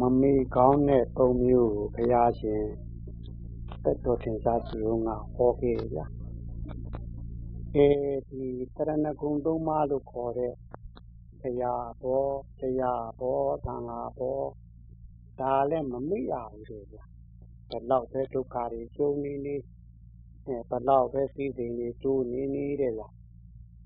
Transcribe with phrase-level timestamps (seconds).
[0.00, 2.64] မမေကောင်းတဲ့သုံးမျိုးကိုဘုရားရှင်
[3.82, 6.06] သက်တော်ထင်ရှားကြည်ဦးကဟောခဲ့ဗျာ
[7.74, 7.88] အဲ
[8.28, 8.44] ဒီ
[8.76, 10.52] တရဏဂုံသုံးပါးလို့ခေါ်တဲ့
[11.40, 12.24] ဘုရားဘော
[12.60, 14.40] တရားဘောသံဃာဘော
[15.40, 17.04] ဒါလည်းမမေ့ရဘူးလေဗျာ
[17.70, 19.56] ဘယ်တော့ပဲဒုက္ခတွေကျုံနေနေ
[20.46, 23.08] ဘယ်တော့ပဲစိစိမ်တွေကျိုးနေနေတဲ့ဗျာ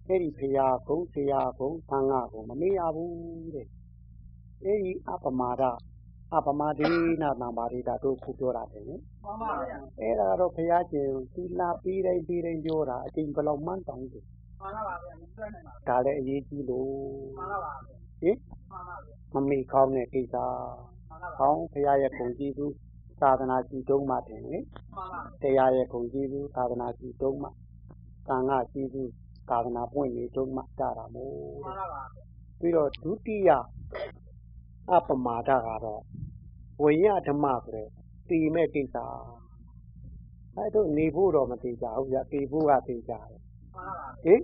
[0.07, 0.97] အဲ့ဒီဘုရားဘု
[1.31, 3.69] ရားဘုသံဃာဘုမမေ့ရဘူးတဲ့
[4.65, 5.65] အဲ့ဒီအပမာဒ
[6.37, 6.85] အပမာဒေ
[7.23, 14.25] နာတံပါရိတာတို့ခုပြောတာတယ်နော်မှန်ပါဗျာအဲ့ဒါတော့ဘုရားရှင်သီလာပြီးတိုင်းပြီးတိုင်းပြောတာအချိန်ဘယ်လောက်မှန်းတောင်းတယ်
[14.61, 16.91] မှန်ပါဗျာမစွဲနိုင်ပါဒါလည်းအရေးကြီးလို့
[17.39, 17.73] မှန်ပါဗျာ
[18.21, 18.37] ဟင်
[18.71, 20.37] မှန်ပါဗျာမမေ့ကောင်းတဲ့ကိစ္စ
[21.09, 22.67] မှန်ပါကောင်းဘုရားရဲ့ပုံကြည့်သူ
[23.23, 24.55] သာသနာကြည်တုံးမှတယ်လေ
[24.95, 27.49] မှန်ပါတရားရဲ့ပုံကြည့်သူသာသနာကြည်တုံးမှ
[28.29, 29.03] သံဃာကြည်သူ
[29.51, 32.03] သာသနာပွင့်နေတုံးမှကြတာမို့မှန်ပါပါ
[32.59, 33.51] ပြီးတော့ဒုတိယ
[34.91, 36.03] အပမာဒကတော့
[36.83, 37.89] ဝိညာဓမ္မဆိုတဲ့
[38.29, 38.97] တည်မဲ့ကိစ္စ
[40.57, 43.23] အဲတို့နေဖို့တော့မတည်ကြဘူးဗျာတည်ဖို့ကတည်ကြတယ်
[44.25, 44.41] ဟင်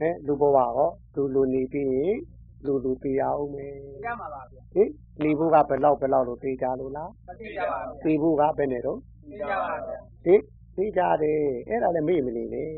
[0.00, 2.18] အဲလူဘဝရောလူလူနေပြီးရင်
[2.66, 3.72] လူလူတည်ရအောင်မယ်
[4.04, 4.90] ရမှာပါဗျာဟင်
[5.22, 10.40] နေဖို့ကဘယ်လောက်ဘယ်လောက်လို့တည်ကြလို့လားမတည်ကြပါဘူးတည်ဖို့ကဘယ်နဲ့တော့တည်ကြပါဗျာဟင်
[10.76, 12.68] တည်ကြတယ်အဲ့ဒါလည်းမေ့မနေနဲ့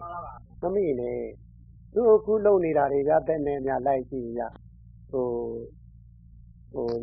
[0.00, 1.20] မှန်ပါပါမမေ့နဲ့
[1.92, 4.40] သူအခုလုံနေတာတွေကတဲ့နဲ့များလိုက်ကြည့်ရ
[5.10, 5.28] ဟို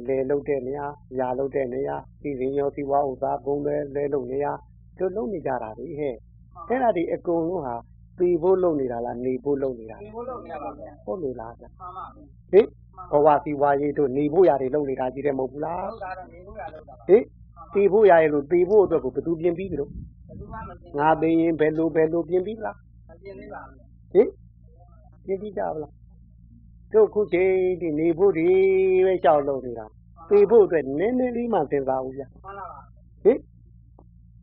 [0.07, 0.85] လယ်လုပ်တဲ့နေရာ၊
[1.19, 4.51] ယာလုပ်တဲ့နေရာ၊ပြီးရင်ရော စီးပွားဥစ္စာကုန်သည်လဲလုပ်နေရာ
[4.97, 6.15] ဒီလိုလုပ်နေကြတာတွေဟဲ့။
[6.69, 7.75] အဲဒါတွေအကုန်လုံးဟာ
[8.19, 11.65] သေဖို့လုပ်နေတာလား၊နေဖို့လုပ်နေတာလား။ဟုတ်လို့လားဗျ။
[12.51, 12.65] ဟေ့။
[13.11, 15.81] ဘဝစီးပွားရေးတို့ နေဖို့ရာတွေ လုပ်နေတာချည်းပဲ မဟုတ်ဘူးလား။
[17.07, 17.21] ဟေ့။
[17.73, 19.93] သေဖို့ရာရယ်လို့ သေဖို့အတွက်ကို ဘယ်သူပြင်ပြီးပြီတုန်း။
[20.99, 22.75] ငါသေရင် ဘယ်လိုဘယ်လို ပြင်ပြီးပြီလား။
[24.13, 24.27] ဟေ့။
[25.25, 25.96] ပြင်ပြီးကြပြီလား
[26.93, 28.47] တို့ခုချိန်ဒီနေဖို့ဒီ
[29.05, 29.85] ပဲရှောက်လုပ်နေတာ
[30.29, 32.79] ပေဖို့အတွက်နည်းနည်းလေးမှစဉ်းစားဦးဗျာမှန်ပါပါ
[33.23, 33.39] ဟင်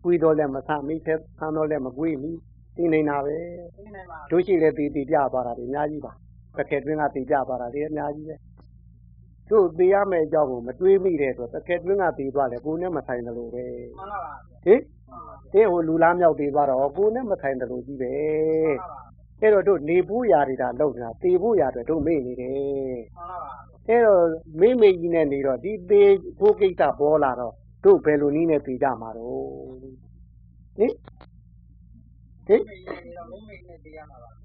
[0.04, 2.38] ကွေးတော့လည်းမဆမိဖက်ဆန်းတော့လည်းမကွေးဘူး
[2.76, 3.36] သိနေတာပဲ
[3.76, 6.12] သိနေပါတို့ရှိလည်းတည်တည်ပြသွားတာဒီအများကြီးပါ
[6.56, 8.36] ပကက်တွင်းကတည်ပြသွားတာဒီအများကြီးပဲ
[9.50, 13.64] တို့သိရမယ့်အကြောင်းကိုမတွေးမိတဲ့အတွက်ပကက်တွင်းကတည်သွားတယ်ကိုနဲ့မဆိုင်တယ်လို့ပဲ
[13.98, 14.34] မှန်ပါပါ
[14.64, 14.80] ဟင်
[15.52, 19.03] တင်းဟိုလူလားမြောက်တည်သွားတော့ကိုနဲ့မဆိုင်တယ်လို့ကြီးပဲမှန်ပါပါ
[19.44, 23.52] အဲ့တော့တို့နေဖို့ရာတွေဒါလောက်နေတာတေဖို့ရာတွေတို့မေ့နေတယ်မှန်ပါပါ
[23.88, 24.24] အဲ့တော့
[24.60, 26.02] မေ့မေ့ကြီးနဲ့နေတော့ဒီတေ
[26.38, 27.52] ဖို့ကိစ္စပေါ်လာတော့
[27.84, 29.34] တို့ဘယ်လိုနည်းနဲ့ပြေကြမှာတော့
[30.77, 30.92] ဟင်
[32.46, 32.62] ဟင်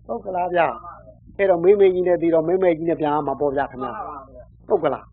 [0.06, 0.62] ဟုတ်ကလားဗျ
[1.38, 3.90] အဲ့တော့မေးမေးကြီးနဲ့ပြီးတော့မေးမေးကြီးနဲ့ပြန်မှာပေါ့ဗျခင်ဗျ
[4.68, 5.06] ဟုတ်ကလား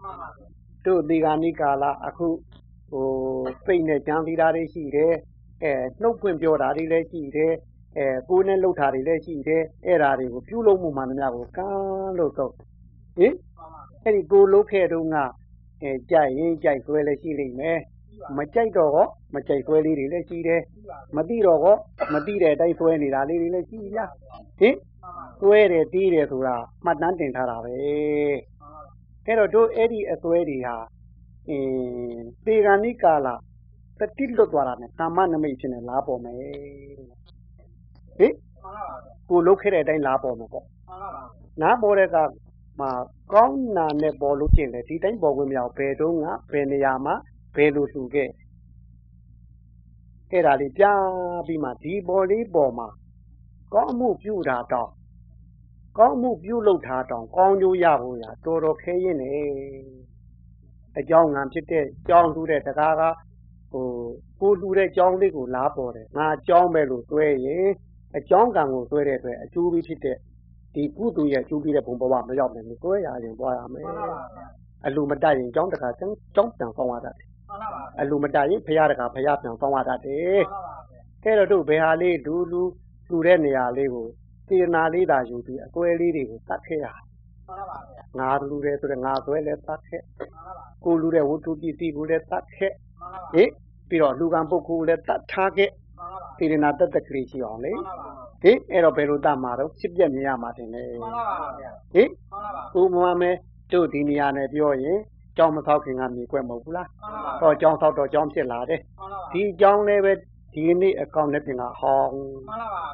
[0.87, 2.27] တို့ဒီကနေ့ကာလအခု
[2.91, 3.07] ဟို
[3.67, 5.13] စိတ်နဲ့ကြံသီတာတွေရှိတယ်
[5.63, 7.53] အဲနှုတ်ဖွင့်ပြောတာတွေလည်းရှိတယ်
[7.97, 12.53] အဲကိုယ်နဲ့လှုပ်တာတွေလည်းရှိတယ်အဲ့ဒါတွေကိုပြုလုပ်မှုမှန်သမျှကိုကန်းလို့တော့
[13.19, 13.35] ဟင်
[14.03, 15.17] အဲ့ဒီကိုလှုပ်ခဲ့တုန်းက
[15.83, 17.79] အဲကြိုက်ရင်ကြိုက်ဆွဲလည်းရှိလိမ့်မယ်
[18.37, 20.63] မကြိုက်တော့ကောမကြိုက်ဆွဲလေးတွေလည်းရှိတယ်
[21.17, 21.77] မသိတော့ကော
[22.13, 24.07] မသိတဲ့အတိုင်းဆွဲနေတာလေးတွေလည်းရှိဗျာ
[24.61, 24.77] ဟင်
[25.41, 27.73] ဆွဲတယ်တီးတယ်ဆိုတာမှတ်တမ်းတင်ထားတာပဲ
[29.27, 30.77] အဲ့တော့တို့အဲ့ဒီအဆွဲတွေဟာ
[31.49, 33.35] အင်းပေဂာနိကာလာ
[33.99, 36.37] တတိလွတ်သွားတာနဲ့ကာမနမိတ်ဖြစ်နေလားပေါ်မယ်
[38.19, 38.33] ဟင်
[39.29, 40.67] ကိုလုတ်ခဲ့တဲ့အတိုင်းလာပေါ်မှာပေါ့
[41.63, 42.17] နားပေါ်တဲ့က
[42.81, 42.91] မှာ
[43.33, 47.15] ကောင်းနာနဲ့ပေါ်လို့ဖြစ်လေဒီတိုင်းပေါ်ဝင်မရဘယ်တော့ကဘယ်နေရာမှာ
[47.57, 48.31] ဘယ်လိုလှူခဲ့
[50.31, 50.85] အဲ့ဒါလေးပြ
[51.47, 52.89] ပြီးမှဒီပေါ်လေးပေါ်မှာ
[53.75, 54.91] ကောင်းမှုပြုတာတော့
[55.99, 59.35] ကောင်းမှုပြုလုပ်တာတောင်ကောင်းကျိုးရဖို့ရတော်တော်ခဲရင်နေ
[60.99, 63.03] အကြောင်းငံဖြစ်တဲ့ကြောင်းထူးတဲ့တကားက
[63.73, 63.87] ဟို
[64.41, 67.69] ကိုလူတဲ့ကြောင်းလေးကိုလားပေါ်တယ်ငါကြောင်းပဲလို့တွဲရင်
[68.19, 70.17] အကြောင်းကံကိုဆွဲတဲ့အတွက်အကျိုးပြီးဖြစ်တဲ့
[70.75, 73.87] ဒီကုသိုလ်ရဲ့အကျိုးပြီးတဲ့ဘုံဘဝမရောက်နိုင်ဘူးဆွဲရရင်သွားရမယ်
[74.87, 77.29] အလူမတတ်ရင်ကြောင်းတခါကြောင်းကြောင်းပြန်ဆောင်ရတတ်တယ်
[78.01, 80.43] အလူမတတ်ရင်ဖရာတခါဖရာပြန်ဆောင်ရတတ်တယ်
[81.23, 82.63] အဲတော့တို့ဘယ်ဟာလေးလူလူ
[83.09, 84.07] လူတဲ့နေရာလေးကို
[84.49, 86.87] စေနာလေးသာယူပြီးအကွဲလေးတွေကိုတတ်ခဲ့ရ
[88.19, 90.03] ငါလူတယ်ဆိုတော့ငါဆွဲလဲတတ်ခဲ့
[90.85, 92.73] ကိုလူတဲ့ဝတ္ထုပစ္စည်းကိုလည်းတတ်ခဲ့
[93.33, 93.51] ဟင်
[93.89, 95.71] ပြီးတော့လူကံပုဂ္ဂိုလ်လည်းတတ်ထားခဲ့
[96.39, 97.73] စေရနာတတ္တကလေးရှိအောင်လေ
[98.43, 102.09] ဟင်အဲ့တော့ဘယ်လိုတတ်မှာတော့ဖြစ်ပြမြင်ရမှာတင်လေမှန်ပါပါဗျာဟင်
[102.81, 103.31] ဥပမာမဲ
[103.73, 104.99] တို့ဒီနေရာနဲ့ပြောရင်
[105.37, 106.89] ကြောင်းမဆောက်ခင်ကမြေကွက်မဟုတ်ဘူးလား
[107.41, 108.81] ဟောကြောင်းဆောက်တော့ကြောင်းဖြစ်လာတယ်
[109.33, 110.13] ဒီကြောင်းလည်းပဲ
[110.55, 112.15] ဒီနေ့အကောင့်နဲ့ပြင်ကဟောင်း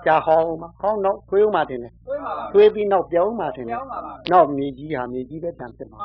[0.06, 1.92] ကြာဟောင်းမှာဟောင်းတော့သွေးဦးမှာတင်တယ်
[2.54, 3.78] သွေးပြီးနောက်ပြောင်းမှာတင်တယ်
[4.32, 5.98] နောက်မြေကြီးဟာမြေကြီးပဲတန်ဖြစ်မှာ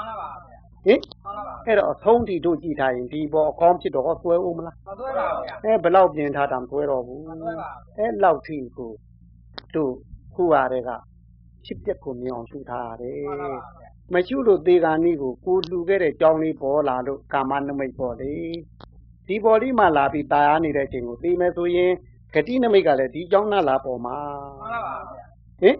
[0.86, 1.00] ဟင်
[1.66, 7.22] အဲ့တော့အဆုံးထိတို့ကြည့်ထားရင်ဒီပေါ်အကောင်းဖြစ်တော့သွဲဦးမလားမသွဲပါဘူးဗျာအဲဘယ်လောက်ပြင်ထားတာမသွဲတော့ဘူး
[7.98, 8.92] အဲလောက်ထိကို
[9.74, 9.92] တို့
[10.34, 10.90] ခုရတဲ့က
[11.64, 13.16] ဖြစ်ပျက်ကိုမြင်အောင်ရှုထားရတယ်
[14.12, 18.32] မရှုလို့သေကာနီးကိုကိုလှူခဲ့တဲ့ကြောင်းလေးပေါ်လာလို့ကာမနမိတ်ပေါ်လေ
[19.26, 21.92] ဒီပေါ်လေးမှလာပြီးตายရနေတဲ့အချိန်ကိုသိမယ်ဆိုရင်
[22.34, 24.16] ဂတိနမိတ်ကလည်းဒီကြောင်းနာလာပေါ်မှာ
[24.60, 25.24] မှန်ပါပါဗျာ
[25.60, 25.76] ဟင်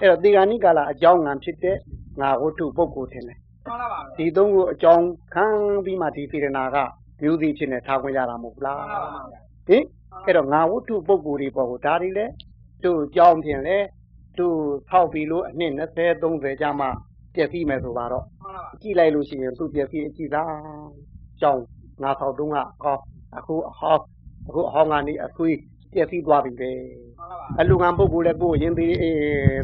[0.00, 1.76] အဲ့တော့သေကာနိကာလအကြောင်းငံဖြစ်တဲ့
[2.20, 3.43] ငါဝတ္ထုပုဂ္ဂိုလ်ထင်တယ် မှန်ပါပါဗျာ
[4.17, 5.45] ဒီသုံးခုအကြောင်းခံ
[5.85, 6.77] ပြီးမှဒီစေတနာက
[7.21, 9.83] မျိုးစီဖြစ်နေထားခွင့်ရတာမဟုတ်ဘူးလားမှန်ပါပါဗျာဟင်
[10.25, 12.25] အဲ့တော့ငါဝတ္ထုပုဂ္ဂိုလ်တွေပေါ်ကိုဒါတွေလဲ
[12.83, 13.77] သူ့အကြောင်းဖြင့်လဲ
[14.37, 14.53] သူ့
[14.89, 16.87] ထောက်ပြီးလို့အနှစ်20 30ကြာမှ
[17.33, 20.53] ပြည့်စည်မယ်ဆိုပါတော့မှန်ပါပါကြည့်လိုက်လို့ရှိရင်သူ့ပြည့်စည်အကြည့်သား
[21.41, 21.63] ကြောင်း
[22.03, 22.99] ငါထောက်တုံးကအော်
[23.37, 24.03] အခုအဟောင်း
[24.47, 25.57] အခုအဟောင်းကနေအခွေး
[25.91, 26.71] ပြည့်စည်သွားပြီပဲ
[27.17, 29.15] မှန်ပါပါအလူငံပုဂ္ဂိုလ်လည်းကိုယ်ရင်သေးအေး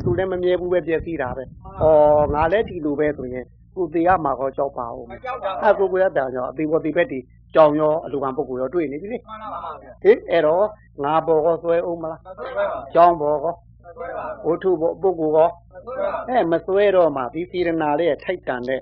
[0.03, 1.85] သူလည်းမမြဲဘူးပဲပြည့်စည်တာပဲဩ
[2.33, 3.45] ငါလည်းဒီလိုပဲဆိုရင်
[3.75, 7.19] ကိုသေးရမှာကောကြောက်ပါဦးမကြောက်ပါအဲကိုကိုရတောင်ရောအသေးပေါ်သေးဘက်ဒီ
[7.55, 10.65] ကြောင်ရောအလူငံပုဂ္ဂိုလ်ရောတွေ့နေပြီလေမှန်ပါပါဗျာဟင်အဲ့တော့
[11.03, 18.81] ငါဘောကောဆွဲအောင်မလားမဆွဲပါဘူးကြောင်ဘောကောမဆွဲပါဘူးဝတ္ထုဘောပုဂ္ဂိုလ်ကောမဆွဲပါဘူးအဲမဆွဲတော့မှဒီစီရနာလေးရဲ့ထိုက်တန်တဲ့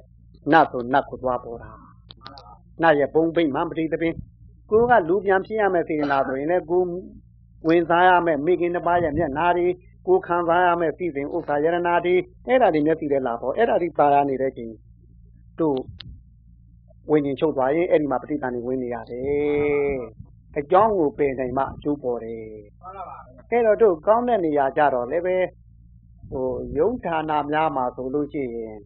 [0.51, 1.71] နတ်ဆိုနတ်ကိုသွားပေါ်တာ
[2.81, 4.13] နတ်ရဲ့ဘုံဘိတ်မှပတိသပင်
[4.69, 6.81] ကိုကလူပြန်ဖြစ်ရမယ်စေရနာဆိုရင်လည်းကို
[7.67, 9.67] ဝင်စားရမယ်မိခင်တစ်ပါးရဲ့မျက်နာတွေ
[10.09, 12.15] ကိုခံစားရမယ်ပြည်စဉ်ဥစ္စာယရနာတွေ
[12.47, 14.73] အဲ့ဒါတွေမျက်စီတဲ့လာပေါ့အဲ့ဒါတွေပါရနေတဲ့ချိန်
[15.59, 15.77] တို့
[17.11, 19.99] ဝิญဉ်ချုပ်သွားရင်အဲ့ဒီမှာပဋိသန္ဓေဝင်နေရတယ်
[20.57, 22.41] အကြောင်းကိုပယ်နိုင်မှအကျိုးပေါ်တယ်
[22.81, 23.17] မှန်ပါပါ
[23.51, 25.37] အဲ့တော့တို့ကောင်းတဲ့နေရာကြတော့လည်းပဲ
[26.31, 28.77] ဟိုယုံဌာနများမှာဆိုလို့ရှိရင်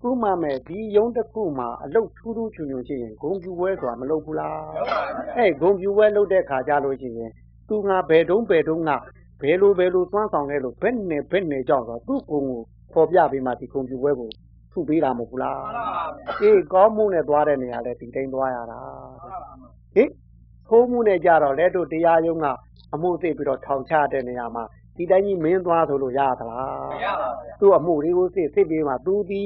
[0.00, 7.30] ခုမှမဲ့ဒီယုံတစ်ခုမှာအလုတ်ထူးထူးချွန်ချွန်ရှိရင်ဂုံပြူဝဲဆိုတာမလုပ်ဘူးလားဟုတ်ပါဗျာအဲ့ဂုံပြူဝဲလုပ်တဲ့ခါကြလို့ရှိရင်
[7.68, 8.90] သူငါဘယ်တုံးဘယ်တုံးက
[9.40, 12.60] ဘယ်လိုဘယ်လိုသွမ်းဆောင်လဲလို့ဘယ်နဲ့ဘယ်နဲ့ကြောင့်ဆိုတော့သူ့ကုံကို
[12.94, 14.30] ပေါ်ပြပေးမှဒီဂုံပြူဝဲကို
[14.72, 19.52] ထုပေးတာမဟုတ်ဘူးလားမှန်ပါပါဗျာအေးကောင်းမှုနဲ့သွားတဲ့နေရာလဲဒီတိုင်းသွားရတာမှန်ပါပါ
[19.94, 20.10] ဟင်
[20.68, 22.46] ဖိုးမှုနဲ့ကြတော့လဲတို့တရားရုံးက
[22.94, 24.64] အမှုသိပြီးတော့ထောင်ချတဲ့နေရာမှာ
[24.96, 29.40] ဒီတိုင်းကြီးမင်းသွားဆိုလို့ရသလားမရပါဘူးဗျာသူ့အမှုတွေကိုသိသိပြီးမှသူဒီ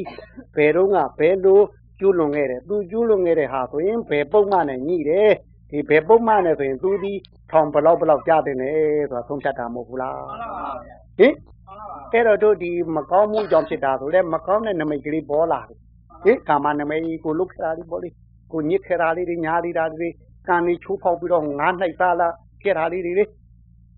[0.56, 1.61] ဘယ်တော့ကဘယ်လို
[1.99, 5.31] ကျူးလွန်ခဲ့တယ်သူကျူးလွန်ခဲ့တဲ့ဟာဆိုရင်ဘယ်ပုံမှန်နဲ့ညှိတယ်
[5.70, 7.12] ဒီဘယ်ပုံမှန်နဲ့ဆိုရင်သူဒီ
[7.50, 8.73] ထောင်ဘလောက်ဘလောက်ကြားတယ်လေ
[9.11, 15.77] ဆိုတာဆုံးဖြတ်တာမဟုတ်ဘူးလားမှန်ပါပါဗျာဟင်မှန်ပါပါအဲ့တော့တို့ဒီမကောင်းမှုကြောင့်ဖြစ်တာဆိုလဲမကောင်းတဲ့နမိတ်ကလေးပေါ်လာတယ်
[16.25, 18.15] ဟင်ကာမနမိတ်ကိုလုတ်ခရာလေးပေါ်လေး
[18.53, 20.09] ကိုညစ်ခရာလေးတွေညားလေးတာတွေ
[20.49, 22.29] ကံလေးချိုးဖောက်ပြီးတော့ငားနှိုက်သားလာ
[22.62, 23.25] ခဲ့တာလေးတွေလေ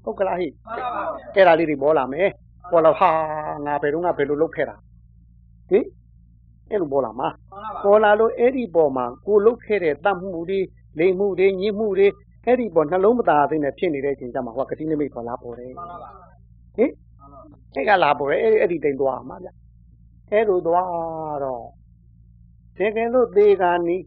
[0.05, 1.05] ဟုတ်ကလားဟိမှန်ပါပါ
[1.35, 2.29] ဗျာအဲ့ဒါလေးတွေပေါ်လာမယ်
[2.71, 3.11] ပေါ်လာဟာ
[3.67, 4.77] ငါဘယ်တော့ငါဘယ်လိုလုပ်ခဲ့တာ
[5.71, 5.85] ဟင်
[6.71, 10.61] အဲ့လိုပေါ်လာမှာမှန်ပါပါပေါ်လာလို့အဲ့ဒီပေါ်မှာကိုလုတ်ခဲ့တဲ့တတ်မှုတွေ
[10.99, 12.09] လိမ်မှုတွေညစ်မှုတွေ
[12.47, 16.11] အဲ့ဒီပေါ်နှလုံးမသားသိနဲ့ဖြစ်နေတဲ့အချိန်ကျမှဟိုကတိနိမိတ်ပေါ်လာပေါ်တယ်မှန်ပါပါ
[16.77, 16.91] ဟင်
[17.75, 19.49] အဲ့ကလာပေါ်တယ်အဲ့အဲ့ဒီတိမ်သွားမှာဗျ
[20.31, 21.65] အဲ့လိုသွားတော့
[22.77, 24.05] တကယ်လို့သေကံနီး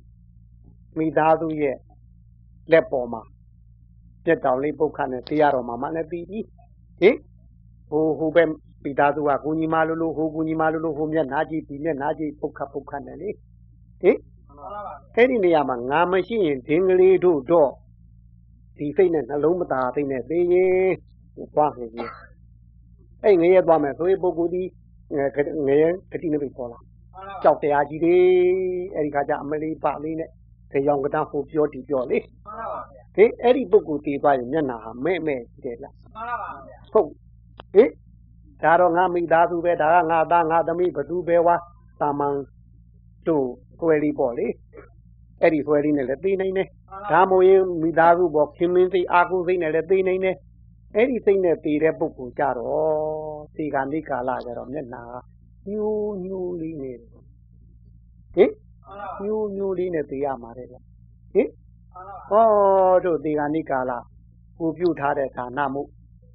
[0.98, 1.78] မိသားစုရဲ့
[2.72, 3.22] လက်ပေါ်မှာ
[4.26, 6.40] ပြက်တောင်လေးပုတ်ခတ်နဲ့သိရတော့မှမလည်းပြီးပြီ
[7.00, 7.18] ဟင်
[7.90, 8.44] ဟိုဟိုပဲ
[8.84, 13.30] မိသားစုကကိုကြီးမလိုလိုဟိုကိုကြီးမလိုလိုဟိုမျက်နှာကြည့်ဒီမျက်နှာကြည့်ပုတ်ခတ်ပုတ်ခတ်နဲ့လေ
[14.02, 14.18] ဟင်
[14.58, 17.72] မှန်ပါပါအဲ့ဒီနေရာမှာငါမရှိရင်ဒင်းကလေးတို့တော့
[18.78, 20.94] ဒီစိတ်နဲ့နှလုံးမသားသိနဲ့သိရင်
[21.56, 22.06] သွားနေပြီ
[23.24, 24.64] အဲ့ငရဲသွားမယ်ဆိုရင်ပုဂ္ဂိုလ်ဒီ
[25.16, 28.18] ငရဲငရဲဂတိနေပြီပေါ်လာမှန်ပါပါကြောက်တရားကြီးတွေ
[28.96, 30.30] အဲ့ဒီခါကျအမလေးပလေးနဲ့
[30.72, 37.10] ဒေယောင်ကတန်းဟိုပြောဒီပြောလေမှန်ပါပါဗျာဟင်အဲ့ဒီပုဂ္ဂိုလ်တည်သွားရင်မျက်နှာဟာမဲ့မဲ့ကြည့်တယ်လားမှန်ပါပါဗျာဟုတ်
[37.76, 37.90] ဟင်
[38.64, 41.56] ဒါတော့ငါမိသားစုပဲဒါကငါသားငါသမီးဘသူပဲဝါ
[42.02, 42.36] တာမန်
[43.28, 43.48] တို့
[43.80, 44.48] ဆွဲလေးပေါ့လေ
[45.42, 46.68] အဲ့ဒီဆွဲလေးနဲ့လည်းသိနိုင်တယ်
[47.12, 50.36] ဒါမို့ရင်မိသားစုပေါ်ခင်မင်းစိတ်အာကုစိတ်နဲ့လည်းသိနိုင်တယ်
[50.96, 55.04] အဲ့ဒီစိတ်နဲ့တည်တဲ့ပုဂ္ဂိုလ်ကြတော့ဒီကနေ့ကာလကြတော့မျက်နှာ
[55.70, 57.22] ညူးညူးလေးနေတယ်ဟင်
[58.36, 58.52] မှန်
[58.86, 60.84] ပါပါညူးညူးလေးနဲ့တည်ရမှာတဲ့ဗျဟင်
[61.34, 61.50] မှန်
[61.96, 63.92] ပါပါဟောတို့ဒီကနေ့ကာလ
[64.60, 65.82] ကိုပြုထားတဲ့ဒါနမှု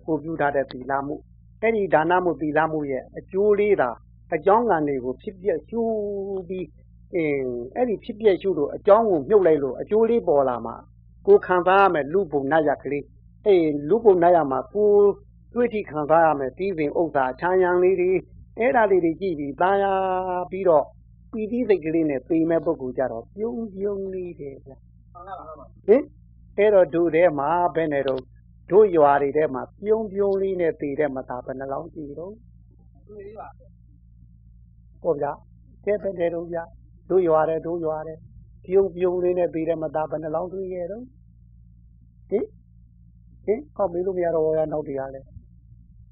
[0.06, 1.14] ကိုပြုထားတဲ့သီလမှု
[1.60, 3.90] အဲ့ဒီဒါနမှုသီလမှုရဲ့အကျိုးလေးသာ
[4.34, 5.82] အကြောင်းကံတွေကိုဖြစ်ပြရှု
[6.48, 6.66] ပြီး
[7.14, 10.76] အင်းအဲ့ဒီဖြစ်ပြရှုလို့အကြောင်းကိုမြုပ်လိုက်လို့အကျိုးလေးပေါ်လာမှာ
[11.26, 13.04] ကိုခံစားရမယ်လူပုံနတ်ရကလေး
[13.46, 14.90] အေးလူပုံနတ်ရမှာကို
[15.54, 18.10] တွေ့ထိခံစားရမယ်ပြီးစဉ်ဥစ္စာချမ်းရံလေးတွေ
[18.58, 19.84] အဲ့ဒါလေးတွေကြည့်ပြီးตาရ
[20.50, 20.84] ပြီးတော့
[21.32, 24.72] ပီတိစိတ်ကလေးနဲ့သိမဲ့ပုဂ္ဂိုလ်ကြတော့ပြုံးပြုံးလေးတယ်ဗျ
[25.14, 26.02] မှန်ပါပါဟင်
[26.58, 28.20] အဲ့တော့ဒုထဲမှာဘယ်နဲ့တော့
[28.70, 32.32] တို့ရွာတွေထဲမှာပြုံးပြုံးလေးနဲ့သိတဲ့မသားဘယ်နှလောင်းကြည့်တော့
[33.08, 33.48] တွေ့သေးပါ
[35.02, 35.32] ဟုတ်ဗျာ
[35.84, 36.62] တဲ့ဘယ်နဲ့တော့ဗျာ
[37.10, 38.18] တို့ရွာတယ်တို့ရွာတယ်
[38.64, 41.04] ပြုံးပြုံးလေးနဲ့သိတဲ့မသားဘယ်နှလောင်းတွေ့ရဲ့တော့
[42.30, 42.44] ဟင်
[43.44, 45.20] ဟင်ဟောမေးလို့မရတော့ရနောက်တရားလဲ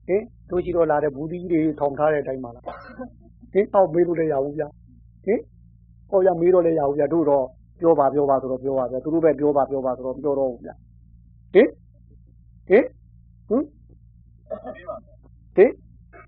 [0.07, 2.65] ဟင်တို့ရှိတော့လာတဲ့ဘူးဒီကြီးတွေထောင်ထားတဲ့အတိုင်းပါလား
[3.53, 4.69] ဟင်ဟောမေးလို့လည်းရဘူးဗျာ
[5.25, 5.41] ဟင်
[6.11, 7.47] ဟောရမေးတော့လည်းရဘူးဗျာတို့တော့
[7.81, 10.75] ပြောပါပြောပါဆိုတော့ပြောပါဗျာသူတို့ပဲပြောပါပြောပါဆိုတော့ပြောတော့ဘူးဗျာ
[11.55, 11.69] ဟင်
[12.69, 12.85] ဟင်
[13.49, 13.65] ဟင်
[15.57, 15.73] ဟင်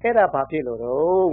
[0.02, 1.32] အဲ့ဒါဘာဖြစ်လို့တော့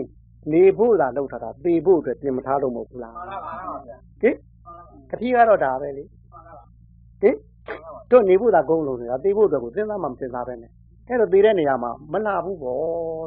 [0.54, 4.36] နေဖို့သာလောက်ထားတာသေဖို့အတွက်ပြင်မထားလို့မဟုတ်ဘူးလားမှန်လားပါတော့ဗျာဟင်
[5.10, 6.64] ကတိကတော့ဒါပဲလေမှန်လားပါ
[7.22, 7.36] ဟင်
[8.12, 10.72] တို့နေဖို့သာဂုံလုံးနေတာသေဖို့အတွက်ကိုစဉ်းစားမှမစဉ်းစားပဲနဲ့
[11.08, 12.78] အဲ့တော့သေတဲ့နေရာမှာမလှဘူးပေါ့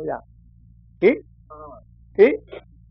[0.09, 0.13] ဗျ
[1.03, 1.17] ဟင်
[1.49, 1.79] မှန်လားပါ
[2.17, 2.33] ဟင်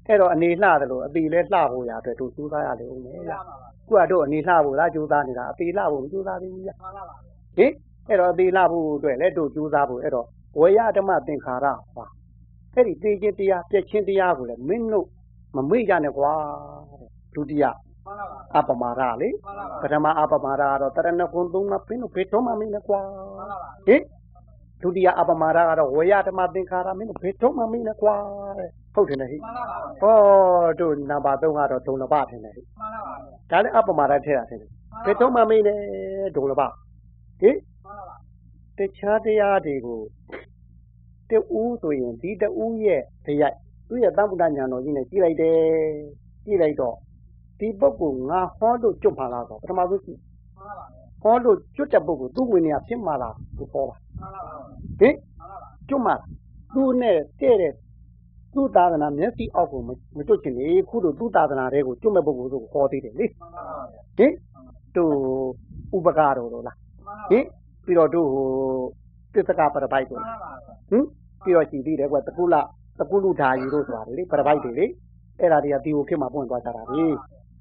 [0.08, 3.56] အဲ့တော့အနေလှတယ်လို့အသေးလဲလှဖို့ရအတွက်တို့ကြိုးစားရလေဦးမယ်ဗျမှန်လားပါ
[3.88, 7.16] ခုကတော့အနေလှဖို့လားကြိုးစားနေတာအသေးလှဖို့မကြိုးစားသေးဘူးဗျမှန်လားပါ
[7.58, 7.72] ဟင်
[8.08, 10.26] အဲ့တော့အသေးလှဖို့အတွက်လည်းတို့ကြိုးစားဖို့အဲ့တော့
[10.60, 11.66] ဝေယဓမ္မသင်္ခါရ
[11.96, 12.06] ပါ
[12.78, 15.08] အဲ့ဒီသိခြင်းတရားပြည့်ချင်းတရားကိုလည်းမင်းတို့
[15.56, 16.32] မမေ့ကြနဲ့ကွာ
[16.90, 17.64] တဲ့ဒုတိယ
[18.06, 23.00] မှန်လားပါအပမာဒလေမှန်လားပါပထမအပမာဒကတော့တရဏဂုံသုံးပါးပင်တို့ဘယ်တော့မှမင်းနဲ့ကွာ
[23.38, 24.02] မှန်လားပါဟင်
[24.82, 28.16] ဒုတိယအပမာဒကတော့ဝေယဓမ္မသင်္ခါရမင်းတို့ဘယ်တော့မှမင်းနဲ့ကွာ
[28.60, 30.18] တဲ့ဟုတ်တယ်နဲ့ဟိမှန်လားပါဟော
[30.80, 33.16] တို့နံပါတ်3ကတော့ဒုံလဘထင်တယ်ဟိမှန်လားပါ
[33.52, 34.70] ဒါလည်းအပမာဒထည့်တာထင်တယ်
[35.06, 35.80] ဘယ်တော့မှမင်းနဲ့
[36.36, 36.72] ဒုံလဘဟင်
[37.86, 38.16] မှန်လားပါ
[38.78, 40.02] တခြားတရားတွေကို
[41.30, 43.56] တူးဆိုရင် ဒီတူးရဲ့တရား
[43.90, 45.58] သူ့ရဲ့သံဗုဒ္ဓဉာဏ်တော်ကြီးနဲ့ ကြည့်လိုက်တယ်
[46.46, 46.96] ကြည့်လိုက်တော့
[47.60, 50.20] ဒီပုဂ္ဂိုလ် ငါဟောလို့ကျွတ်မှလာတော့ပထမဆုံးကြည့်
[50.58, 50.86] မှန်လားပါ
[51.24, 54.56] ဟောလို့ကျွတ်တဲ့ပုဂ္ဂိုလ် သူ့ဝင်နေရဖြစ်မှလားသူဟောတာမှန်လားပါ
[55.00, 56.14] ဟင်မှန်လားပါကျွတ်မှ
[56.74, 57.74] သူ့နဲ့တဲ့တဲ့
[58.54, 63.80] သူ့သာသနာမျက်စိအောက်ကိုမမကျွတ်ချင်လေ ခုလို သူ့သာသနာတွေကို ကျွတ်မဲ့ပုဂ္ဂိုလ်ကို ဟောသေးတယ်လေမှန်လားပါ
[64.18, 64.34] ဟင်
[64.96, 65.14] တို့
[65.98, 67.46] ဥပကာတော်လို့လားမှန်လား ဟင်
[67.86, 68.48] ပြီးတော့ တို့ဟို
[69.38, 70.52] သစ္စကပရပိုက်တို့မှန်လားပါ
[70.90, 71.04] ဟင်
[71.44, 72.56] ပြီးတော့ရှိသေးတယ်ကွတကုလ
[73.00, 74.86] တကုလူဓာယူတို့ဆိုတာလေပရပိုက်တွေလေ
[75.40, 77.06] အဲ့ဒါတွေကတီကိုခေတ်မှာပွင့်သွားကြတာလေ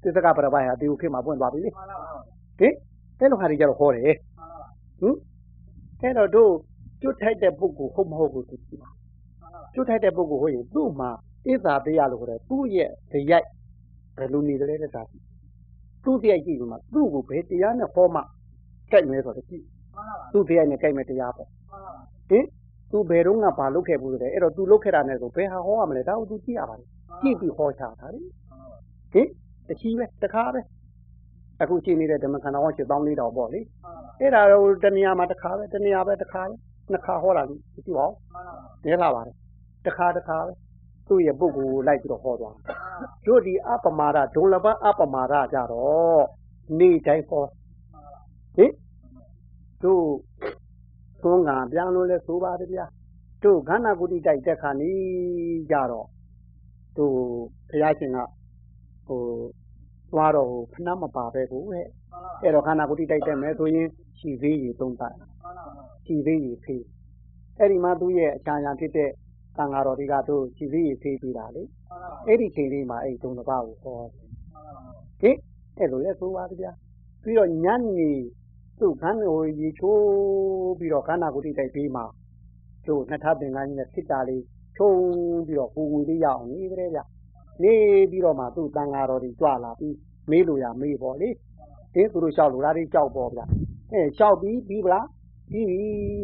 [0.03, 2.09] သစ္စကပရပိုက်ဟာတီကိုခေတ်မှာပွင့်သွားပြီလေမှန်လားပါ
[2.59, 2.73] ဟင်
[3.19, 4.67] အဲ့လိုဟာတွေကြတော့ဟောတယ်မှန်လားပါ
[5.01, 5.15] ဟင်
[6.01, 6.51] အဲ့တော့တို့
[7.01, 11.09] ကျွတ်ထိုက်တဲ့ပုဂ္ဂိုလ်ဟုတ်မဟုတ်ကိုသူကြည့်ပါမှန်လားပါကျွတ်ထိုက်တဲ့ပုဂ္ဂိုလ်ဟုတ်ရင်သူ့မှာ
[11.47, 13.43] ဣဇာတရားလို့ခေါ်တယ်သူ့ရဲ့တရား
[14.17, 15.23] ဘယ်လိုနေတယ်လဲတဲ့ဒါကြည့်
[16.03, 18.21] သူ့တရားကြည့်ပြီးမှသူ့ကိုဘယ်တရားနဲ့ဟောမှ
[18.91, 19.63] ကြိုက်မယ်ဆိုတော့ကြည့်
[19.95, 21.56] မှန်လားပါသူ့တရားနဲ့ကြိုက်မယ်တရားပေါ့မှန်လားပါ
[22.29, 22.45] ဟင်
[22.91, 28.21] သူဘယ်တော့မှဘာလုပ်ခဲ့ဘူးလဲအဲ့တော့ तू လုပ်ခဲ့တာနဲ့ဆိုဘယ်ဟာဟောရမလဲဒါကို तू ကြည့်ရပါလိမ့်ကြည့်ပြီးဟောချတာလေ
[29.13, 29.27] ဟင်
[29.67, 30.61] တချီပဲတခါပဲ
[31.61, 33.61] အခုကြည့်နေတဲ့ဓမ္မခန္ဓာဟောချတောင်းလေးတော်ပေါ့လေ
[34.19, 36.53] မှန်လားပါအဲ့ဒါတော့တဏှာမှာတခါပဲတဏှာပဲတခါပဲ
[36.91, 39.35] နှစ်ခါဟောတာလေကြည့်ပါဦးမှန်လားပါနဲလာပါတယ်
[39.87, 40.51] တခါတခါပဲ
[41.07, 46.23] သူ့ရဲ့ပုဂ္ဂိုလ်ကိုလိုက်ပြီးတော့ဟောသွားတာမှန်လားပါတို့ဒီအပမာဒဒုံလဘအပမာဒကြတော့
[46.79, 47.43] နေတိုင်းဟော
[48.57, 48.71] ဟင်
[49.83, 50.03] တို့
[51.23, 52.85] သုံးကံပြန်လို့လဲဆိုပါတယ်ဗျာ
[53.43, 56.07] တို့ခန္ဓာကိုယ်တိတိုက်တဲ့ခါနီးကြတော့
[56.97, 57.15] တို့
[57.69, 58.17] ဘုရားရှင်က
[59.07, 59.21] ဟို
[60.11, 66.83] သွားတော့ဟိုဖဏမပါပဲကိုဟဲ့မှန်လားပါအဲ့တော့ခန္ဓာကိုယ်တိတိုက်တဲ့မယ်ဆိုရင်ခြီသေးရီသုံးပတ်မှန်လားပါခြီသေးရီဖေး
[67.59, 69.09] အဲ့ဒီမှာသူ့ရဲ့အချမ်းချမ်းဖြစ်တဲ့
[69.57, 74.83] သံဃာတော်တွေကတို့ခြီသေးရီဖေးပြီးတာလေမှန်လားပါအဲ့ဒီချိန်လေးမှာအဲ့ဒီသုံးတစ်ပါးကိုဟောမှန်လားပါ
[75.21, 75.37] ဟင်
[75.77, 76.71] အဲ့လိုလဲဆိုပါဗျာ
[77.23, 78.11] ပြီးတော့ညနေ
[78.79, 80.01] သူ့ခန်းကိုရေချိုး
[80.79, 82.01] ပြီးတော့ခန္ဓာကိုယ်တိတိုက်ပြီးမှ
[82.87, 84.43] တို့နှစ်ထပ်ပင်ကန်းကြီးနဲ့စစ်တာလေး
[84.77, 84.91] ချုံ
[85.47, 87.01] ပြီးတော့ပူပူလေးရအောင်နေကြတယ်ဗျ
[87.63, 87.73] နေ
[88.11, 89.95] ပြီးတော့မှသူ့တန်ဃာတော်တွေကြွလာပြီး
[90.31, 91.29] မေးလို့ရမေးပေါ့လေ
[91.93, 93.41] ဟင်သူတို့လျှောက်လို့လားတွေကြောက်ပေါ့ဗျ
[93.91, 95.07] အဲလျှောက်ပြီးပြီးဗလား
[95.51, 95.79] ပြီးပြီ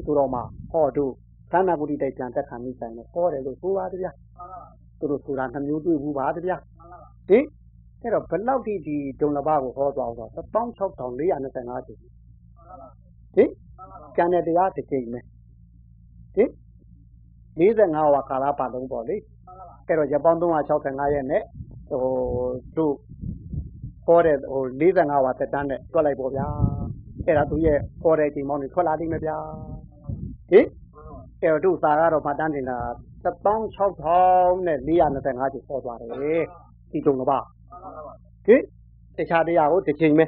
[0.05, 0.41] ဆိုတော့မှ
[0.71, 1.13] ဟောတို့
[1.51, 4.69] ခန္ဓာကိုယ်တိတိုက်ပြန်တက်ခံမိဆိုင်နဲ့ဟောတယ်လို့ဆိုပါဗျာမှန်လားပါ
[4.99, 7.45] သူတို့ဆိုတာနှမျိုးတွေ့ဘူးပါဗျာမှန်လားပါဟင်
[8.01, 11.93] အဲ့တော့ဘယ်လောက်ထိဒီဒုံလဘကိုဟောသွားအောင်ဆို16425ချိ
[13.79, 15.19] ပါကျန်တဲ့တရားတစ်ချိန်ပဲ
[16.35, 16.49] ဟင်
[17.59, 21.43] 45ဝါကာလပတ်လုံးပေါ့လေမှန်လားပါအဲ့တော့ရပောင်း365ရက်နဲ့
[21.89, 22.03] ဟို
[22.77, 22.95] တို့
[24.05, 26.47] ဟောတဲ့ဟို45ဝါတက်တန်းနဲ့တွက်လိုက်ပေါ့ဗျာ
[27.25, 29.37] အဲ့ဒါသူရဲ့ဟောတဲ့အချိန်မောင်းနေထွက်လာလိမ့်မယ်ဗျာ
[30.51, 30.65] ဟင်
[31.41, 32.79] အဲ့တော့တို့သာကတော့မှတ်တန်းနေတာ
[33.23, 36.09] 16425နဲ့425ချိန်ဟောသွားတယ်
[36.91, 37.41] ဒီဒုံလဘမှန်
[37.83, 38.13] လားပါ
[38.45, 38.61] ဟင်
[39.17, 40.25] တခြားတရားကိုတစ်ချိန်ပဲ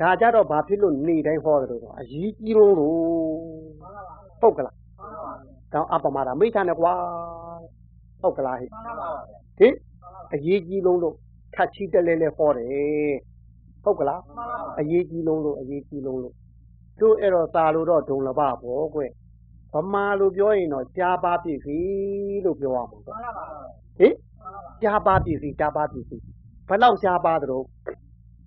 [0.00, 2.98] ဒါကြတော့ဘာဖြစ်လို့နေတိုင်းဟောတယ်လို့ဆိုအရေးကြီးလို့လို့
[3.80, 5.32] မှန်လားပါဟုတ်ကလားမှန်လားပါ
[5.72, 6.92] တောင်းအပမတာမိတ်ထားနဲ့ကွာ
[8.20, 9.08] ဟုတ်ကလားဟိမှန်လားပါ
[9.58, 9.74] ဟင်
[10.34, 11.14] အရေးကြီးလုံးလို့
[11.54, 13.14] ခတ်ချီတက်လဲလဲဟောတယ်
[13.84, 16.34] ဟုတ်ကလားမှန်လားပါအရေးကြီးလုံးလို့အရေးကြီးလုံးလို့
[17.00, 18.52] တို့အဲ့တော့ตาလို့တော့ဒုံလဘဘော
[18.94, 19.00] ကွ
[19.72, 21.78] ဗမာလိုပြောရင်တော့ရှားပါပြီပြီ
[22.44, 23.44] လို့ပြောရမှာမှပေါ့န်လားပါ
[23.98, 26.16] ဟင်မှန်လားပါရှားပါပြီပြီရှားပါပြီပြီ
[26.68, 27.58] ဘယ်လောက်ရှားပါသလဲ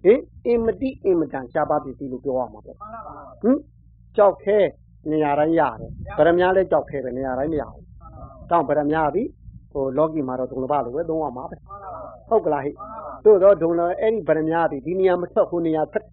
[0.03, 2.75] ဟင်အင်မတိအင်မတန်ရှားပါးပစ္စည်းလို့ပြောရမှာပေါ့
[3.41, 3.57] ဟင်
[4.17, 4.57] ကြောက်ခဲ
[5.11, 7.83] နေရာတိုင်းရတယ်ဗရမများလည်းကြောက်ခဲတယ်နေရာတိုင်းမရဘူး
[8.51, 9.23] တောင်းဗရမများပြီ
[9.71, 11.55] ဟိုလောကီမှာတော့ဒုံလဘလိုပဲသုံးရမှာပဲ
[12.29, 12.71] ဟုတ်ကလားဟိ
[13.25, 16.05] သို့တော့ဒုံလအဲ့ဒီဗရမများပြီဒီနေရာမထွက်ဟိုနေရာထွက်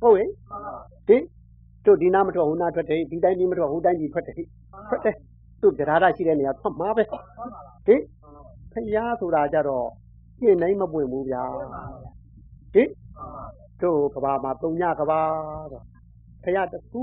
[0.00, 0.30] ဟုတ်ဟင်
[1.08, 1.22] ဟင်
[1.84, 4.36] တို့ဒီနာမထွက်ဟိုနာထွက်တယ်ဒီတိုင်းဒီမထွက်ဟိုတိုင်းဒီထွက်တယ်
[4.88, 5.16] ထွက်တယ်
[5.62, 7.02] တို့ကြရာတာရှိတဲ့နေရာထွက်မှာပဲ
[7.86, 8.02] ဟင်
[8.72, 9.86] ဖျားဆိုတာကြတော့
[10.40, 11.44] ပြင်နိုင်မပွင့်ဘူးဗျာ
[12.78, 12.90] ဟင်
[13.82, 15.20] တို့ကဘာမှာတုံညကဘာ
[15.72, 15.84] တော့
[16.44, 17.02] ဖျားတခု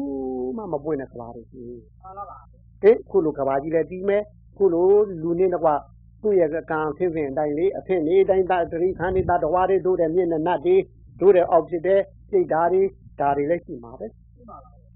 [0.57, 1.63] မှမပွင့်တဲ့ကဘာတွေရှိ
[2.03, 2.37] မှန်လားပါ
[2.81, 4.23] ဟင်ခုလိုကဘာကြီးလည်းပြီးမယ်
[4.57, 4.87] ခုလို
[5.21, 5.79] လူနေတော့
[6.21, 8.53] သူ့ရဲ့ကံအဖြစ်ဖြင့်အတိုင်းလေးအဖြစ်နေတိုင်းတ
[8.83, 10.75] တိခန်းနေတာတဝါတွေတို့တဲ့မြင့်နဲ့နတ်တွေ
[11.21, 12.83] တို့တဲ့အောက်ဖြစ်တဲ့စိတ်ဓာတ်တွေ
[13.19, 14.07] ဒါတွေလည်းရှိမှာပဲ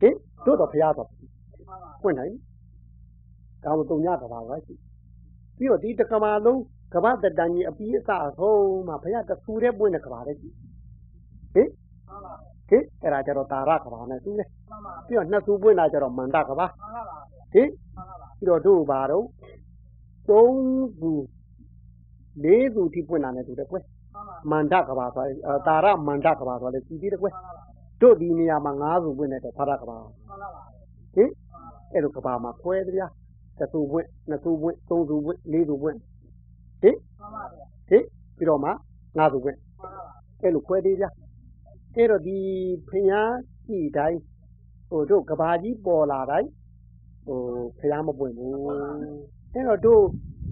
[0.01, 1.09] ဟင်တို့တော့ဖရားတော့
[2.03, 2.33] ပွင့်နိုင်
[3.63, 4.73] ဒါမှတုံညတဘာပဲရှိ
[5.57, 6.61] ပြီးတော့ဒီတက္ကမလုံး
[6.93, 10.49] ကမ္ဘာတတန်ကြီးအပြီးအစအဆုံးမှာဘုရားတဆူတဲ့ပွင့်တဲ့ကဘာလည်းရှိ
[11.53, 11.69] ဟင်
[12.69, 14.45] ဟင်အဲ့ဒါကြတော့တာရကဘာနဲ့သူလေ
[15.07, 16.65] ပြီးတော့နှစ်ဆူပွင့်တာကြတော့မန္တကဘာ
[17.53, 17.69] ဟင်
[18.39, 19.25] ပြီးတော့တို့ဘာတော့
[20.29, 20.57] သုံး
[20.99, 21.11] ခု
[22.43, 23.83] လေးခုထိပွင့်တာနဲ့တူတယ်ကွယ်
[24.51, 25.25] မန္တကဘာဆို
[25.67, 27.33] တာတာရမန္တကဘာဆိုတာလေကြည့်ပြီးတယ်ကွယ်
[28.01, 29.97] တို့ဒီနေရာမှာ၅ခုပွင့်တဲ့ဖရကဘာ
[31.15, 31.29] ဟင်
[31.93, 33.07] အဲ့လိုကဘာမှာခွဲတယ်ဗျာ
[33.59, 35.97] တဆူပွင့်နှစ်ဆူပွင့်သုံးဆူပွင့်လေးဆူပွင့်
[36.81, 36.95] ဟင်
[37.89, 38.03] ဟင်
[38.37, 38.69] ပြီးတော့မှ
[39.17, 39.57] ငါးဆူပွင့်
[40.41, 41.09] အဲ့လိုခွဲသေးဗျာ
[41.95, 42.37] အဲ့တော့ဒီ
[42.89, 43.33] ဖျား
[43.67, 44.19] ကြည့်တိုင်း
[44.89, 46.49] ဟိုတို့ကဘာကြီးပေါ်လာတိုင်း
[47.25, 47.39] ဟို
[47.79, 48.51] ဖျားမပွင့်ဘူး
[49.53, 50.03] အဲ့တော့တို့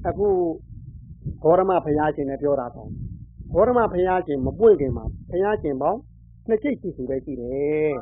[0.08, 0.27] အခု
[1.44, 2.89] ဘောရမဖျားရှင်နဲ့ပြောတာပေါ့
[3.53, 6.00] ဘောရမဖျားရှင်မပွင့်ခင်မှာဖျားရှင်ပေါင်း
[6.48, 7.94] နှစ်ကျိတ်ရှိသူပဲရှိတယ်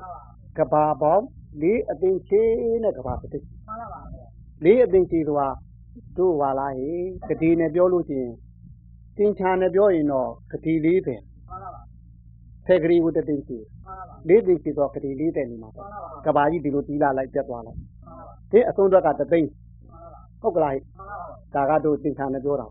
[0.58, 1.26] ကဘာပေါင်း
[1.62, 3.40] လေးအသိချင်းနဲ့ကဘာတစ်သိ
[4.64, 5.50] လေးအသိချင်းဆိုတာ
[6.18, 6.92] တို့ပါလားဟေ
[7.28, 8.34] ဂတိနဲ့ပြောလို့ရှိရင်
[9.18, 11.35] တင်ချာနဲ့ပြောရင်တော့ဂတိ40
[12.68, 13.58] ဆယ်ဂရီကိုတသိရှိ
[14.28, 15.88] လေးသိရှိတော့ဂတိ40နေမှာပေါ့
[16.26, 17.80] ကဘာကြီးဒီလိုတီးလာလိုက်ပြတ်သွားလိုက်
[18.52, 19.42] ဒီအဆုံးအတွက်ကတသိ
[20.42, 20.76] ဟုတ်ကလား
[21.54, 22.68] ဒါကတို့တင်ချာနဲ့ပြောတာ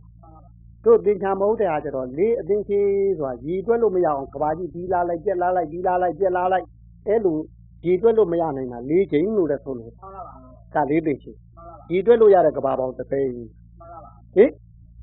[0.84, 2.80] တို့တင်ချာမဟုတ်တဲ့ဟာကျတော့လေးအသိရှိ
[3.18, 6.66] ဆိုတာရည်တွက်လို့မရအောင်ကဘာကြီးတီးလာလိုက်ပြက်လာလိုက်တီးလာလိုက်ပြက်လာလိုက်
[7.08, 7.36] အဲ့လို
[7.86, 9.92] ရည်တွက်လို့မရနိုင်တာလေးချိန်လို့လည်းဆုံးလို့
[10.74, 11.32] ကလေးသိရှိ
[11.92, 14.50] ရည်တွက်လို့ရတဲ့ကဘာပေါင်းတစ်သိန်းဟင်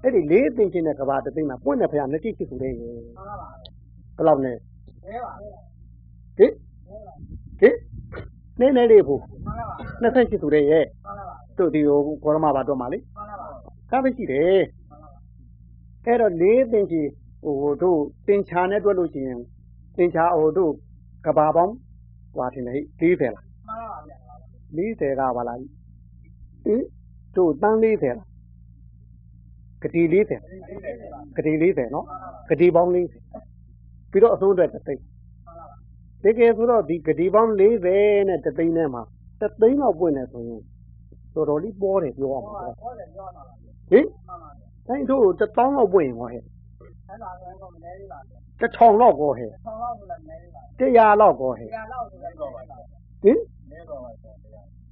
[0.03, 2.89] အဲ့ဒီလေးသိချင်းတဲ့ကဘာတစ်သိန်းမှာပွင့်တဲ့ဖရာနှစ်တိရှိသူလေးရေ
[4.15, 4.57] ဘယ်လောက်နဲ့
[6.38, 6.53] ဟင်
[7.60, 7.75] ဟင်
[8.60, 9.22] နေနေလေးဖို့
[10.01, 10.86] နှစ်ဆက်ရှိသူလေးရဲ့
[11.58, 13.00] တို့ဒီဟိုကောရမဘာတော့မှာလေ
[13.91, 14.62] ကားပဲရှိတယ်
[16.05, 17.12] အဲ့တော့လေးသိချင်း
[17.43, 19.39] ဟိုတို့တင်ချာနဲ့တွက်လို့ရှိရင်
[19.98, 20.72] တင်ချာဟိုတို့
[21.25, 21.74] ကဘာပေါင်း
[22.36, 23.46] ဟွာတင်လေ40လား
[24.78, 25.58] 40ကပါလား
[26.65, 26.82] ဟင်
[27.36, 28.28] တို့တန်း40လား
[29.82, 32.06] ဂတိ40ဂတိ40နော်
[32.49, 33.51] ဂတိပေါင်း40
[34.12, 35.04] ပြီးတော့အဆုံးအတွက်တသိန်း
[36.24, 39.04] တကယ်ဆိုတော့ဒီဂတိပေါင်း40နဲ့တသိန်းနဲ့မှာ
[39.41, 40.62] တသိန်းတော့ပွင့်နေဆိုရင်
[41.34, 44.06] တော်တော်လေးပေါ်တယ်ပြောရမှာပေါ့ဟင်
[44.88, 46.41] တိုင်းတို့တပေါင်းတော့ပွင့်ရင်ဟောဟဲ့
[48.60, 49.50] တထောင်တော့ကောဟဲ့
[50.80, 51.67] တရားတော့ကောဟဲ့
[53.24, 53.39] ဟင်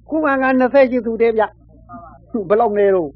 [0.08, 1.44] ခုမှက20ရှိသူတည်းဗျ
[2.48, 3.10] ဘယ်လောက်နေတော့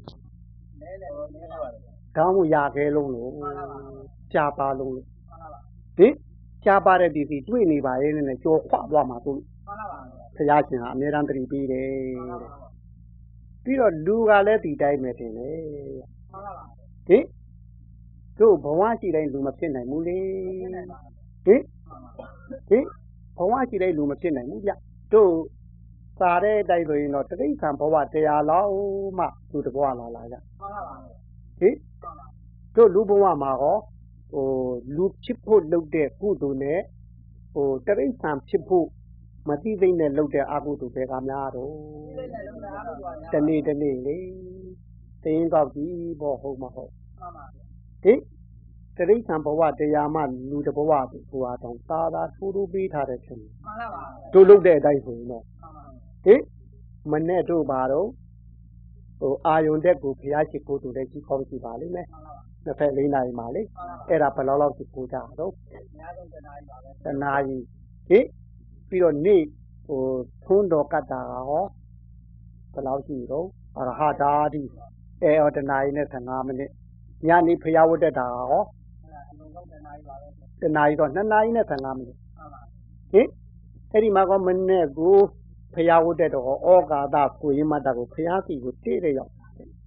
[2.17, 3.31] ကောင်းမှုရခဲလုံးလို့
[4.33, 5.07] ကြာပါလုံးလို့
[5.97, 6.13] ဟင်
[6.65, 9.39] ကြာပါတဲ့ဒီစီတွေ့နေပါရဲ့နဲ့ကြော်ခွသွားမှာတို့
[10.35, 11.89] ဘုရားရှင်ကအမြဲတမ်းတတိပေးတယ်
[13.63, 15.51] ပြီးတော့လူကလည်းဒီတိုင်းပဲတင်လေ
[17.07, 17.25] ဟင်
[18.39, 20.19] တို့ဘဝရှိတိုင်းလူမဖြစ်နိုင်ဘူးလေ
[21.45, 21.61] ဟင်
[22.69, 22.85] ဟင်
[23.37, 24.71] ဘဝရှိတိုင်းလူမဖြစ်နိုင်ဘူးဗျ
[25.13, 25.31] တို့
[26.19, 28.73] စာတဲ့အတိုင်းဆိုရင်တော့တိဋ္ဌံဘဝတရားလောက်
[29.19, 30.35] မှသူတဘဝလာလာကြ
[31.59, 31.75] ဟင်
[32.75, 33.94] တို့လူဘဝမှာဟောဟို
[34.95, 36.81] လူဖြစ်ဖို့လုပ်တဲ့ ကုသိုလ်နဲ့
[37.53, 38.87] ဟိုတရိစ္ဆာန်ဖြစ်ဖို့
[39.49, 41.71] မသိသိနဲ့လုပ်တဲ့ အကုသိုလ်ပဲကများတော့
[43.33, 44.17] တနေ့တနေ့လေ
[45.23, 46.91] တင်းကောက်ကြည့်ပေါ့ ဟုတ်မဟုတ်
[48.03, 48.19] ဟင်
[48.97, 50.91] တရိစ္ဆာန်ဘဝတရားမှ လူတဘဝ
[51.29, 53.49] ဟိုဟာတောင် သာသာထိုးထိုးပေးထားတဲ့ဖြစ်နေ
[54.33, 55.43] တို့လုပ်တဲ့အတိုင်းဆိုရင်တော့
[56.25, 56.41] ဟင်
[57.11, 58.07] မနဲ့တို့ပါတော့
[59.19, 62.07] ဟိုအာယုန်တက်ကို ဘုရားရှိခိုးသူလည်းကြီးကောင်းကြည့်ပါလိမ့်မယ်
[62.65, 63.61] 24နာရီမှာလေ
[64.09, 65.53] အဲ့ဒါဘယ်လောက်လောက်ရှိခိုးကြတော့
[67.05, 67.57] တနာရီ
[68.09, 68.25] ဟင်
[68.89, 69.43] ပြီးတော့နေ့
[69.87, 70.01] ဟို
[70.45, 71.65] သွန်းတော်ကတ်တာကဟော
[72.73, 73.47] ဘယ်လောက်ရှိတော့
[73.77, 74.63] အရဟတာတိ
[75.21, 76.71] အဲဟောတနာရီနဲ့15မိနစ်
[77.27, 78.63] ညနေဖျားဝတ်တက်တာကဟော
[80.61, 82.17] တနာရီတော့2နာရီနဲ့15မိနစ်
[83.11, 83.27] ဟင်
[83.91, 85.15] အဲ့ဒီမှာကမနေ့ကို
[85.73, 89.31] ဖျားဝတ်တက်တော့ဩကာသကိုရင်းမတ်တာကိုဖျားစီကိုတိတဲ့ရောက်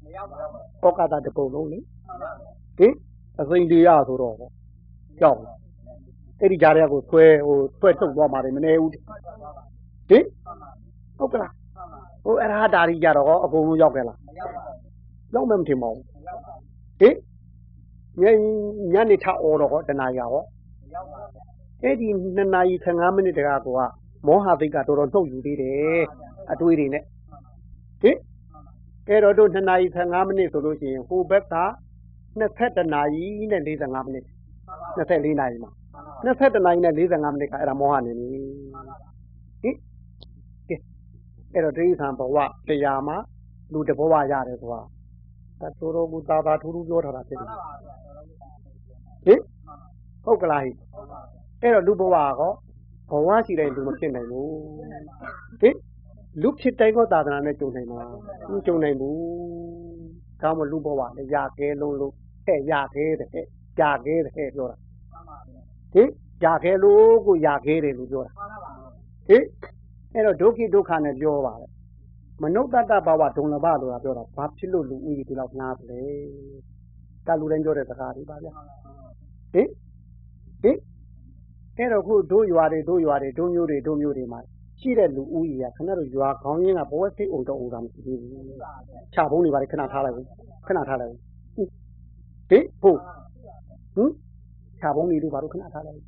[0.04, 1.78] မရောက်ပါဘူးဩကာသတပုံလုံးလေ
[2.78, 2.92] ဟင်
[3.40, 4.36] အစိမ့်တရားဆိုတော့
[5.20, 5.40] ကြောက်
[6.40, 10.24] အဲ့ဒီကြားထဲကိုဆွဲဟိုဆွဲထုတ်သွားမှာမနေဘူးဟင်
[11.18, 11.52] ဟုတ်ကလား
[12.24, 14.18] ဟိုအရဟတာကြီးကြတော့အကုန်လုံးရောက်ခဲ့လား
[15.34, 16.04] ရောက်မှမထင်ပါဘူး
[17.00, 17.14] ဟင်
[18.20, 18.24] ည
[18.92, 20.44] ညနေထအော်တော့ဟောတနာရီဟော
[21.82, 23.68] အဲ့ဒီ2နာရီ15မိနစ်တကားက
[24.26, 26.02] မောဟသိကတော်တော်နှုတ်ယူသေးတယ်
[26.52, 27.02] အတွေးတွေနဲ့
[28.02, 28.16] ဟင်
[29.08, 31.54] အဲ့တော့တို့2နာရီ15မိနစ်ဆိုလို့ရှိရင်ဟိုဘက်က
[32.40, 34.24] 21နာရီနဲ့45မိနစ်
[34.96, 35.70] 24နာရီမှာ
[36.24, 38.26] 21နာရီနဲ့45မိနစ်ကအဲ့ဒါမောဟနေပြီ
[39.62, 39.76] ဟင်
[40.68, 40.76] ကဲ
[41.54, 42.36] အဲ့တော့ဒိဋ္ဌံဘဝ
[42.68, 43.16] တရားမှာ
[43.72, 44.80] လူတဘဝရတယ်ဆိုတာ
[45.60, 49.42] ဒါတော်တော်ကိုသာသာထူးထူးပြောထားတာဖြစ်မှတယ်န်ပါဗျာတော်တော်ဟလေးင်
[50.24, 52.52] ဟုတ်ကလားဟိဟုတ်ပါဗျာအဲ့တော့လူဘဝကော
[53.10, 54.50] ဘဝရှိတိုင်းလူမဖြစ်နိုင်ဘူး
[54.92, 55.28] နိုင်ပါ
[55.60, 55.74] ဟင်
[56.42, 58.00] လူဖြစ်တိုင်းကောသာသနာနဲ့ကြုံနိုင်မှာ
[58.50, 59.16] မကြုံနိုင်ဘူး
[60.42, 62.14] ကောင်းမလူဘဝလည်းရခဲလုံးလို့
[62.48, 63.46] ဟဲ့ရခဲတဲ့ဟဲ့
[63.80, 65.62] ရခဲတဲ့ဟဲ့ပြောတာမှန်ပါဗျာ
[65.94, 66.10] ဟင်
[66.44, 68.72] ရခဲလို့ကိုရခဲတယ်လို့ပြောတာမှန်ပါဗျာ
[69.28, 69.44] ဟင်
[70.14, 71.66] အဲ့တော့ဒုက္ခိဒုက္ခနဲ့ပြောပါလေ
[72.42, 76.00] မနုဿတ္တဘဝဒုံလဘဆိုတာပြောတာဘာဖြစ်လို့လူဦးကြီးဒီလောက်များသလဲ
[77.26, 78.52] ကလူတိုင်းပြောတဲ့စကားတွေပါဗျာ
[79.52, 79.68] ဟင်
[80.62, 80.78] ဟင်
[81.76, 84.40] အဲ့တော့ခုတို့ရွာတွေတို့ရွာတွေတို့မျိုးတွေတို့မျိုးတွေမှာ
[84.80, 88.30] ရှိတဲ့လူဦးကြီးကခဏတော့ရွာခေါင်းရင်းကဘဝစိတ်အောင်တော့အောင်တာမရှိသေးဘူး
[89.14, 90.26] ခြာဘုံတွေပါလေခဏထားလိုက်ဘူး
[90.66, 91.27] ခဏထားလိုက်ဘူး
[92.50, 93.00] ဟင်ဟုတ်
[93.94, 94.10] ဟင်
[94.80, 96.00] ခြာဘုံတွေတို့ပါတော့ခဏထားလိုက်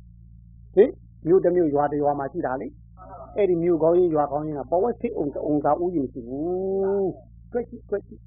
[0.75, 0.89] ဟင်
[1.27, 2.67] မြို့တစ်မြို့ရွာတစ်ရွာမှာရှိတာလေ
[3.35, 7.11] အဲ့ဒီမြို့ကောင်းကြီးရွာကောင်းကြီးကပဝက်စိတ်အောင်အောင်သာဥယျာဉ်ရှိဘူး
[7.51, 8.21] တွက်ကြည့်တွက်ကြည့်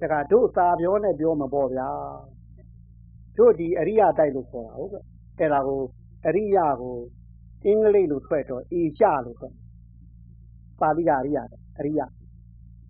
[0.00, 1.88] ဒါကတို့စာပြောနဲ့ပြောမှာပေါ့ဗျာ
[3.38, 5.02] တို့ဒီအရိယတိုက်လို့ခေါ်တာဟုတ်ကဲ့
[5.38, 5.80] အဲ့ဒါကို
[6.26, 6.96] အရိယကို
[7.64, 9.54] အင်္ဂလိပ်လိုထွက်တော့အေရှလို့ထွက်
[10.80, 11.38] ပါဠိကအရိယ
[11.78, 12.00] အရိယ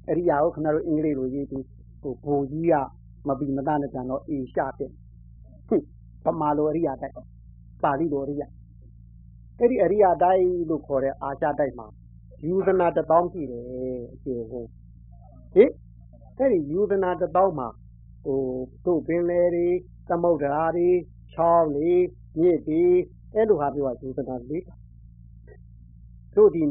[0.08, 1.64] အရိယကိုခဏတို့အင်္ဂလိပ်လိုရေးပြီး
[2.02, 2.74] ဟိုဘိုလ်ကြီးက
[3.28, 4.90] မပီမတနဲ့ကြံတော့အေရှတဲ့
[5.68, 5.82] ဟင်
[6.24, 7.14] ဗမာလိုအရိယတိုက်
[7.82, 8.42] ပါဠိလိုအရိယ
[9.58, 11.87] အဲ့ဒီအရိယာတိုင်းလို့ခေါ်တဲ့အာရှတိုက်မှာ
[12.46, 13.64] ယူဇနာတစ်ပေါင်းရှိတယ်
[14.14, 14.68] အကျေဟုတ်
[15.54, 15.70] ဟင်
[16.38, 17.68] အဲ့ဒီယူဇနာတစ်ပေါင်းမှာ
[18.24, 18.40] ဟို
[18.87, 19.68] တို့ပင်လေတွေ
[20.08, 20.88] သမုဒ္ဒရာတွေ
[21.34, 21.92] ချောင်းတွေ
[22.40, 22.82] မြစ်တွေ
[23.34, 24.74] အဲ့လိုဟာပြောတာယူဇနာလေးပါ
[26.37, 26.62] တို့ဒီ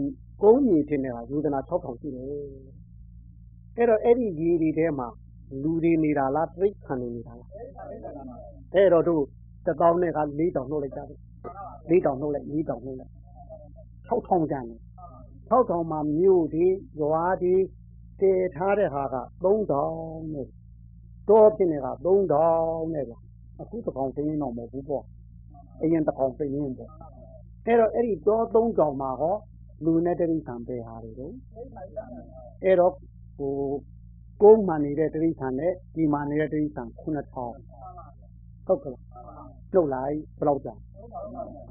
[0.42, 2.28] ကုန်းကြီးဖြစ်နေတာယူဇနာ6000ရှိတယ်
[3.78, 5.08] အဲ့တော့အဲ့ဒီရေတွေထဲမှာ
[5.62, 7.50] လူတွေနေတာလားတိရစ္ဆာန်တွေနေတာလား
[8.74, 9.24] အဲ့တော့တို့
[9.66, 11.20] တစ်ပေါင်းနဲ့က4000နှုတ်လိုက်ကြတယ်
[11.89, 13.13] လေးတောင်နှုတ်လိုက်လေးတောင်နှုတ်လိုက်
[14.10, 14.82] 6000ကျန်တယ်
[15.52, 16.68] 6000မှာမြို့တွေ
[17.00, 17.56] ရွာတွေ
[18.20, 20.48] တည်ထားတဲ့ဟာက3000နဲ့
[21.30, 23.13] တော့ဖြစ်နေတာ3000နဲ့ဗျ
[23.60, 25.04] အခုတစ်ကောင်သိရင်တော့မဟုတ်ဘူးပေါ့
[25.82, 26.92] အရင်တစ်ကောင်သိရင်ပေါ့
[27.66, 29.36] အဲ့တော့အဲ့ဒီတော့3000မှာဟော
[29.86, 31.34] လူနဲ့တရိษံပဲဟာတွေတော့
[32.63, 32.94] အဲ့တော့
[33.38, 33.54] ဟို
[34.41, 38.98] ကုန်းမှနေတဲ့တရိษံနဲ့ဒီမှနေတဲ့တရိษံ9000ဟုတ်ကဲ့
[39.74, 40.74] ကျုပ်လိုက်ဘယ်လောက်ကြာ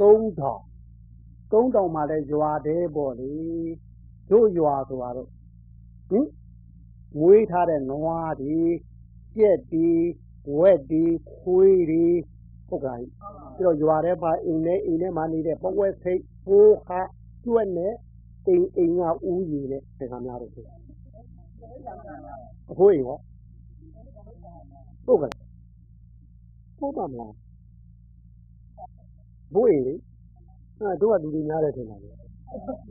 [0.00, 0.72] 3000
[1.52, 3.32] 3000မှာလဲရွာသေးပေါ့လေ
[4.30, 5.28] တို့ရွာဆိုတာတော့
[6.10, 6.26] ဟင်
[7.18, 8.60] မွေးထားတဲ့နွားတွေ
[9.36, 9.90] ကြက်တွေ
[10.58, 12.06] ဝက်တွေခွေးတွေ
[12.68, 17.00] ဟုတ်ကဲ့ပြီးတော့ရွာထဲမှာအိမ်နဲ့အိမ်ထဲမှာနေတဲ့ပဝက်စိတ်ပိုးဟာ
[17.44, 17.94] ကျွက်နဲ့
[18.46, 20.66] အိမ်အိမ်ကဥရည်တဲ့တခါများတော့ဖြစ်
[22.72, 23.18] အဖိုးအိမ်ဟော
[25.06, 25.32] ဟုတ်ကဲ့
[26.78, 27.32] ဟုတ်ပါမလား
[29.54, 29.94] ဘိုးအိမ်လေ
[30.78, 32.10] အဲတို့ကလူတွေများတယ်ထင်တာလေ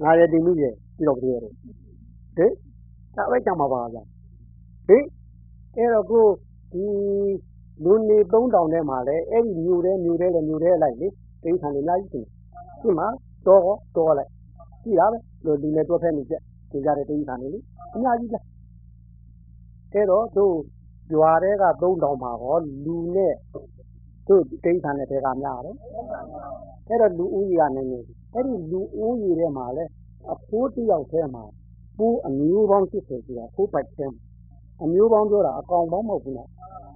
[0.02, 1.54] ငါရတင်မှုရဲ့ပြီးတော့ပြောရတယ်
[2.38, 2.52] ဟင်
[3.16, 4.04] ဒါပဲကြမှာပါဗျာ
[4.88, 5.04] ဟင်
[5.78, 6.26] အဲ့တော့ကို
[6.74, 6.84] ဒီ
[7.84, 11.08] လူနေ3000ထဲမှာလဲအဲ့ဒီမြို့ထဲမြို့ထဲလည်းမြို့ထဲလိုက်လေ
[11.44, 12.26] တိခံလေအများကြီးတင်
[12.82, 13.08] ဒီမှာ
[13.48, 13.62] တော့
[13.96, 14.30] တော့လိုက်
[14.84, 16.42] ကြည့်ရပဲလူလူနဲ့တွဲဖက်နေချက်
[16.72, 17.60] သင်ကြတဲ့တိခံလေလေ
[17.94, 18.44] အများကြီးလား
[19.94, 20.56] အဲ့တော့တို့
[21.14, 23.34] ရွာထဲက3000မှာဟောလူနဲ့
[24.28, 25.76] တို့တိခံတဲ့တဲကများတယ်
[26.88, 29.84] အဲ့တော့လူဦးရေကနေနေပြီအဲ့ဒီလူဦးရေထဲမှာလဲ
[30.34, 31.44] အဖိုးတစ်ယောက်ထဲမှာ
[31.98, 34.22] ပိုးအမျိုးပေါင်း80ရှိတာဖိုးပိုက်ထဲမှာ
[34.84, 36.50] အမျိုးပေါင်းပြောတာအကောင်ပေါင်းမဟုတ်ဘူးနော်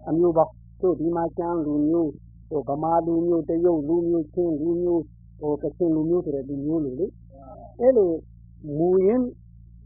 [0.10, 2.12] အမျိုးပေါင်းတို့ဒီမှာကျန်းလူမျိုး
[2.50, 5.04] ဟိုဗမာလူမျိုးတရုတ်လူမျိုးချင်းလူမျိုး
[5.40, 7.08] ဟိုကချင်လူမျိုးဆိုတဲ့လူမျိုးတွေလေ
[7.80, 8.12] အဲ့လို
[8.78, 9.26] မူရင်း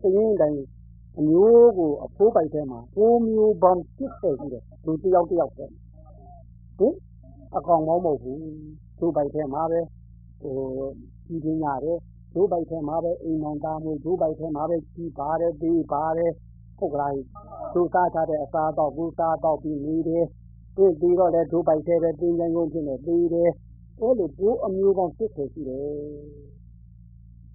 [0.01, 0.57] သရင်တိုင်း
[1.17, 5.79] အမျိုးကို အဖိုးပိုက်ထဲမှာပိုးမျိုးပေါင်း80ရှိတယ် လူတစ်ယောက်တစ်ယောက်ထဲမှာ
[6.79, 6.93] ဟင်
[7.55, 8.39] အကောင်ပေါင်း မဟုတ်ဘူး
[8.99, 9.79] တို့ပိုက်ထဲမှာပဲ
[10.41, 10.55] ဟို
[11.27, 11.99] ကြီးပင်ရတယ်
[12.33, 16.31] ဒိုးပိုက်ထဲမှာပဲ အိမ်အောင်သားမွေးဒိုးပိုက်ထဲမှာပဲ ကြီးပါတယ် သေးပါတယ်
[16.79, 17.13] ဟုတ်ကလား
[17.73, 20.25] ဒိုးစားထားတဲ့ အစားတော့ဘူးစားတော့ပြီးနေတယ်
[20.75, 23.51] ဒီပြီးတော့လည်းဒိုးပိုက်ထဲပဲတင်းကျန်းကုန်ဖြစ်နေသေးတယ်
[23.99, 25.83] အဲ့လိုဘိုးအမျိုးပေါင်းစစ်ခေရှိတယ်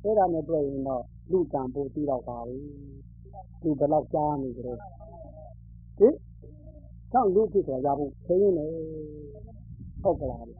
[0.03, 2.59] အဲ့ဒါနဲ့တွေ့ရင်တော့ လူတန်ဖို့ပြီးတော့ပါပြီ
[3.64, 4.74] လူဘယ်လောက်ကြားနေကြလဲ
[5.98, 6.14] ဟင်
[7.12, 8.66] ဆောင်းလူဖြစ်တော့ရဖို့ခင်းနေ
[10.03, 10.50] ဟုတ်ကလားဟ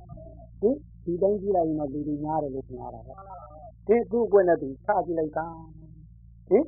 [0.69, 3.15] င်ဒီတိုင်းကြည့်လိုက်ရင်တော့လူတွေများတယ်လို့ထင်ရတာပဲ
[3.87, 5.47] ဒီသူ့အကွက်နဲ့သူချကြည့်လိုက်တာ
[6.49, 6.65] ဟင်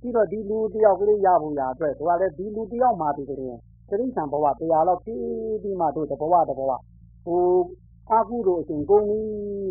[0.00, 3.56] ပြီးတော့ဒီလူတယောက်ကလေးရဖို့ရအတွက်သူကလည်းဒီလူတယောက်မှဒီကလေး
[3.88, 6.72] သတိဆံဘဝတရားလောက်ပြီးပြီးမှတို့တဘဝတဘဝ
[7.24, 7.42] ဟို
[8.10, 9.20] အာကုတို့အရှင်ကုန်ပြီ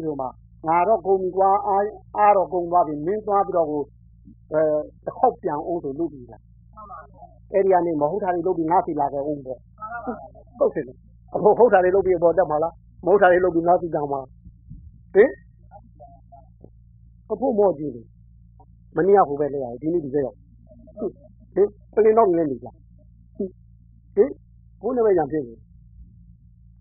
[0.03, 0.27] ဆိုမှ
[0.67, 1.77] ငါတော့ကုန်ပြီကွာအာ
[2.17, 3.96] အာတော့ကုန်သွားပြီမင်းသွားပြီးတော့ဟိုအဲ
[5.05, 6.43] တစ်ခေါက်ပြန်အောင်ဆိုလုပ်ပြီလား
[7.53, 9.59] အဲ့ဒီကနေမဟုတ်တာတွေလုပ်ပြီးငါစီလာခဲ့အောင်ပေါ့
[10.59, 10.85] ဟုတ်တယ်
[11.35, 12.73] အဖို့ဟုတ်တာတွေလုပ်ပြီးပေါ်တက်မှာလား
[13.05, 14.21] မဟုတ်တာတွေလုပ်ပြီးငါစီတောင်မှာ
[15.13, 15.31] ဟင်
[17.31, 18.01] အဖို့မော့ကြည့်လေ
[18.97, 20.37] မနေ့ကဟိုပဲလဲရတယ်ဒီနေ့ဒီပဲရောက်
[21.55, 22.69] ဟင်ပလင်းတော့ငင်းနေကြဟ
[24.15, 24.31] ဟင်
[24.81, 25.53] ဘုန်းနမညာဖြစ်နေ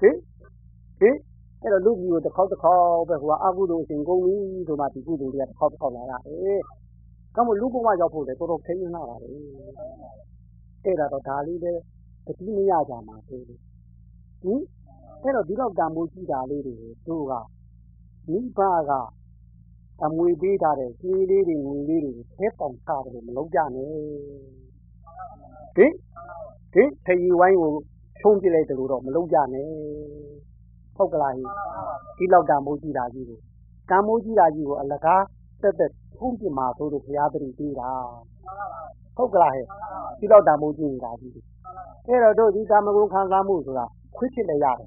[0.00, 0.16] ဟင်
[1.00, 1.16] ဟင်
[1.62, 4.34] အဲ့တော့လူကြီးကိုတစ်ခေါက်တစ်ခေါက်ပဲဟိုကအကုသိုလ်အစဉ်ကုန်ပြီ
[4.66, 6.60] ဆိုမှဒီကုသိုလ်တွေကတစ်ခေါက်တစ်ခေါက်လာရတယ်
[7.36, 9.28] ကမလူဘဝရောက်ဖို့လေတော်တော်ခင်းနေလာပါလေ
[10.84, 11.72] အဲ့ဒါတော့ဒါလေးပဲ
[12.26, 13.60] တတိမရကြမှာဆိုလို့
[14.42, 14.60] ဟင်
[15.22, 16.74] အဲ့တော့ဒီတော့တန်မိုးကြည့်တာလေးတွေ
[17.08, 17.32] တို့က
[18.30, 18.92] မိဘက
[20.04, 23.88] အမွေပေးထားတဲ့ကျွေးလေးတွေငွေလေးတွေဆဲပေါင်ချတယ်မလုပ်ကြနဲ့
[25.76, 25.92] ဟင်
[26.72, 27.72] ဟင်ထရီဝိုင်းကို
[28.20, 29.68] ချုံးပြလိုက်တယ်လို့တော့မလုပ်ကြနဲ့
[30.96, 31.44] ဟုတ်ကလားဟိ
[32.18, 33.38] ဒီလောက်တန်မိုးကြည့်တာကြီးကို
[33.90, 35.22] တန်မိုးကြည့်တာကြီးကိုအလကား
[35.62, 37.90] တက်တက် ထုံးပြမှာဆိုလို့ဘုရားတတိပေးတာ
[39.16, 39.66] ဟုတ်ကလားဟဲ့
[40.18, 41.32] ဒီလောက်တန်မိုးကြည့်နေတာကြီး
[42.06, 44.86] အဲ့တော့တို့ဒီကာမဂုဏ်ခံစားမှုဆိုတာခွင့်ဖြစ်လည်းရတယ်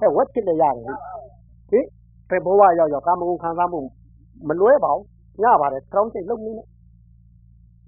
[0.00, 0.94] ဟဲ့ဝက်ဖြစ်လည်းရတယ်ဟိ
[1.70, 1.86] ဟင်
[2.30, 3.80] ဘယ်ဘဝရောက်ရောက်ကာမဂုဏ်ခံစားမှု
[4.48, 5.04] မလွဲပါဘူး
[5.42, 6.66] ညပါတယ်ကောင်းစိတ်လုံးနေနဲ့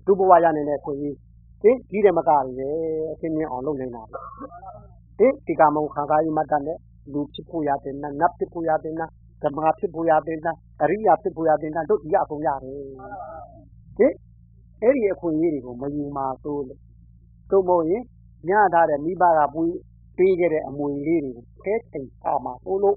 [0.06, 1.16] ဒုဘဝရနေတဲ့ခွင့်ကြီး
[1.62, 2.74] ဟင်ကြီးတယ်မကရည်
[3.12, 4.02] အသိမြင်အောင်လုပ်နေတာ
[5.18, 6.78] ဟင်ဒီကာမဂုဏ်ခံစားရမှတတ်တဲ့
[7.12, 9.02] လူဖြစ်ဖို့ရတယ်နတ်ဖြစ်ဖို့ရတယ်န
[9.42, 10.48] ဓမ္မဖြစ်ဖို့ရတယ်န
[10.82, 12.78] အရိယာဖြစ်ဖို့ရတယ်နတို့ဒီအကုန်ရတယ်
[13.98, 14.14] ဟင်
[14.82, 16.80] အဲ့ဒီအခွင့်အရေးတွေကိုမယူမှာသို့လို့
[17.50, 18.02] တို့မို့ရင်
[18.48, 19.76] ညထားတဲ့မိဘကပွေး
[20.16, 22.96] ပေးခဲ့တဲ့အမွေလေးတွေကိုဖဲထိန်ပါမှာသို့လို့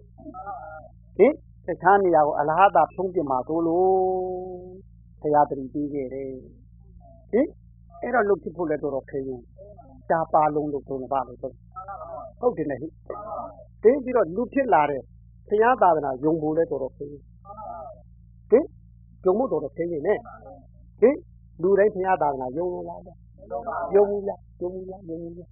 [1.17, 1.33] ဟင်
[1.67, 3.89] တခြားနေရာကိုအလားတာဖြုံးပြမှာသို့လို့
[5.21, 6.31] တရားတရီပေးခဲ့တယ်
[7.31, 7.47] ဟင်
[8.01, 9.41] အဲ့တော့လုတ်ဖြစ်ဖို့လည်းတော်တော်ခဲရင်
[10.07, 12.87] ရှားပါလုံးလို့သုံးပါလို့ဟုတ်တယ်နဲ့ဟိ
[13.83, 15.01] တင်းပြီးတော့လူဖြစ်လာတဲ့
[15.47, 17.21] ဘုရားသာသနာယုံဖို့လည်းတော်တော်ခဲရင်
[18.49, 18.65] ဟင်
[19.25, 20.19] ယုံမှုတော်တော်ခဲရင်နဲ့
[21.01, 21.15] ဟင်
[21.61, 23.01] လူတိုင်းဘုရားသာသနာယုံလို့လား
[23.95, 25.49] ယုံဘူးလားယုံဘူးလားယုံဘူးလား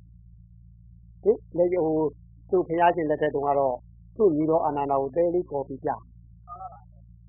[1.23, 1.97] ဟင်လေဟို
[2.49, 3.75] သူ့ဘုရားရှင်လက်ထက်တုန်းကတော့
[4.15, 5.89] သူ့ညီတော်အာနန္ဒာကိုတဲလေးပေါ်ပြီးပြ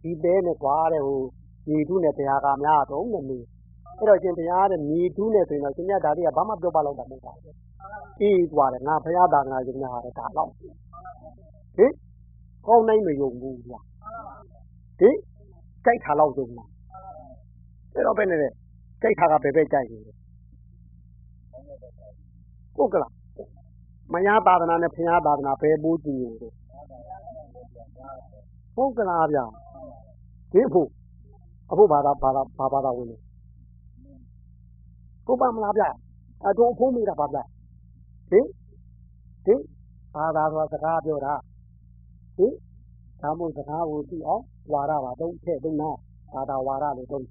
[0.03, 1.20] ဒီတဲနဲ့ကွာတဲ့ဟို
[1.70, 3.38] ညီထုနဲ့တရားကများတော့နဲ့နေ
[3.98, 7.57] အဲ့တော့ရှင်ဘုရားတဲ့ညီထုနဲ့ဆိုရင်တော့ရှင်မြတ်ဒါတွေကဘာမှပြောပါတော့တာမဟုတ်ပါဘူး
[8.20, 10.74] အေးကွာတယ်ငါဘုရားသာသနာရှင်များဟာတဲ့ဒါတော့ဟင်
[12.74, 13.80] ကောင်းနိုင်မယုံဘူးဗျာ
[15.00, 15.16] ဟင်
[15.84, 16.70] ကြိုက်တာတော့ယုံလား
[17.94, 18.48] အဲ့တော့ဘယ်နဲ့လဲ
[19.02, 20.12] ကြိုက်တာကဘယ်ဘက်ကြိုက်နေလဲ
[22.76, 23.12] ဟုတ်ကလား
[24.12, 26.48] မညာသာသနာနဲ့ဘုရားသာသနာဘယ်ပိုးကြည့်နေလဲ
[28.76, 29.44] ဟုတ်ကလားဗျာ
[30.52, 30.88] ဒီဖို့
[31.70, 33.16] အဖို့ဘာသာဘာသာဘာဘာသာဝင်လဲ
[35.26, 35.88] ကိုပါမလားဗျာ
[36.46, 37.42] အတော်ဖုံးမိတာပါဗျာ
[38.30, 38.46] ဟင်
[39.46, 39.60] ဟင်
[40.14, 41.34] ဘာသာဆိုတာစကားပြောတာ
[42.37, 42.53] ဟင်
[43.23, 44.42] ဒါမို့စကားကိုသိအောင်
[44.73, 45.90] ဝါရပါတော့ထည့်သုံးတာ
[46.35, 47.25] ဘာသာဝါရလို့သုံး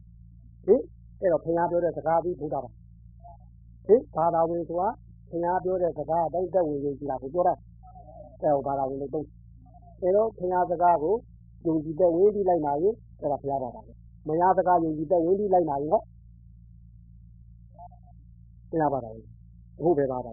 [0.65, 0.81] ဟင်
[1.19, 2.69] အဲ့တော့ဘုရားပြောတဲ့စကားပြီးဘုရားပါ
[3.87, 4.89] ဟင်ဘာသာဝင်ဆိုတာ
[5.29, 7.53] ဘုရားပြောတဲ့စကားတိုင်းတက်ဝင်ကြည့်တာကိုပြောတာ
[8.41, 9.27] အဲ့ဟိုဘာသာဝင်လို့သုံး
[10.01, 11.15] အဲ့တော့ဘုရားစကားကို
[11.65, 13.81] ယုံကြည်တဲ့ဝင်းပြီးလိုက်နာရင်အဲ့ဒါဘုရားပါပါ
[14.27, 16.01] မရစကားယုံကြည်တဲ့ဝင်းပြီးလိုက်နာရင်ဟော
[18.69, 19.09] ဘုရားပါတာ
[19.77, 20.31] အခုပဲပါတာ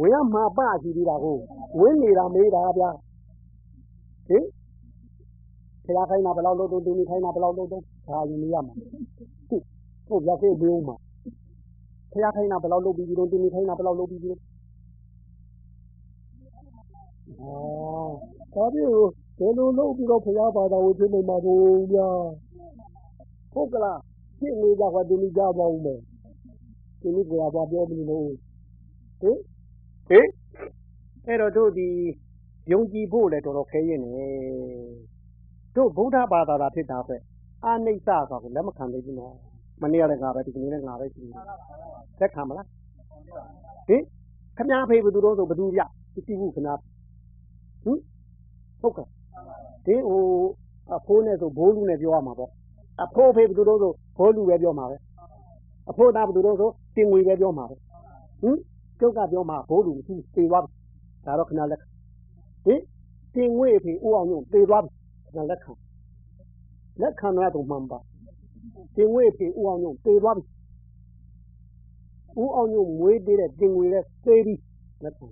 [0.00, 1.36] ဝင်ရမှာပကြည့်ပြီးတာကို
[1.80, 2.90] ဝင်းနေတာမေးတာဗျာ
[4.28, 4.44] ဟင်
[5.84, 8.74] ဘုရားခိုင်းတာဘယ်လောက်လို့တုံးတင်းခိုင်းတာဘယ်လောက်လို့တုံးဒါယူနေရမှာ
[10.08, 10.96] ဟုတ်ဗျာခေဘုံမှာ
[12.12, 14.36] ဘုရားခိုင်းတာဘယ်လောက်လုပ်ပြီးပြီးတော့တင်းခိုင်းတာဘယ်လောက်လုပ်ပြီးပြီး
[17.40, 18.12] အော်
[18.54, 18.88] ဒါပြီး
[19.38, 21.54] ဘယ်လိုလုပ်ပြီးတော့ဘုရားဘာသာကိုသိနေမှာဘု
[21.96, 22.20] ရား
[23.52, 24.00] ဟုတ်ကလား
[24.38, 26.00] ဖြစ်နေကြခွာတင်းကြပါဦးမယ်
[27.00, 28.28] ဒီနေ့ကဘာပြောမလို့
[29.20, 29.38] ဟင်
[30.10, 30.26] ဟင်
[31.26, 31.88] အဲ့တော့တို့ဒီ
[32.72, 34.14] ယုံကြည်ဖို့လည်းတော်တော်ခဲရင်နေ
[35.76, 37.16] တို့ဗုဒ္ဓဘာသာသာဖြစ်တာပဲ
[37.64, 39.34] အာနိစ္စဆိုတာကိုလက်မခံသေးဘူးနော်
[39.82, 41.32] မနေ့ကလည်းငါပဲဒီကနေ့လည်းငါပဲရှိတယ်
[42.20, 42.66] လက်ခံမလား
[43.88, 44.02] ဟင်
[44.56, 45.80] ခမည်းဖေးဘယ်သူတော့ဆိုဘယ်သူပြ
[46.26, 46.78] သိဘူးခမည်း
[47.84, 47.98] ဟင်
[48.80, 49.06] ဟုတ်ကဲ့
[49.86, 50.22] ဒီဟို
[50.96, 52.50] အဖိုးနဲ့ဆိုဘိုးလူနဲ့ပြောရမှာပေါ့
[53.04, 54.96] အဖိုးဖေးဘယ်သူတော့ဆိုဘိုးလူပဲပြောမှာပဲ
[55.90, 57.74] အဖိုးသားဘယ်သူတော့ဆိုတင်ငွေပဲပြောမှာပဲ
[58.42, 58.56] ဟင်
[59.00, 60.72] ကျုပ်ကပြောမှာဘိုးလူမရှိသေသွားပြီ
[61.26, 61.80] ဒါတော့ခဏလက်
[62.64, 62.80] ဟင်
[63.34, 64.90] တင်ငွေဖေးဦးအောင်ညုံသေသွားပြီ
[65.26, 65.72] ခဏလက်ခံ
[67.00, 67.98] လက်ခံရတော့မှန်ပါ
[68.96, 70.44] တင်ငွေဖေးဦးအောင်ညုံသေသွားပြီ
[72.42, 74.54] ဦးအောင်ညုံမွေးပေးတဲ့တင်ငွေလဲသေပြီ
[75.04, 75.26] လက်ခံ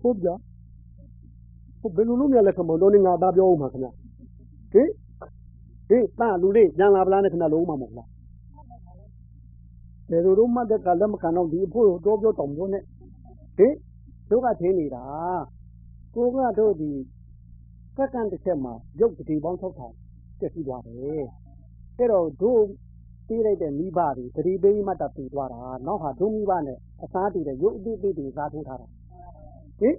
[0.00, 0.28] ဟုတ်ကြ
[1.80, 3.88] ဟုတ်ဘယ်လိုလုပ်ရလဲခမတော့နေငါသားပြောဦးမှာခင်ဗျ
[4.72, 4.88] ဟင်
[5.88, 8.08] ဟေးတာလူလေးညံလာပလားနဲ့ခဏလုံးမှာမဟုတ်လား
[10.10, 12.82] ဘယ်လိုတော့မှတ်တဲ့ကလက်မခံတော့ဒီအဖို့တော့ပြောတောင်ပြောနဲ့
[13.58, 13.74] ဟင်
[14.30, 15.04] တို့ကထင်းနေတာ
[16.14, 16.92] ကိုကတော့ဒီ
[17.96, 21.24] စက္ကန့်တစ်ချက်မှာရုပ်တတိပေါင်း6000တက်ပြီးသွားတယ်
[21.98, 22.62] အဲ့တော့တို့
[23.28, 28.88] ပြေးလိုက်တဲ့မိဘတွေတတိပေးမှတ်တာပြီးသွားတာနောက်ဟာတို့မိဘနဲ့အစားတူတဲ့ရုပ်အတိအသေးတွေစားထိုးထားတာ
[29.80, 29.96] ဟင်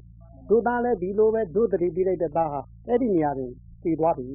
[0.50, 3.48] တို့သားလည်းဒီလိုပဲတို့တတိပေးလိုက်တဲ့သားဟာအဲ့ဒီနေရာတွေ
[3.84, 4.28] တည်သွားပြီ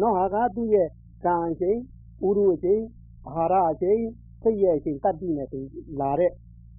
[0.00, 0.88] နောက်ဟာကသူ့ရဲ့
[1.24, 1.78] ကံအချိန်
[2.26, 2.82] ဥရုအချိန်
[3.26, 4.00] အာဟာရအချိန်
[4.42, 5.60] စိတ်ရဲ့အချိန်တတ်တိနဲ့သူ
[6.00, 6.32] လာတဲ့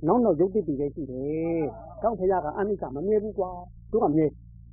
[0.08, 1.64] နောက်နောက်ရုပ်တည်တည်ပဲရှိတယ်။
[2.04, 3.50] ကောင်းဖရာကအနိစ္စမမြဲဘူးကွာ။
[3.92, 4.26] တို့ကမြဲ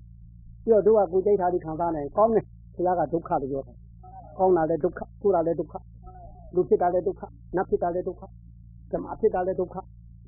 [0.65, 3.77] ။ပြီးတော့တို့ကကိုယ်ကြိတ်ထားပြီးခံစားနေကောင်းတယ်ဖရာကဒုက္ခလို့ပြောတယ်။
[4.39, 5.75] ကောင်းတာလည်းဒုက္ခကိုယ်တာလည်းဒုက္ခ
[6.55, 7.23] လူဖြစ်တာလည်းဒုက္ခ
[7.57, 8.23] နတ်ဖြစ်တာလည်းဒုက္ခ
[8.93, 9.77] ဓမ္မဖြစ်တာလည်းဒုက္ခ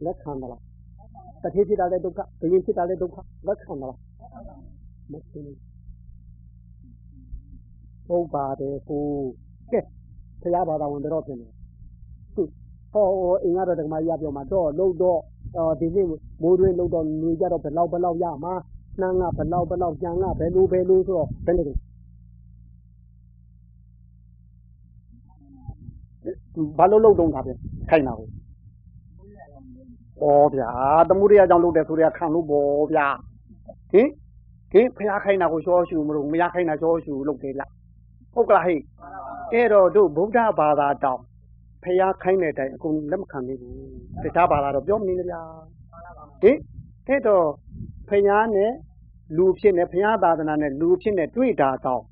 [0.04, 0.60] လက်ခံမလား။
[1.42, 3.98] တတိဖြစ်တာလည်းဒုက္ခဘယင်ဖြစ်တာလည်းဒုက္ခလက်ခံမလား။
[5.12, 5.56] မသိဘူး။
[8.06, 9.04] ဟုတ်ပါတယ်ကို
[9.72, 9.80] ကဲ
[10.42, 11.53] ဖရာဘာသာဝင်တော့ပြင်တယ်။သူ
[12.94, 13.06] ဟော
[13.44, 15.20] အင်္ဂါတော်ဓမ္မကြီးပြောမှာ တော့လို့တော့
[15.56, 16.06] အော်ဒီနေ့
[16.42, 18.54] မိုးတွင်းလို့တော့နေကြတော့ ဘယ်လောက်ဘယ်လောက်ရမှာ
[19.00, 21.76] နှမ်းက ဘယ်လောက်ဘယ်လောက် ကြံက ဘယ်လိုဘယ်လိုဆိုတော့ ဘယ်လို
[26.78, 27.58] ဘာလို့လုံတုံးတာပြန်
[27.90, 28.28] ခိုင်းတာကို
[30.22, 30.70] ဩဗျာ
[31.08, 33.06] တမှုရရကြောင့်လုပ်တယ်ဆိုရခံလို့ပေါ့ဗျာ
[33.92, 34.08] ဟင်
[34.72, 37.70] ဟင်ဖះခိုင်းတာကိုရှောရှူမလို့မရခိုင်းတာရှောရှူလုပ်တယ်လား
[38.34, 38.80] ဟုတ်ကလားဟဲ့
[39.52, 41.20] အဲ့တော့တို့ဗုဒ္ဓဘာသာတောင်
[41.84, 43.76] ဖះခိုင်းတဲ့အတိုင်းအကုန်လက်မခံသေးဘူး
[44.22, 45.40] တခြားဘာသာတော့ပြောမနေကြဗျာ
[46.42, 46.58] ဟင်
[47.06, 47.46] အဲ့တော့
[48.08, 48.72] ဖះနဲ့
[49.36, 52.02] လူဖြစ်နေဖះသာသနာနဲ့လူဖြစ်နေတွေ့တာတောင်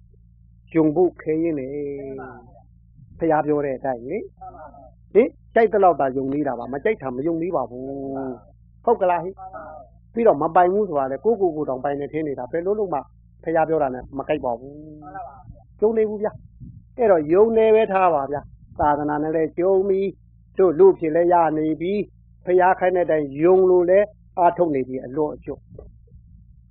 [0.75, 1.69] ယုံဖို့ခဲရင်းနေ
[3.19, 4.17] ဖះပြောတဲ့အတိုင်းလေ
[5.15, 7.85] ဟင်ကြိုက်တဲ့လောက်သာယုံနေတာပါမကြိုက်တာမယုံသေးပါဘူး
[8.85, 9.31] ဟုတ်ကလားဟိ
[10.15, 12.99] ပြီးတော့မပိုင်ဘူးဆိုတာလေကိုကိုကိုတောင်ပိုင်နေထင်းနေတာဘယ်လိုလုပ်မှ
[13.45, 14.75] ဖះပြောတာနဲ့မကြိုက်ပါဘူး
[15.81, 16.33] ယုံနေဘူးဗျာ
[16.99, 18.43] အဲ့တော့ယုံနေပဲထားပါဗျာ
[18.81, 20.09] သာသနာနဲ့လည်းကြုံပြီး
[20.59, 22.01] တို့လူဖြစ်လဲရနေပြီး
[22.45, 24.01] ဖះခိုင်းတဲ့အတိုင်းယုံလို့လဲ
[24.39, 25.61] အားထုတ်နေပြီအလွတ်အကျွတ်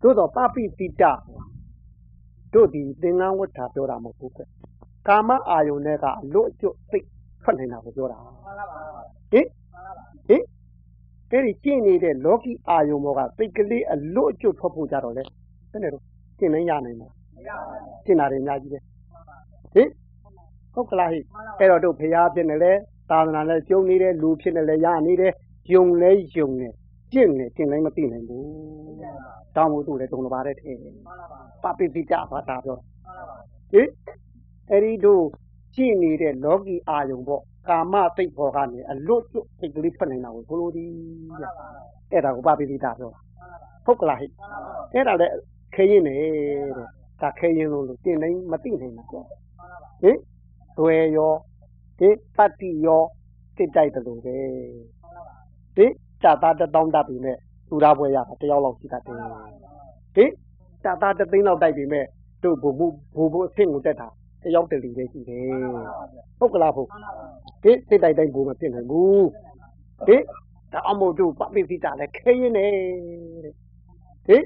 [0.01, 1.03] တို့တော့ပပိတိတ
[2.53, 4.49] တို့ဒီသင်္ကန်းဝဋ္ဌာပြောတာမဟုတ်ဘူးက
[5.07, 6.99] ကာမအာယုန်နဲ့ကအလွတ်အကျွတ်သိ
[7.43, 8.17] ထွက်နေတာကိုပြောတာ
[9.31, 9.47] ဟင်
[10.29, 10.43] ဟင်
[11.31, 15.23] အဲ့ဒီကျင့်နေတဲ့လောကီအာယုံဘောကစိတ်ကလေးအလွတ်အကျွတ်ထွက်ဖို့ကြတော့လေ
[15.71, 16.03] ဘယ်နဲ့တော့
[16.39, 17.13] ကျင့်နိုင်ရနိုင်မလား
[18.05, 18.79] ကျင့်တာတွေအများကြီးပဲ
[19.73, 19.89] ဟင်
[20.73, 21.19] ဟုတ်ကလားဟိ
[21.59, 22.73] အဲ့တော့တို့ဖရာဖြစ်နေလဲ
[23.09, 25.33] သာသနာနဲ့ကျုံနေတယ်လူဖြစ်နေလဲရနေတယ်
[25.73, 26.67] ယုံလဲယုံနေ
[27.13, 28.45] ကျင့်နေကျင့်နိုင်မသိနိုင်ဘူး
[29.55, 30.71] တောင်းဖို့သူ့လည်းတုံလပါတဲ့ထဲ
[31.63, 32.77] ပပိတိတဘာသာပြော
[33.71, 33.89] ဟင်
[34.71, 35.23] အဲ့ဒီတို့
[35.75, 40.89] ကျင့်နေတဲ့လောကီအာယုံပေါ့ကာမသိတ်ပေါ်ကနေအလွတ်ကျွတ်စိတ်ကလေးထွက်နေတာကိုဆိုလိုသည်
[41.39, 41.45] ဗျ
[42.11, 43.11] အဲ့ဒါကိုပပိတိတာပြော
[43.85, 44.27] ဟုတ်ကလားဟိ
[44.93, 45.33] အဲ့ဒါလည်း
[45.75, 46.15] ခဲရင်နေ
[46.77, 46.87] တဲ့
[47.21, 49.13] ဒါခဲရင်လို့လို့တင်နိုင်မသိနိုင်ဘူးဟ
[50.09, 50.17] င်
[50.81, 51.33] သွဲရော
[51.99, 53.03] ဟင်တတ္တိရော
[53.55, 54.37] စိတ်တိုက်တယ်လို့ပဲ
[55.75, 55.91] ဟင်
[56.23, 57.37] ဇာတာတတောင်းတတ်ပြီမဲ့
[57.69, 59.15] သူရပွဲရတာတယောက်လောက်ရှိတတ်တယ်
[60.15, 60.31] ဟင်
[60.83, 62.05] ဇာတာတသိန်းလောက်တိုက်ပြီမဲ့
[62.43, 64.07] တို့ဘုံဘုံဘုံဘုံအဆင့်ကိုတက်တာ
[64.43, 65.53] တယောက်တလူပဲရှိတယ်
[66.39, 66.87] ဟုတ်ကလားဖို့
[67.63, 69.27] ဟင်စိတ်တိုက်တိုင်းဘုံမဖြစ်နိုင်ဘူး
[70.07, 70.23] ဟင်
[70.73, 72.67] ဒါအမို့တို့ပပိစိတာလည်းခဲရင်နေ
[73.43, 73.53] တဲ့
[74.27, 74.43] ဟင်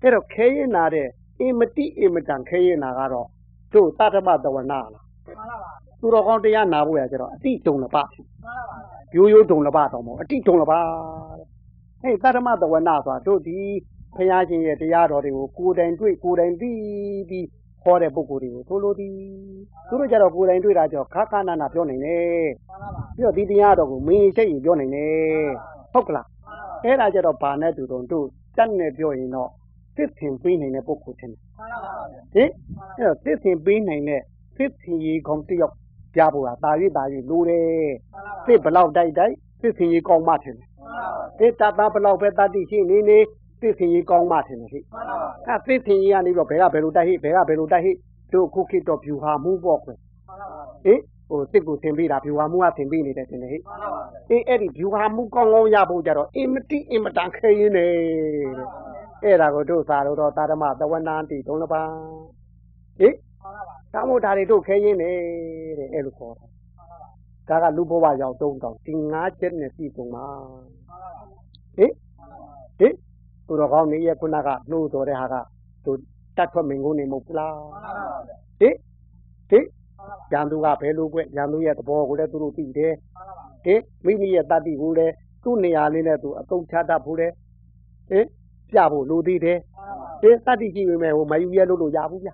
[0.00, 1.08] အဲ့တော့ခဲရင်နာတဲ့
[1.40, 3.28] အင်မတိအင်မတန်ခဲရင်နာကတော့
[3.72, 5.07] တို့တတ္တမတဝနာလား
[6.00, 7.96] သူတော်ကောင်းတရားနာဖို့ရကြတော့အတိတုံလပ
[9.16, 10.72] ရိုးရိုးတုံလပတော့မဟုတ်အတိတုံလပ
[12.02, 13.58] ဟဲ့တတ္တမတဝနာဆိုတာတို့ဒီ
[14.16, 16.72] ဖရာရှင်ရဲ့တရားတော်တွေကိုကိုယ်တိုင်တွေ့ကိုယ်တိုင်သိ
[17.28, 17.46] ပြီး
[17.82, 19.14] ဟောတဲ့ပုဂ္ဂိုလ်တွေကိုဆိုလိုသည်
[19.88, 22.46] သူတို့ကြတော့ကိုယ်တိုင်တွေ့တာကြောင့်ခါခါနာနာပြောနိုင်တယ်
[23.16, 25.48] ပြီးတော့ဒီတရားတော်ကိုမင်းရှိတ်ရင်ပြောနိုင်တယ်
[25.92, 26.26] ဟုတ်ကလား
[26.84, 29.50] အဲ့ဒါကြတော့ဘာနဲ့တူတုံတို့တတ်နဲ့ပြောရင်တော့
[29.96, 31.34] သစ်ထင်ပေးနိုင်တဲ့ပုဂ္ဂိုလ်ချင်း
[32.34, 32.50] ဟင်
[32.96, 34.22] အဲ့တော့သစ်ထင်ပေးနိုင်တဲ့
[34.58, 35.74] သစ်ထင်ကြီးကောင်းတယောက်
[36.14, 37.66] ပြဖို့ကတာ၍တာ၍လိုတယ်
[38.46, 43.18] သစ်ဘလောက်တိုက်တိုက်သစ်ထင်ကြီးကောင်းမှထင်တယ်သစ်တတ်ဘလောက်ပဲတတ်တိရှိနေနေ
[43.60, 44.80] သစ်ထင်ကြီးကောင်းမှထင်တယ်ဟိ
[45.46, 47.92] အဲသစ်ထင်ကြီးကနေပြီးတော့ဘယ်ကဘယ်လိုတိုက်ဟိဘယ်ကဘယ်လိုတိုက်ဟိ
[48.32, 49.98] တို့ခုခေတ်တော့ဖြူဟာမှုပေါ့ကွယ်
[50.84, 53.58] ဟင်ဟိုစစ်ကိုသင်ပေးတာဖြူဟာမှုကသင်ပေးနေတယ်တင်လေဟိ
[54.30, 57.86] အေးအဲ့ဒီဖြူဟာမှုကောင်းကောင်းရဖို့ကြတော့အင်မတိအင်မတန်ခဲရင်းနေ
[59.22, 61.82] တဲ့အဲ့ဒါကိုတို့သာလို့တော့တာဓမသဝနာတိတုံးလပါ
[63.00, 63.08] ဟိ
[63.94, 65.10] တောင်းမို့ဒါတွေတို့ခဲရင်းနေ
[65.78, 66.34] တဲ့အဲ့လိုခေါ်
[67.48, 70.26] တာဒါကလူဘဝရောက်တုံးတောင်ဒီငါးချက်နဲ့ပြည်ပုံပါ
[71.76, 71.86] ဟိ
[72.78, 72.88] ဟိ
[73.46, 75.34] သူတော်ကောင်းနေရခုနကနှိုးတော်တဲ့ဟာက
[75.84, 75.92] သူ
[76.36, 77.54] တတ်ထွက်မင်ကုန်နေမဟုတ်ဘူးလား
[78.60, 78.68] ဟိ
[79.50, 79.60] ဟိ
[80.32, 82.92] ရန်သူကဘယ်လိုကွရန်သူရဲ့သဘောကိုလည်းသူတို့သိတယ်
[83.64, 83.74] ဟိ
[84.04, 87.28] မိမိရဲ့တတ္တိကိုလည်းသူ့နေရာလေးနဲ့သူအသုံးချတတ်ဖို့လေ
[88.10, 88.20] ဟိ
[88.70, 89.58] ပြဖို့လိုသေးတယ်
[90.20, 92.30] ဟိတတ္တိကြည့်ပေမဲ့ဟိုမယူရဲလို့လို့ရဘူးဗျ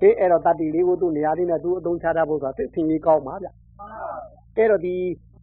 [0.00, 3.48] ဟိအဲ့တော့တတ္တိလေးကိုသူ့နေရာလေးနဲ့သူအသုံးချတတ်ဖို့ဆိုတာသိသင်ကြီးကောင်းပါဗျ
[4.56, 4.96] အဲ့တော့ဒီ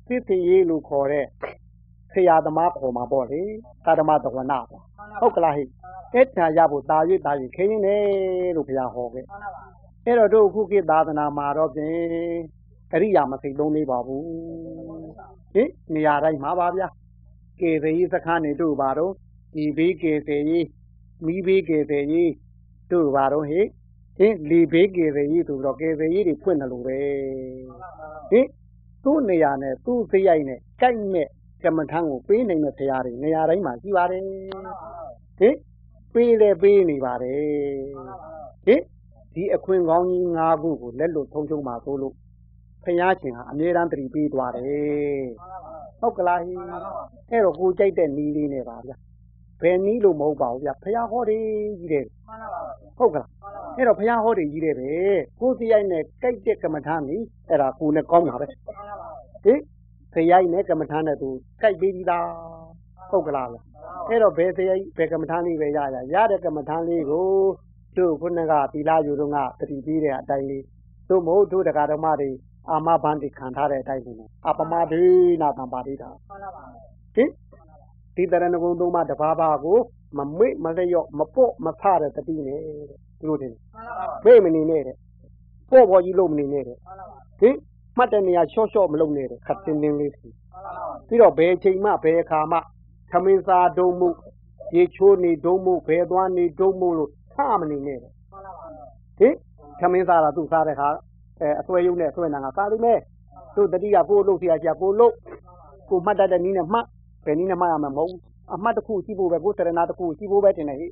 [0.07, 1.26] သိသင်ကြီးလို့ခေါ်တဲ့
[2.14, 3.41] ဆရာသမားခေါ်မှာပေါ့လေ
[3.86, 4.84] သာဓမသဝနာပေါ့
[5.22, 5.64] ဟုတ်ကလားဟိ
[6.14, 7.97] အဲ့ထာရဖို့တာ၍တာ၍ခင်းနေ
[8.55, 9.26] လို့ဘုရားဟောခဲ့
[10.05, 11.97] အဲ့တော့တို့ခုခေတ်သာသနာမှာတော့ဖြင့်
[12.93, 14.26] အရိယာမစိတ်လုံးလေးပါဘူး
[15.53, 16.88] ဟင်နေရာတိုင်းမှာပါဗျာ
[17.60, 19.14] ကေသေကြီးစခန်းနေတို့ပါတော့
[19.53, 20.68] ဒီဘေးကေသေကြီး
[21.26, 22.32] မိဘေးကေသေကြီး
[22.91, 23.62] တို့ပါတော့ဟိ
[24.20, 26.98] ဟင်လီဘေးကေသေကြီးဆိုတော့ကေသေကြီးတွေဖွင့်တယ်လို့ပဲ
[28.32, 28.48] ဟင်
[29.04, 31.28] သူ့နေရာနဲ့သူ့စရိုက်နဲ့ကြိုက်မဲ့
[31.64, 34.24] ကမ္မထံကိုပေးနိုင်တဲ့ဆရာတွေနေရာတိုင်းမှာရှိပါတယ်
[35.40, 35.56] ဟင်
[36.14, 37.42] ပေးလဲပေးနေပါတယ်
[38.66, 38.82] ဟင်
[39.34, 42.16] ဒီအခွင့်ကောင်းကြီး၅ခုကိုလက်လွတ်ထုံးချုံမှာသို့လို့
[42.84, 45.26] ဖယားရှင်ဟာအမြဲတမ်းတတိပေးသွားတယ်
[46.00, 46.60] ဟုတ်ကလားဟင်
[47.32, 48.96] အဲ့တော့ကိုကြိုက်တဲ့နီးလေးနဲ့ပါဗျာ
[49.62, 51.43] ဘယ်နီးလို့မဟုတ်ပါဘူးဗျာဖယားဟောတယ်
[51.80, 52.05] ကြီးတယ်
[52.97, 53.30] ဟုတ်ကလား
[53.78, 54.91] အဲ့တော့ဖယားဟောတယ်ကြီးတယ်ပဲ
[55.39, 57.18] ကိုစရိုက်နဲ့ကြိုက်တဲ့ကမ္မထံနေ
[57.49, 59.60] အဲ့ဒါကိုနဲ့ကောင်းတာပဲဟင်
[60.14, 61.30] ဖယားနဲ့ကမ္မထံနဲ့သူ
[61.62, 62.26] ကြိုက်ပေးပြီးသား
[63.12, 63.47] ဟုတ်ကလား
[64.10, 67.28] အဲ့တော့ဘယ်တရားဘယ်ကမ္မထံလေးပဲရရရတဲ့ကမ္မထံလေးကို
[67.97, 70.64] တို့ခုနကသီလယူတော့ကတတိပေးတဲ့အတိုင်းလေး
[71.10, 72.30] တို့မို့တို့တရားဓမ္မတွေ
[72.70, 75.03] အာမဘန္တိခံထားတဲ့အတိုင်းလေးအပမဒေ
[75.41, 76.10] နာတံပါတိတာ
[77.16, 77.30] ဟင်
[78.16, 79.78] ဒီတရဏဂုံသုံးပါးတဘာဘာကို
[80.18, 82.60] မမေ့မလျော့မပေါ့မဆတဲ့တတိနဲ့
[83.20, 83.53] သူတို့တင်
[84.26, 84.95] မေ့မနေနဲ့တဲ့
[85.70, 86.78] ပေါ့ပေါ်ကြီးလို့မနေနဲ့တဲ့
[87.39, 87.55] ဟင်
[87.97, 90.30] မှတ်တဲ့နေရာရှော့ရှော့မလုပ်နဲ့တဲ့ခတ်တင်းတင်းလေးစီ
[91.07, 92.60] ပြီးတော့ဘယ်ချိန်မှဘယ်အခါမှ
[93.12, 94.10] ခမင်းစားဒုံမှု
[94.76, 98.12] ရေချိုးနေဒုံမှုဘယ်သွားနေဒုံမှုလို့ထားမနေနဲ့တဲ့
[99.20, 99.36] ဟင်
[99.80, 100.88] ခမင်းစားတာသူ့စားတဲ့ခါ
[101.39, 102.99] အဲအစွဲယုံနဲ့အစွဲနာကစားလိမ့်မယ်
[103.55, 105.14] သူ့တတိကကိုလို့ဆရာကြီးကိုလို့
[105.89, 106.86] ကိုမှတ်တတ်တဲ့နည်းနဲ့မှတ်
[107.26, 108.20] ဘယ်နည်းနဲ့မှတ်ရမှာမဟုတ်ဘူး
[108.54, 110.88] အမှတ်တစ်ခုရှိဖို့ပဲကိုတရဏတစ်ခုရှိဖို့ပဲတင်နေဟိ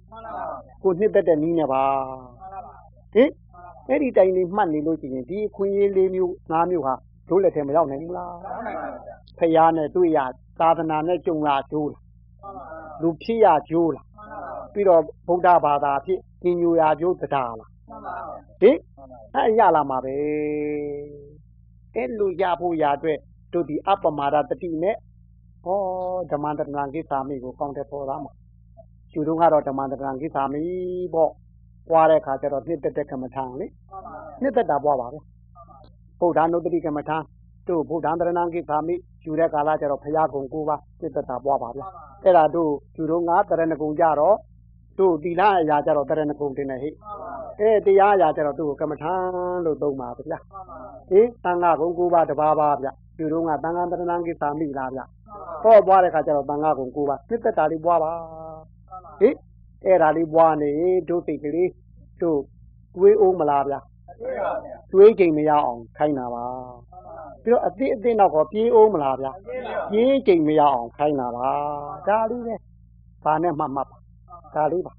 [0.83, 1.83] ကိုနှစ်သက်တဲ့နည်းနဲ့ပါ
[3.13, 3.29] ဟင်
[3.89, 6.93] အဲ့ဒီတိုင်လေးမှတ်နေလို့ရှိရင်ဒီအခွင့်အရေးလေးမျိုး၅မျိုးဟာ
[7.29, 8.33] တို့လက်ထဲမရောက်နိုင်ဘူးလား
[9.37, 10.19] ဖယားနဲ့တွေ့ရ
[10.59, 12.03] သာသနာနဲ့ကြုံလာကျိုးလား
[13.01, 14.05] လူဖြစ်ရကျိုးလား
[14.73, 17.69] ပြီးတော့ဗုဒ္ဓဘာသာဖြစ်ညညူရကျိုးတရားလား
[18.61, 18.77] ဟင်
[19.35, 20.15] အဲ့ရလာမှာပဲ
[21.95, 23.19] အဲ့လိုရဖို့ရအတွက်
[23.53, 24.95] တို့ဒီအပမဒတတိနဲ့
[25.67, 25.81] ဟော
[26.31, 28.31] ဓမ္မတဏံကိသာမိကိုကောင်းတဲ့ပေါ်သားမှာ
[29.11, 30.63] ကျူတော့ကတော့ဓမ္မတဏံကိသာမိ
[31.13, 31.31] ပေါ့
[31.89, 33.67] ပွားတဲ့ခါကျတော့နှစ်သက်တဲ့ကမ္မထာလေ
[34.41, 35.19] နှစ်သက်တာပွားပါပဲ
[36.19, 37.17] ဗုဒ္ဓနုတ္တိကမ္မထာ
[37.67, 41.81] တို့ဗုဒ္ဓံတရဏံကိသာမိယူတဲ့ကာလကျတော့ဖရာကုံကိုပါနှစ်သက်တာပွားပါဗျ
[42.23, 44.35] အဲ့ဒါတို့ကျူတော့ငါတရဏကုံကြတော့
[44.99, 46.89] တို့သီလအရာကြတော့တရဏကုံတင်နေဟိ
[47.59, 49.13] အဲတရားအရာကြတော့သူ့ကိုကမ္မထာ
[49.65, 50.39] လို့သုံးပါဗျာ
[51.09, 52.87] ဟင်သံဃာကုံကိုပါတပါးပါဗျ
[53.17, 55.01] ကျူတော့ငါသံဃာတရဏံကိသာမိလားဗျ
[55.63, 58.11] ဟောပွားတဲ့ခါကျတော့သံဃာကုံကိုပါနှစ်သက်တာလေးပွားပါ
[59.19, 59.35] ဟင်
[59.85, 60.71] အဲ့ဒါလေးပွားနေ
[61.09, 61.69] တို့စိတ်ကလေး
[62.21, 62.39] တို့
[62.95, 63.79] တွေးအောင်မလားဗျာ
[64.91, 66.45] တွေးချိန်မရအောင်ခိုင်းတာပါ
[67.43, 69.31] ပြီးတော့အတိအသင့်တော့ကောပြေးအောင်မလားဗျာ
[69.91, 71.49] ပြေးချိန်မရအောင်ခိုင်းတာပါ
[72.07, 72.55] ဒါလေးပဲ
[73.23, 73.97] ဘာနဲ့မှမှတ်ပါ
[74.55, 74.93] ဒါလေးပါ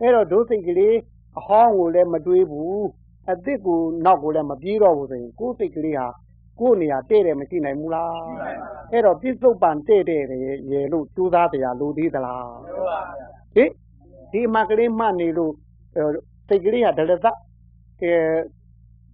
[0.00, 0.96] အဲ့တော့ဒုစိတ်ကလေး
[1.38, 2.84] အဟောင်းကိုလည်းမတွေးဘူး
[3.30, 6.06] အသစ်ကိုနောက်ကိုလည်းမပြေးတော့ဘူးဆိုရင်ကိုယ်စိတ်ကလေးဟာ
[6.60, 8.12] ကိုယ်နေရာတဲ့တယ်မရှိနိုင်ဘူးလား
[8.92, 10.22] အဲ့တော့ပြစ္ဆုတ်ပန်တဲ့တဲ့
[10.72, 12.46] ရေလို့ကြိုးစားတရားလိုသေးသလား
[13.54, 13.70] ဟင်
[14.32, 15.52] ဒီမှာကလေးမှတ်နေလို့
[16.48, 17.26] စိတ်ကလေးကဒလသ
[18.00, 18.12] အဲ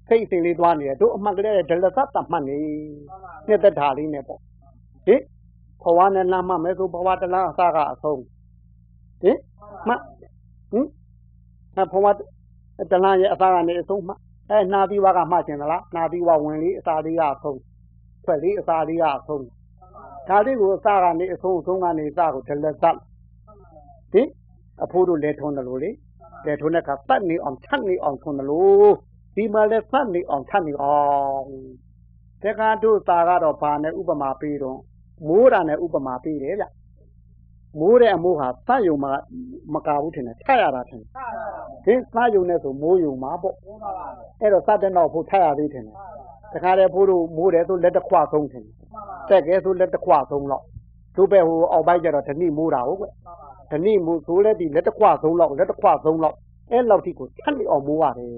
[0.09, 2.59] စိတ်စဉ်လေးသွားနေတယ်တို့အမှတ်ကလေးဒလသတမှတ်နေ
[3.49, 4.41] နှစ်သက်တာလေးနဲ့ပေါ့
[5.07, 5.21] ဟင်
[5.83, 8.23] ဘဝနဲ့လမ်းမှမယ်ဆိုဘဝတလားအစကအဆုံး
[9.23, 9.39] ဟင်
[9.89, 9.95] မှ
[10.73, 10.87] ဟင်
[11.79, 12.07] အဘဝ
[12.91, 14.15] တလားရဲ့အစကနေအဆုံးမှ
[14.51, 17.61] အဲနာသီဝကမှတ်ကျင်သလားနာသီဝဝင်လေးအစာလေးကအဆုံး
[18.25, 19.45] ထွက်လေးအစာလေးကအဆုံး
[20.29, 22.85] ဒါလေးကိုအစကနေအဆုံးအဆုံးကနေအစကိုဒလသ
[24.13, 24.29] ဟင်
[24.85, 25.91] အဖိုးတို့လဲထုံးတယ်လို့လေ
[26.47, 28.93] လဲထုံးတဲ့ကတတ်နေအောင်ထတ်နေအောင်ထုံးတယ်လို့
[29.37, 30.99] ဒီမှာလဲသတ်နေအောင်ထတ်နေအော
[31.37, 31.49] င်
[32.43, 34.79] တက္ကတို့သာကတော့ဘာနဲ့ဥပမာပေးတော့
[35.29, 36.65] မိုးတာနဲ့ဥပမာပေးတယ်ဗျ
[37.81, 39.13] မိုးတဲ့အမိုးဟာသတ်ယုံမှာ
[39.75, 41.09] မကဘူးထင်တယ်ထတ်ရတာထင်တယ်
[41.85, 43.55] ဟင်သတ်ယုံနဲ့ဆိုမိုးယုံမှာပေါ့
[44.41, 45.97] အဲ့တော့သတ်တဲ့နောက်ဖို့ထတ်ရသေးထင်တယ်
[46.53, 48.75] တခါတည်းဖိုးတို့မိုးတယ်ဆိုလက်တစ်ခွဆုံးထင်တယ်
[49.29, 50.63] တက်ကဲဆိုလက်တစ်ခွဆုံးတော့
[51.17, 53.07] တို့ပဲဟိုအောက်ပိုင်းကျတော့ဓနိမိုးတာဟုတ်ကွ
[53.73, 56.37] ဓနိမိုးဆိုလဲဒီလက်တစ်ခွဆုံးလောက်လက်တစ်ခွဆုံးလောက်
[56.71, 58.33] အဲ့လောက်ထိကိုထတ်နေအောင်မိုးရတယ်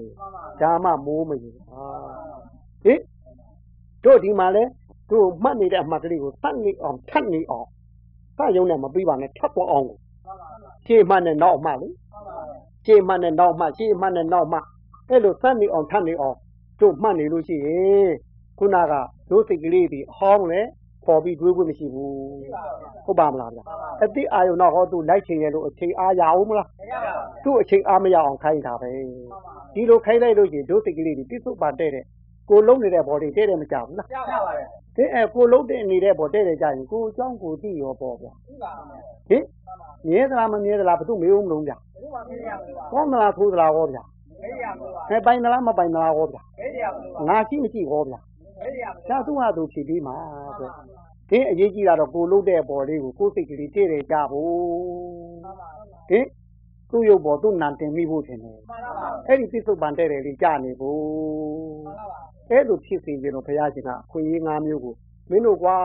[0.61, 1.83] ဒါမှမိုးမယူဟာ
[2.83, 2.99] ဟင်
[4.03, 4.63] တို့ဒီမှာလဲ
[5.11, 7.67] တို့မှတ်နေတဲ့အမှတ်ကလေးကိုသတ်နေအောင်ထတ်နေအောင်
[8.37, 9.87] စရုံနဲ့မပြီးပါနဲ့ထပ်ပေါ်အောင်
[10.85, 11.89] ရှေ့မှနဲ့နောက်မှလေ
[12.85, 14.59] ရှေ့မှနဲ့နောက်မှရှေ့မှနဲ့နောက်မှ
[15.09, 16.35] အဲ့လိုသတ်နေအောင်ထတ်နေအောင်
[16.79, 18.11] တို့မှတ်နေလို့ရှိရင်
[18.57, 18.93] ခုနက
[19.29, 20.61] တို့စိတ်ကလေးတွေအဟောင်းလေ
[21.05, 22.11] ပေါ်ပြီးတွေးဖို့မရှိဘူး
[23.05, 23.59] ဟုတ်ပါမလားဗျ
[24.03, 26.67] အတိအာယုံတော့ဟောသူလိုက်ချင်ရလို့အချိန်အားရအောင်မလား
[27.43, 28.91] သူ့အချိန်အားမရအောင်ခိုင်းတာပဲ
[29.73, 32.03] ဒီလိုခိုင်းလိုက်လို့ရှိရင်တို့စိတ်ကလေးတွေပြစ်စုံပါတဲ့တဲ့
[32.49, 39.43] ကိုလုံးနေတဲ့ဘော်တွေတဲ့တယ်မကြဘူးလားကြောက်ရပါတယ် ဟင်အဲကိုလုံးတဲ့နေတဲ့ဘော်တဲ့တယ်ကြရင်ကိုအကြောင်းကိုသိရောပေါ့ဗျဟုတ်ပါမယ်ဟင်
[40.07, 43.99] မြဲသလားမမြဲသလားဘယ်သူမေးဦးမလို့ဗျဘုရားမင်းရမလို့ပါကောင်းသလားဆိုးသလားဟောဗျ
[44.41, 48.15] မေးရမလို့ပါအဲပိုင်သလားမပိုင်သလားဟောဗျမေးရမလို့ပါငါရှိမရှိဟောဗျ
[48.61, 50.15] မေးရမလို့ဒါသူ့ဟာသူဖြည့်ပြီးမှာ
[50.59, 50.71] တဲ့
[51.29, 54.53] ဒီအရေးကြီးတာတော့ကိုလုံးတဲ့ဘော်လေးကိုကိုယ်စိတ်ကလေးတည့်တယ်ကြဖို့
[56.09, 56.25] ဟင်
[56.89, 60.99] သူ့ရုပ်ဘော်သူ့နံတင်မိဖို့ထင်တယ်မှန်ပါပါအဲ့ဒီပြစ္ဆုတ်ပန်တဲ့တယ်လေးကြာနေဖို့
[61.85, 62.19] မှန်ပါပါ
[62.49, 64.95] အဲ့လိုဖြစ်စေခြင်းတော့ဘုရားရှင်ကအခွင့်အရေး၅မျိုးကို
[65.29, 65.75] မင်းတို့ကွာ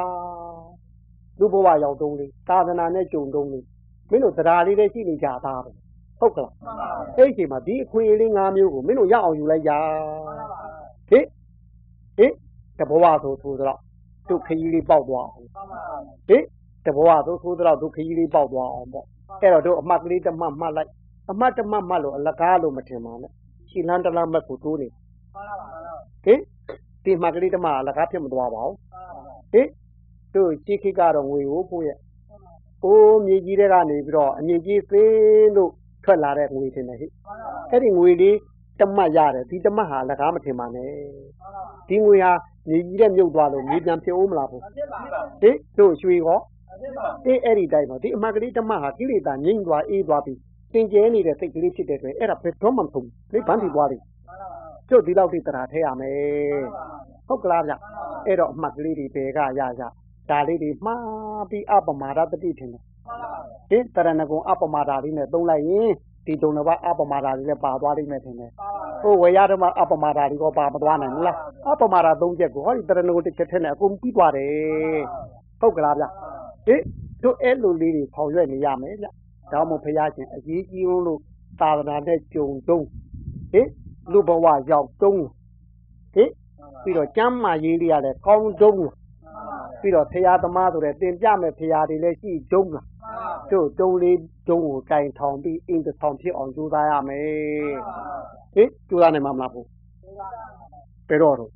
[1.41, 3.65] လူဘဝရောက်တုံးလေးသာသနာနဲ့ကြုံတုံးလေး
[4.11, 5.71] မင်းတို့တရားလေးနဲ့ရှိနေကြသားပဲ
[6.21, 6.53] ဟုတ်ကလား
[7.17, 9.73] အဲ့ဒီအချိန်မှာဒီအခွင့်အရေးလေး၅မျိုးကိုမင်းတို့ရအောင်ယူလိုက်ကြ
[11.11, 11.25] ဟင်
[12.19, 12.33] ဟင်
[12.79, 13.79] တဘဝဆိုဆိုတော့
[14.29, 15.47] ဒုက္ခကြီးလေးပေါက်သွားအောင်
[16.29, 16.45] ဟင်
[16.87, 19.07] တဘဝဆိုဆိုတော့ဒုက္ခကြီးလေးပေါက်သွားအောင်ပေါ့
[19.41, 20.91] အဲ့တော့တို့အမှတ်ကလေးတစ်မှတ်မှတ်လိုက်
[21.31, 23.33] အမှတ်တစ်မှတ်မှတ်လို့အလကားလို့မထင်ပါနဲ့
[23.71, 24.89] ရှင်းလန်းတလားမက်ကိုတိုးနေ
[26.25, 26.41] ဟင်
[27.05, 28.77] ဒီမှတ်ကလေးတစ်မှတ်အလကားဖြစ်မသွားပါဘူး
[29.53, 29.69] ဟင်
[30.35, 31.99] တို့ရှိခိကတော့ငွေကိုဖို့ရဲ့
[32.85, 35.71] အိုးမြေကြီးတဲ့ကနေပြီးတော့အမြေကြီးသင်းလို့
[36.05, 37.07] ထွက်လာတဲ့ငွေတင်တယ်ဟိ
[37.71, 38.37] အဲ့ဒီငွေလေး
[38.81, 40.91] တမတ်ရတယ်ဒီတမတ်ဟာလကားမထင်ပါနဲ့
[41.89, 42.33] ဒီငွေဟာ
[42.69, 46.41] မြေကြီးတဲ့မြုပ်သွားလို့မြေပြန်ဖြစ်အောင်မလားဘူးဟိတို့ရွှေကော
[47.27, 50.39] အေးအဲ့ဒီတိုင်းတော့ဒီအမှတ်ကလေးတမတ်ဟာကိလေသာငြိမ့်သွားအေးသွားပြီး
[50.73, 54.01] သင်ကျဲနေတဲ့စိတ်ကလေးဖြစ်တဲ့အတွက်အဲ့ဒါဘယ်တော့မှမဆုံးဘူးလေဗန်းပြီးသွားတယ်
[54.91, 56.63] ကျုပ်ဒီလောက်ထိတရားထဲရမယ်
[57.29, 57.73] ဟုတ်ကလားဗျ
[58.27, 59.83] အဲ့တော့အမှတ်ကလေးတွေဘယ်ကရရ
[60.31, 62.83] ဒါလေးတွေမှားပြီးအပမာဒတတိထင်တယ်
[63.71, 65.91] ဟင်တရဏဂုံအပမာဒလေးနဲ့သုံးလိုက်ရင်
[66.27, 68.51] ဒီတုံတစ်ပါးအပမာဒလေးလည်းပါသွားလိမ့်မယ်ထင်တယ်
[69.03, 71.37] ဟိုဝေရဓမ္မအပမာဒလေးကိုပါမသွားနိုင်ဘူးလား
[71.73, 74.51] အပမာဒသုံးချက်ကိုဟောဒီတရဏဂုံတစ်ချက်ထဲနဲ့အကုန်ပြီးသွားတယ်
[75.61, 76.05] ဟုတ်ကလားဗျ
[76.67, 76.83] ဟင်
[77.23, 79.07] တို့အဲ့လိုလေးတွေဆောင်ရွက်နေရမယ်ဗျ
[79.53, 81.21] ဒါမှမဟုတ်ဖရာရှင်အကြီးကြီးလို့
[81.61, 82.87] သာသနာနဲ့ကြုံတုံး
[83.53, 83.69] ဟင်
[84.13, 85.25] လူဘဝရောက်တုံး
[86.15, 86.31] ဟင်
[86.83, 88.89] ပြီးတော့ကျမ်းမာရေးလေးရတယ်ကောင်းတုံး
[89.81, 92.87] ပြီးတော့ဖရာသမားဆိုတဲ့တင်ပြမဲ့ဖရာတွေလည်းရှိတုံးလား
[93.51, 97.25] တို့တုံးလေးတုံးကိုကင်ထောင်ပြီးအင်းတစ်ထောင်ဖြစ်အောင်ကြိုးစားရမယ်
[98.55, 99.67] ဟင်ကြိုးစားနိုင်မှာမလားဘူး
[101.09, 101.51] ဘယ်တော့တော့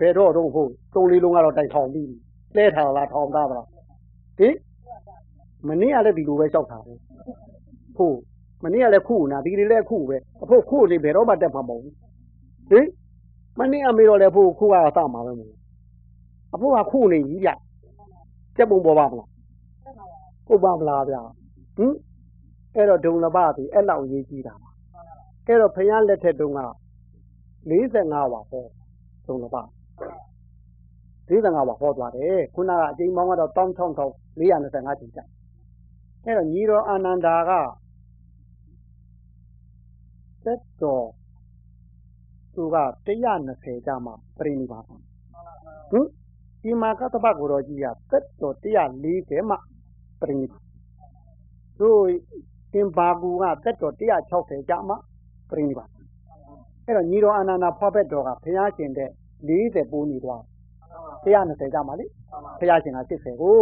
[0.00, 2.10] ဘယ်တော့တော့ဟုတ်တုံးလေးလုံးကတော့တိုင်ထောင်ပြီး
[2.56, 3.66] လဲထားလားထောင်သားလား
[4.38, 4.54] ဟင်
[5.68, 6.92] မနေ့ကလည်းဒီလိုပဲလျှောက်တာပဲ
[7.96, 8.18] ဟုတ်
[8.62, 11.94] မနေ့ကလည်းခုနာဒီနေ့လည်းခုပဲအဖို့ခုနေဘယ်တော့မှတက်မှာမဟုတ်ဘူး
[12.70, 12.86] ဟင်
[13.58, 15.54] မနေ့ကမေတော့လည်းဖို့ခုကအစမှာပဲမဟုတ်
[16.54, 17.50] အဖို့ကခုနေကြီးဗျ
[18.56, 19.28] ကြက်ပုံပေါ်ပါမလား
[20.46, 21.16] ဟုတ်ပါမလားဗျ
[21.76, 21.94] ဟင်
[22.74, 24.70] အဲ့တော့ဒုံလပပြီအဲ့လောက်ရေးကြည့်တာပါ
[25.46, 26.60] အဲ့တော့ဖယားလက်ထက်တုန်းက
[27.70, 28.64] 45ဝါဟော
[29.26, 29.56] ဒုံလပ
[31.28, 35.20] 45ဝါဟောသွားတယ်ခုနကအချိန်ပေါင်းကတော့16425ချိန်ကြ
[36.24, 37.52] အဲ့တော့ညီတော်အာနန္ဒာက
[40.46, 41.06] သက်တော်
[42.54, 42.76] သူက
[43.32, 45.00] 120ကျမှပြိနိဗ္ဗာန်ဟင်
[46.62, 49.56] ဒီမှာကတ္တပကိုတော်ကြီးကသက်တော်140မှ
[50.20, 50.64] ပြိနိဗ္ဗာန်
[51.80, 52.02] တို့
[52.72, 54.94] သင်ဘာကူကသက်တော်160ကျမှ
[55.50, 55.90] ပြိနိဗ္ဗာန်
[56.84, 59.10] အဲ့တော့ညီတော်အာနန္ဒာဖွားဘက်တော်ကဘုရားရှင်တဲ့
[59.48, 60.42] 40ပိုးနေသွား
[61.24, 62.06] 120ကျမှလေ
[62.58, 63.60] ဘုရားရှင်က80ကို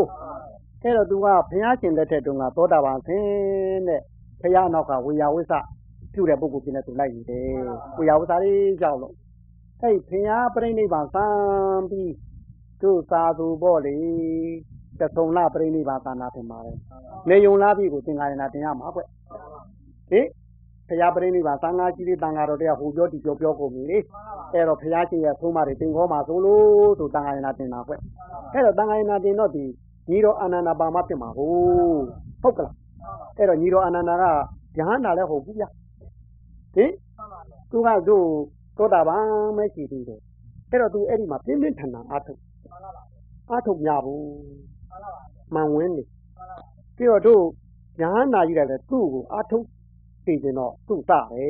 [0.82, 4.00] အဲ့တော့သူကဘုရားရှင်လက်ထက်တုန်းကသောတာပန်ဆင်းတဲ့
[4.42, 5.52] ဘုရားနောက်ကဝေယဝိသ
[6.14, 7.48] ပြုတဲ့ပုဂ္ဂိုလ်ပြင်းတဲ့သူလိုက်နေတယ်
[7.96, 9.14] ဝေယဝိသလေးကြောက်လို့
[9.82, 11.26] အဲ့ဘုရားပြိဋိဘံသံ
[11.90, 12.12] ပြီး
[12.80, 13.96] သူသာသူပေါ့လေ
[15.00, 16.76] တဆုံလပြိဋိဘံသာနာတင်ပါတယ်
[17.28, 19.00] နေယုံလားပြီကိုသင်္ကာရဏတင်ရမှာကွ
[20.10, 20.26] ဟင်
[20.88, 23.98] ဘုရားပြိဋိဘံသံဃာကြီးလေးတန်ဃာတော်တွေကဟိုပြောဒီပြောပြောကုန်ပြီလေ
[24.52, 27.92] အဲ့တော့ဘုရားရှင်ရဲ့သုံးမတွေတင်ခေါ်မှာဆိုလို့ဆိုတန်ဃာရဏတင်တာကွ
[28.52, 29.64] အဲ့တော့တန်ဃာရဏတင်တော့ဒီ
[30.10, 32.04] ညီတော်အာနန္ဒာပါမဖြစ်မှာဟုတ်
[32.42, 32.74] ဟုတ်ကလား
[33.38, 34.16] အဲ့တော့ညီတော်အာနန္ဒာ
[34.76, 35.64] ကယဟန္တာလည်းဟုတ်ဘူးဗျ
[36.74, 36.90] ဟင်
[37.70, 38.26] သူကတို့
[38.76, 40.20] သောတာပန်မရှိသေးတယ်
[40.70, 42.40] အဲ့တော့သူအဲ့ဒီမှာပြင်းပြင်းထန်ထန်အားထုတ်
[43.50, 44.24] အားထုတ်များဘူး
[45.54, 46.04] မှန်ဝင်းနေ
[46.96, 47.42] ပြီးတော့တို့
[48.00, 49.64] ယဟန္တာကြီးတယ်သူ့ကိုအားထုတ်
[50.26, 51.46] သိကျင်တော့သူ့တာပဲ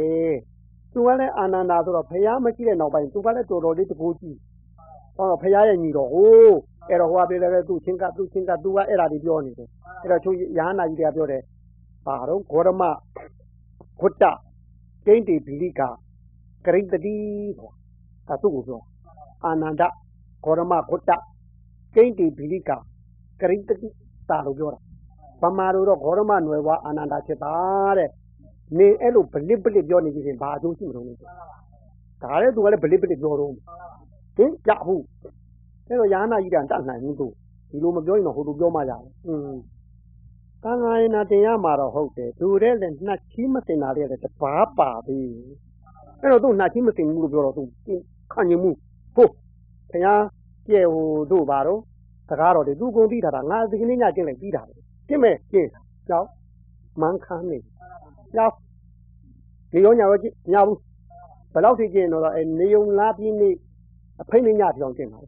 [0.93, 4.39] သူကလည်းအာနန္ဒာဆိုတော့ဖះမရှိတဲ့နောက်ပိုင်းသူကလည်းတော်တော်လေးတကူကြည့်
[5.16, 6.57] ဟောဖះရဲ့ညီတော်ဟိုး
[6.89, 9.68] အဲ့တော့ဟိုကပြောတယ်သူချင်းကသူချင်းကသူကအဲ့ဒါတွေပြောနေတယ်
[10.03, 11.43] အဲ့တော့သူရဟန္တာကြီးတွေကပြောတယ်
[12.07, 12.83] ဘာတော့ဂေါရမ
[14.01, 14.25] ခွတ်တ
[15.07, 15.81] ကျိန်းတီဘီလိက
[16.67, 17.17] ကရိတတိ
[17.59, 17.71] ဆို
[18.29, 18.83] တာသူ့ကိုပြော
[19.45, 19.83] အာနန္ဒ
[20.45, 21.11] ဂေါရမခွတ်တ
[21.95, 22.71] ကျိန်းတီဘီလိကက
[23.51, 23.89] ရိတတိ
[24.29, 24.81] တာလို့ပြောတာ
[25.43, 27.55] ဗမာတို့တော့ဂေါရမနွယ်ဘွားအာနန္ဒဖြစ်တာ
[27.99, 28.11] တဲ့
[28.79, 33.51] နေအဲ့လိုဗလစ်ပလစ်ပြောနေပြီရင်ဘာအကျိုးရှိမလို့လဲဒါလည်းသူကလည်းဗလစ်ပလစ်ပြောတော့
[34.37, 35.05] ဟင်ကြဘူး
[35.89, 37.27] အဲ့တော့ယာနာကြီးကတတ်နိုင်ဘူးသူ
[37.71, 39.53] ဒီလိုမပြောရင်တော့ဟိုလိုပြောမှရတယ်อืม
[40.65, 45.21] တန်ဃာယနာတင်ရမှာတော့ဟုတ်တယ်သူတဲ့လည်းနှက်ချီးမတင်တာလည်းတပါးပါပြီ
[46.21, 47.62] အဲ့တော့သူနှက်ချီးမတင်ဘူးလို့ပြောတော့သူ
[48.33, 48.71] ခံရင်မှု
[49.17, 49.33] ဟုတ်
[49.91, 50.15] ခင်ဗျာ
[50.67, 51.81] ကျဲဟိုတို့ပါတော့
[52.29, 54.62] စကားတော်တွေသူကုန်ပြီးတာငါဒီကနေ့ညကျင်းလိုက်ပြီးတာ
[55.09, 55.71] ကျင်းမဲ့ကျင်း
[56.09, 56.29] ကြောက်
[57.01, 57.59] မန်းခမ်းနေ
[58.35, 58.55] ကြောက်
[59.75, 60.19] နေရောညာရော
[60.53, 60.79] ညာဘူး
[61.53, 63.51] ဘယ်လောက်ထိကျင်းတော့အဲနေုံလားပြီးနေ
[64.23, 65.21] အဖိမညပြောင်းကျင်းတာ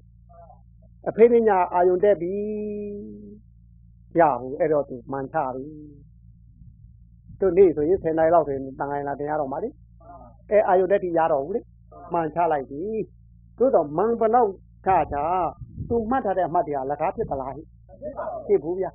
[1.09, 2.33] အဖေပညာအာယုန်တက်ပြီ
[4.21, 5.65] ရဘူးအဲ့တော့သူမှန်ချပြီ
[7.41, 9.69] တို့နေ့ဆိုရင်10နိုင်လောက်ဆိုရင်တန်ခိုင်လာတင်ရတော့မှာလေ
[10.51, 11.61] အဲအာယုန်တက်တိရတော့ဘူးလေ
[12.13, 12.83] မှန်ချလိုက်ပြီ
[13.59, 14.51] သို့တော့မန်ဘလောက်
[14.87, 15.17] ချချ
[15.89, 17.63] သူမှတ်ထားတဲ့အမှတ်တရားလက်ကားဖြစ်သလားဟိ
[18.47, 18.87] ဖြစ်ဘူးဗျ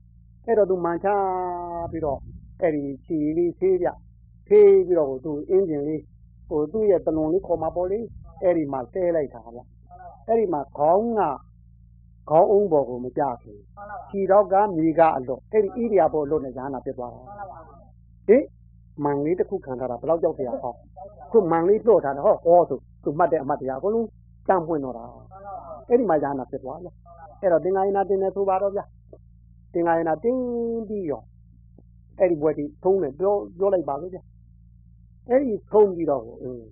[0.45, 1.07] အဲ့တော့သူမှန်ချ
[1.91, 2.19] ပြီးတော့
[2.61, 3.89] အဲ့ဒီခြေလေးသေးဗျ
[4.47, 6.01] သေးပြီးတော့သူအင်းကျင်လေး
[6.47, 7.99] ဟိုသူ့ရဲ့တလွန်လေးခေါ်มาပေါ့လေ
[8.43, 9.59] အဲ့ဒီမှာတဲလိုက်တာဗျ
[10.27, 11.21] အဲ့ဒီမှာခေါင်းက
[12.31, 13.61] ခေါင်းအုံးပေါ်ကိုမကြဘူး
[14.09, 17.21] ခြေတော့ကမြေကအလွတ်အဲ့ဒီဣရိယာပေါ်လွတ်နေညာနာဖြစ်သွားတာ
[18.27, 18.37] ဟိ
[19.03, 20.73] မန်လေးတစ်ခုခံထားတာဘယ်တော့ကြောက်တရားဟော
[21.31, 24.07] ခုမန်လေးလွတ်ထားတယ်ဟောဟောဆိုသူမှတ်တဲ့အမှတ်တရားအကုန်လုံး
[24.47, 25.05] ကြံပွင့်တော့တာ
[25.89, 26.87] အဲ့ဒီမှာညာနာဖြစ်သွားဗျ
[27.41, 28.81] အဲ့တော့တင်္ဂါယနာတင်နေဆိုပါတော့ဗျ
[29.73, 30.41] တင်္ဂါယနာတင်း
[30.87, 31.21] ပြီးရော
[32.19, 34.19] အဲ့ဒီဘွယ်တီထုံးတယ်ပြောပြောလိုက်ပါလို့ဗျ
[35.29, 36.65] အဲ့ဒီထုံးပြီးတော့အင်း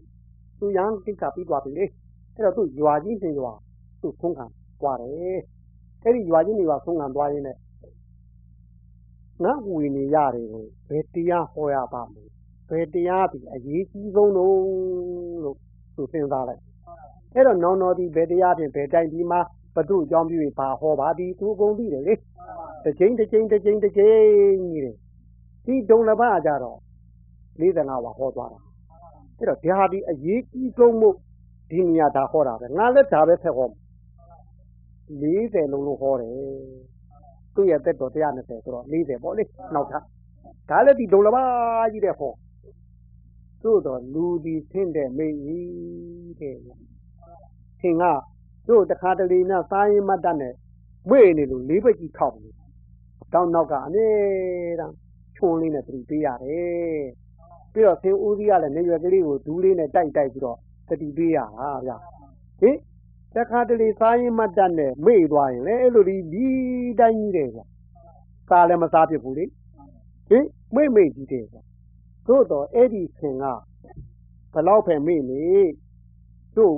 [0.60, 1.86] သူရန်ကိစ္စပြီးသွားပြီလေ
[2.36, 3.52] အဲ့တော့သူရွာကြီးတင်ရွာ
[4.02, 4.46] သူဖုံးခံ
[4.82, 5.40] သွားတယ်
[6.04, 7.58] အဲ့ဒီရွာကြီးနေရွာဖုံးခံသွားရင်းနဲ့
[9.44, 12.26] ငါဝီနေရတယ်ကိုဘယ်တရားဟောရပါမလဲ
[12.70, 14.58] ဘယ်တရားဒီအရေးကြီးဆုံးလို့
[15.44, 15.58] လို့
[15.96, 16.62] သူစဉ်းစားလိုက်
[17.34, 19.40] အဲ့တော့နောင်တော်ဒီဘယ်တရားဖြင့်ဘယ်တိုင်ဒီမှာ
[19.76, 22.14] ဘု து အကြောင်းပြုပြီးဘာဟောပါဒီသူအကုန်သိတယ်လေ
[22.84, 24.96] တစ်ချိန်တစ်ချိန်တစ်ချိန်တစ်ချိန်ကြီးတယ်
[25.66, 26.80] ဒီဒုံလဘကြတော့
[27.60, 28.60] 45ဝါဟောသွားတာ
[29.38, 31.16] အဲ့တော့ဒီဟာဒီအရေးကြီးဆုံးမို့
[31.72, 33.68] ဒီနေရာဒါဟောတာပဲငါလည်းဒါပဲဆက်ဟော
[35.22, 36.34] 40လုံးလို့ဟောတယ်
[37.56, 39.44] သူ့ရဲ့သက်တော်120ဆိုတော့40ပေါ့လေ
[39.74, 40.04] နောက်ထပ်
[40.70, 41.38] ဒါလည်းဒီဒုံလဘ
[41.92, 42.32] ကြီးတဲ့ဟော
[43.64, 48.04] သို့တော့လူဒီဆင့်တဲ့မိကြီးတဲ့သင်က
[48.68, 50.54] တို့တခါတလေနဲ့စားရင်မတ်တတ်နဲ့
[51.10, 52.50] မွေ့နေလို့လေးဘက်ကြီးထောက်နေ
[53.34, 54.10] တောင်းနောက်ကအမြဲ
[54.80, 54.96] တမ်း
[55.38, 57.04] ချုံလေးနဲ့သူပေးရတယ်
[57.74, 60.58] ပြီးတော့သင်ဦးစီးကလည်းနေရွယ်ကလေးကိုဒူးလေးနဲ့တိုက်တိုက်ပြီးတော့
[60.90, 61.92] တတိပေးရတာဗျ
[62.62, 62.76] ဟင်
[63.36, 66.48] တခါတလေစားရင်မတ်တတ်နဲ့မေ့သွားရင်လေအဲ့လိုဒီဒီ
[67.00, 67.62] တိုင်းကြီးတယ်ဗျ
[68.50, 69.46] စားလည်းမစားဖြစ်ဘူးလေ
[70.30, 71.58] ဟင်မေ့မေ့ကြီးတယ်ဗျ
[72.28, 73.46] သို့တော့အဲ့ဒီသင်က
[74.54, 75.44] ဘလောက်ပဲမေ့နေ
[76.58, 76.76] တို့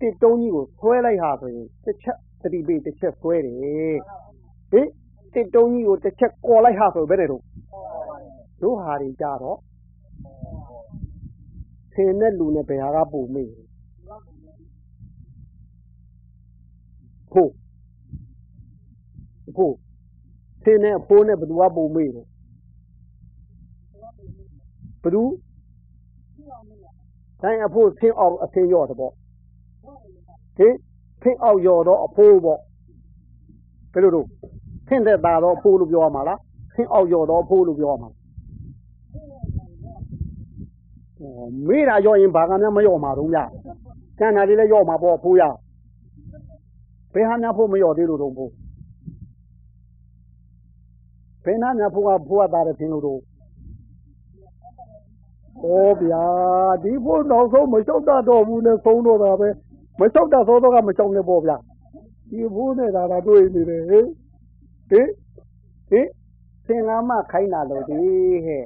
[0.00, 3.56] တစ်တုံးကြီးကိုဆွဲလိုက်ဟာဆိုရင်တစ်ချက်သတိပေးတစ်ချက်ဆွဲတယ်
[4.72, 4.88] ဟင်
[5.34, 7.42] တစ်တုံးကြီးကိုတစ်ချက်ကော်လိုက်ဟာဆိုဘယ်နဲ့တော့
[8.62, 9.58] တို့ဟာတွေကြတော့
[11.94, 13.50] ဆင်းတဲ့လူနဲ့ဘယ်ဟာကပုံမေ့
[17.32, 17.50] ဖို့
[19.56, 19.74] ဖို့
[20.64, 22.26] ဆင်းတဲ့အဖိုးနဲ့ဘယ်သူကပုံမေ့တယ်
[25.02, 25.22] ဘယ်သူ
[27.42, 29.12] တိုင်းအဖို့ဆင်းအောင်အဆင်းရော့တယ်ပေါ့
[30.58, 30.74] ဟင်
[31.22, 32.60] ဖင်းအောက်ရော်တော့အဖိုးပေါ့
[33.92, 34.26] ဘယ်လိုတို့
[34.88, 36.40] ဖင်းတဲ့သားတော့အဖိုးလို့ပြောရမှာလား
[36.74, 38.10] ဖင်းအောက်ရော်တော့အဖိုးလို့ပြောရမှာ
[41.68, 43.36] မေးတာရောရင်ဘာကများမရောမှာတော့ည
[44.18, 45.42] ကျန်တာတွေလည်းရောမှာပေါ့အဖိုးရ
[47.14, 48.52] ဘယ်ဟာများဖို့မရောသေးလို့တော့ဘိုး
[51.44, 53.20] ဘယ်နာများဖို့ကဖို့ကသားတယ်ဖင်းလို့တော့
[55.62, 56.24] ဩဗျာ
[56.82, 59.48] ဒီဖို့နောက်ဆုံးမလျှောက်တတ်တော့ဘူးနဲ့ဆုံးတော့တာပဲ
[59.98, 61.56] မလျှောက်တတ်သောတော့ကမလျှောက်နဲ့ပေါ့ဗျာ
[62.30, 64.06] ဒီဖို့နဲ့ဒါကတွေ့နေတယ်ဟင်
[64.90, 65.08] ဟင်
[65.90, 66.08] ဟင်
[66.66, 67.96] သင်္ကာမခိုင်းတာလို့ဒီ
[68.46, 68.64] ဟဲ့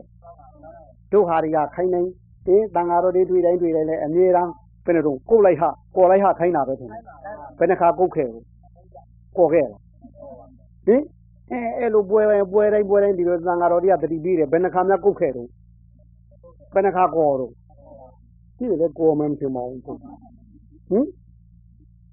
[1.12, 2.02] တို့ဟာတွေကခိုင်းနေ
[2.46, 4.52] ဟင်တန်ဃာတော်တွေတွေ့တိုင်းတွေ့တိုင်းလည်းအမြဲတမ်း
[4.86, 5.64] ဘယ်နဲ့တော့ကိုက်လိုက်ဟ
[5.96, 7.02] ကော်လိုက်ဟခိုင်းတာပဲထင်တယ်
[7.58, 8.44] ဘယ်နှခါကုတ်ခဲ့ဘူး
[9.36, 9.80] ကော်ခဲ့လား
[10.86, 11.02] ဟင်
[11.50, 15.48] အဲအဲ့လိုပွဲတိုင်းပွဲတိုင်းပွဲတိုင်းဒီလိုသံဃာတော်တွေကတတိပြီးတယ်ဘယ်နှခါများကုတ်ခဲ့တော့
[16.74, 17.52] ဘယ်နှခါကော်တော့
[18.58, 19.98] ဒီလေကော်မှမထင်ပါဘူးဟင်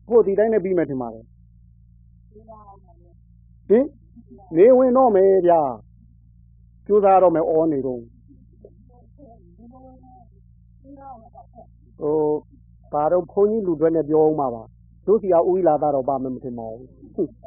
[0.10, 1.24] ကိုဒီတိုင်းနဲ့ပြီးမယ်ထင်ပါတယ်
[3.70, 3.86] ဟင်
[4.56, 5.62] နေဝင်တော့မယ်ဗျာ
[6.88, 8.02] ကျိုးစားတော့မယ်အောနေတော့
[12.02, 12.18] ဟို
[12.94, 14.64] ဘာတော့ဘုန်းကြီးလူတွေနဲ့ပြောအောင်ပါပါ
[15.08, 16.86] တို့စီကဦးကြီးလာတာတော့ပါမယ်မထင်ပါဘူး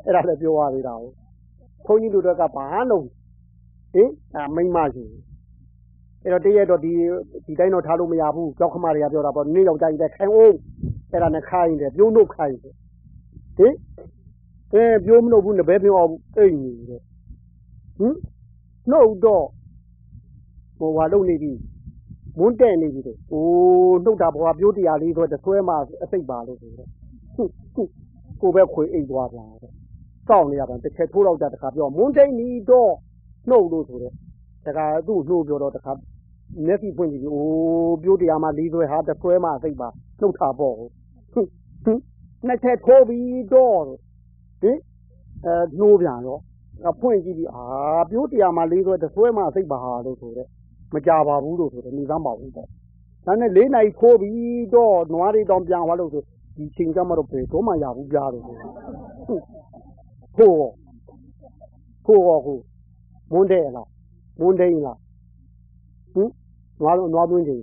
[0.05, 1.13] အဲ့ဒါလည်းပြောရသေးတာဟုတ်
[1.87, 3.07] ဘုန်းကြီးလူတွေကဘာလုံး
[3.95, 5.05] ဟင်အမိမ့်မရှိ
[6.23, 6.93] အဲ့တော့တရက်တော့ဒီ
[7.47, 10.55] ဒီတိုင်းတော့ထားလို့မရဘူးကြောက်ခမတွေကပြောတာပေါ့နေ့ယောက်ျားကြီးတဲ့ခိုင်အောင်
[11.13, 12.75] အဲ့ဒါနဲ့ခိုင်းတယ်ပြုံးလို့ခိုင်းတယ်
[13.57, 13.75] ဟင်
[14.73, 17.03] အဲပြုံးမလို့ဘူးနဘဲပြုံးအောင်အိမ်နေတယ်
[17.99, 18.15] ဟင်
[18.91, 19.47] နှုတ်တော့
[20.79, 21.53] ဟိုဟာလုံနေပြီ
[22.39, 26.89] မွန်းတဲ့နေပြီတဲ့အိုးနှုတ်တာဘွားပြိုးတရားလေးဆိုတဆွဲမှအစိတ်ပါလို့ဆိုတော့
[27.35, 27.91] ဟုတ်ဟုတ်
[28.41, 29.73] ကိုပဲခွေအိတ်သွားပြန်တဲ့
[30.29, 32.93] စောင့်နေရပါတစ်ချက်ထိုးတော့ကြတခါပြောမွန်းတဲ့နီတော့
[33.49, 34.13] နှုတ်လို့ဆိုတဲ့
[34.67, 35.93] တခါသူ့နှိုးပြောတော့တခါ
[36.67, 39.89] မျက်စိဖွင့်ကြည့်အိုးပြိုးတရားမှလေးဆွဲဟာတဆွဲမှအစိတ်ပါ
[40.21, 40.89] နှုတ်တာပေါ့ဟင်
[42.47, 43.81] နှစ်ချက်ထိုးပြီးတော့
[44.63, 44.79] ဟင်
[45.47, 46.39] အဲနှိုးပြန်ရော
[46.91, 47.65] အဖွင့်ကြည့်ပြီးအာ
[48.11, 50.49] ပြိုးတရားမှလေးဆွဲတဆွဲမှအစိတ်ပါဟာလို့ဆိုတဲ့
[50.95, 52.69] မကြပါဘူးလို့ဆိုတယ်နေသမ်းပါဘူးပေါ့
[53.27, 56.23] ဒါနဲ့၄နိုင်ထိုးပြီးတော့နွားတွေတောင်ပြန်သွားလို့ဆို
[56.57, 58.63] ဒီချိန်ကမှတော့ဘယ်တော့မှရဘူးကြားလို့ဟုတ်
[60.37, 62.59] ဟိုဟိုဟို
[63.33, 63.89] မွန်းတဲ့လား
[64.41, 64.99] မွန်းတဲ့လား
[66.15, 66.31] ဟင်
[66.81, 67.63] နွားနွားသွင်းချိန်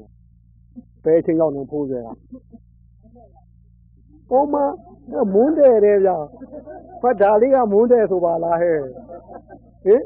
[1.04, 2.16] ဘယ်ချိန်ရောက်နေဖိုးကြတာဟ
[4.30, 4.64] ဟိုမှာ
[5.34, 6.18] မွန်းတယ်တဲ့ဗျာ
[7.02, 8.80] ဖတ်ဒါလေးကမွန်းတယ်ဆိုပါလားဟဲ့
[9.86, 10.04] ဟင်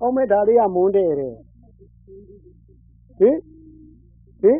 [0.00, 1.34] အောင်မဲ့ဒါလေးကမွန်းတယ်တဲ့
[3.18, 3.36] ဟင်
[4.42, 4.58] ဟင်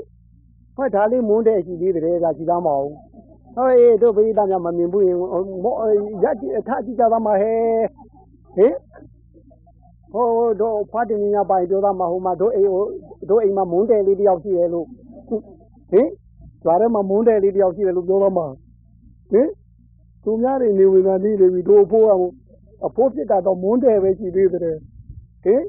[0.77, 2.89] ဖတ်ဒါလေးမွန်းတယ်ရှိသေးတယ်ဗျာကြည်သားမအောင်
[3.57, 5.17] ဟေးတို့ဘေးသားများမမြင်ဘူးရင်
[5.65, 5.75] မော
[6.23, 7.59] ရက်အထကြည့်ကြသားမှာဟဲ့
[8.57, 8.75] ဟင်
[10.13, 10.29] ဟို
[10.61, 12.71] တို့ဖတ်တင်ညာပိုင်ပြောသားမှာဟိုမှာတို့အိမ်
[13.29, 14.87] တို့အိမ်မှာမွန်းတယ်လေးတယောက်ရှိတယ်လို့
[15.91, 16.09] ဟင်
[16.63, 18.47] ကျွာထဲမှာမွန်းတယ်လေးတယောက်ရှိတယ်လို့ပြောတော့မှာ
[19.33, 19.49] ဟင်
[20.25, 22.11] သူများတွေနေဝင်ကနေနေပြီတို့အဖိုးက
[22.87, 24.61] အဖိုးဖြစ်တာတော့မွန်းတယ်ပဲရှိသေးတယ်
[25.45, 25.63] ဟင်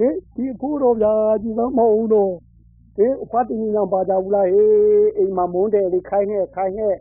[0.00, 2.32] ဟင်ဒီအဖိုးတော့ဗျာကြည်သားမဟုတ်တော့
[2.96, 6.94] ဟင်ဖတ်တင်ညာပါကြဘူးလားဟေးအိမ်မှာမွန်းတယ်လေးခိုင်းခဲ့ခိုင်းခဲ့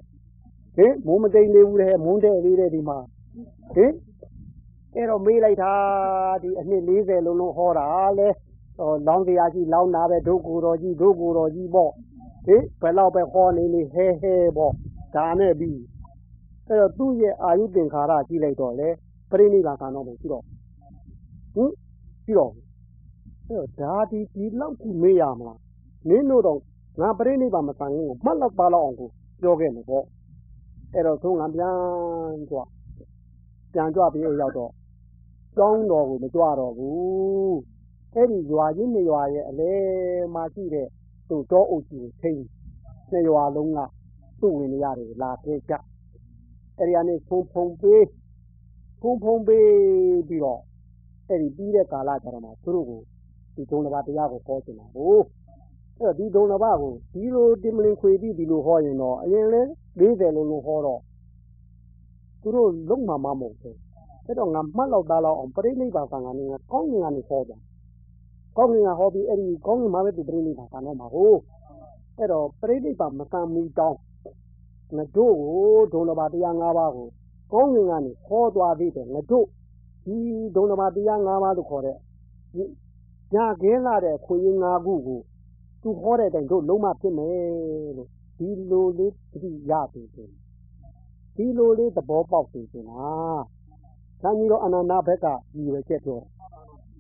[0.78, 2.98] ဟင်မိုးမတိန်လေးဘူးလေမွန်းတယ်လေးတဲ့ဒီမှာ
[3.76, 3.92] ဟင်
[4.96, 5.74] အဲ့တော့မေးလိုက်တာ
[6.44, 7.88] ဒီအနှစ်40လုံးလုံးဟောတာ
[8.20, 8.28] လေ
[8.78, 11.92] ဟောလောင်းတရားကြီးလောင်းတာပဲဒုက္ခတော်ကြီးဒုက္ခတော်ကြီးပေါ့
[12.46, 14.74] ဟင်ဘယ်တော့ပဲဟောနေနေဟဲဟဲပေါ့
[15.16, 15.80] ဒါနဲ့ပြီး
[16.68, 18.90] အဲ့တော့သူ့ရဲ့အာယုသင်္ခါရကြည့်လိုက်တော့လေ
[19.32, 20.44] ပြိဋိဘံခံတော့မရှိတော့
[21.56, 21.72] ဟင်
[22.26, 22.52] ပြီးတော့
[23.50, 25.60] အဲ့တော့ဒါဒီဒီလောက်ကြည့်မေးရမလား
[26.10, 26.60] နင်းတို့တော့
[27.00, 29.10] ငါပြိဋိဘံမဆန်ဘူးမှတ်လောက်ပါလောက်အောင်ကို
[29.42, 30.06] ပြောခဲ့မယ်ပေါ့
[30.94, 31.78] အဲ့တော့သုံးကပြန်
[32.50, 32.60] ကြွ
[33.74, 34.72] ပြန်ကြွပြီးရောက်တော့
[35.58, 37.58] ကျောင်းတော်ကိုမကြွတော့ဘူး
[38.16, 39.72] အဲ့ဒီရွာကြီးနေရွာရဲ့အလဲ
[40.34, 40.88] မှာရှိတဲ့
[41.30, 42.46] သူ့တောအုပ်ကြီးကိုထိန်း
[43.14, 43.80] နေရွာလုံးက
[44.42, 45.74] သူ့ဝင်ရတယ်လာခဲ့ကြ
[46.78, 48.06] အဲ့ဒီကနေဖုံဖုံပေး
[49.02, 49.70] ဖုံဖုံပေး
[50.28, 50.62] ပြီးတော့
[51.30, 53.02] အဲ့ဒီပြီးတဲ့ကာလကျတော့မှသူတို့ကို
[53.56, 55.16] ဒီဒုံတစ်ပါးတရားကိုဟောချင်တာကို
[56.00, 59.62] အဲ့တော့ဒီဒုံတစ်ပါးကိုဒီလိုတင်မလင်ခွေပြီးဒီလိုဟောရင်တော့အရင်လဲ
[60.00, 61.02] 40လုံးလုံးဟောတော့
[62.42, 63.78] သူတို့လုံးမမမဟုတ်ဘူး
[64.26, 67.60] အဲ့တော့ငါမှတ်လောက်သားလောက်အောင်ပြိဋိဘံဆံကနေငါကောင်းငင်ကနေဟောတယ်
[68.58, 71.40] ကောင်းငင်ကဟောပြီးအဲ့ဒီကောင်းငင်မှာပဲသူပြိဋိဘံဆံတော့မှာဟုတ်
[72.18, 73.98] အဲ့တော့ပြိဋိဘံမဆံမီတောင်း
[74.96, 77.08] ငါတို့ကိုဒုံတစ်ပါးတရား၅ပါးကို
[77.54, 79.46] ကောင်းငင်ကနေဟောသွားသေးတယ်ငါတို့
[80.06, 80.18] ဒီ
[80.56, 81.98] ဒုံတစ်ပါးတရား၅ပါးလို့ခေါ်တဲ့
[83.34, 85.22] ညခင်းလာတဲ့ခွေရင်၅ခုကို
[85.82, 87.38] သူဟောတဲ့အတိုင်းတို့လုံးမဖြစ်မယ်
[87.98, 90.28] လို့ဒီလိုလေးတတိရပြီဆို
[91.36, 93.44] ဒီလိုလေးသဘောပေါက်ပြီဆိုလား
[94.22, 96.20] ဆံကြီးတော့အနန္တဘက်ကဒီရွယ်ချက်ပြော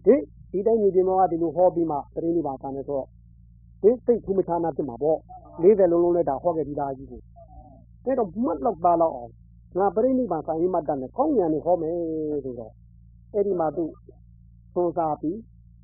[0.05, 0.21] ဟင်
[0.51, 3.05] ဒီတိုင်းညီဒီမောကဒီလိုဟောပြီးမှတရင်ဒီပါဆံနေတော့
[3.81, 5.17] ဒီစိတ်ကူမချာနာဖြစ်မှာပေါ့
[5.61, 7.21] 40လုံးလုံးနဲ့ဒါဟောခဲ့ပြီးသားကြီးကို
[8.05, 9.31] အဲ့တော့မှတ်လောက်သားလောက်အောင်
[9.79, 11.95] ငါပြိဋိဘံဆံရေးမှတ်တယ်ကောင်းဉာဏ်နဲ့ဟောမယ်
[12.43, 12.73] ဆိုတော့
[13.33, 13.85] အဲ့ဒီမှာသူ
[14.75, 15.37] သုံးစားပြီး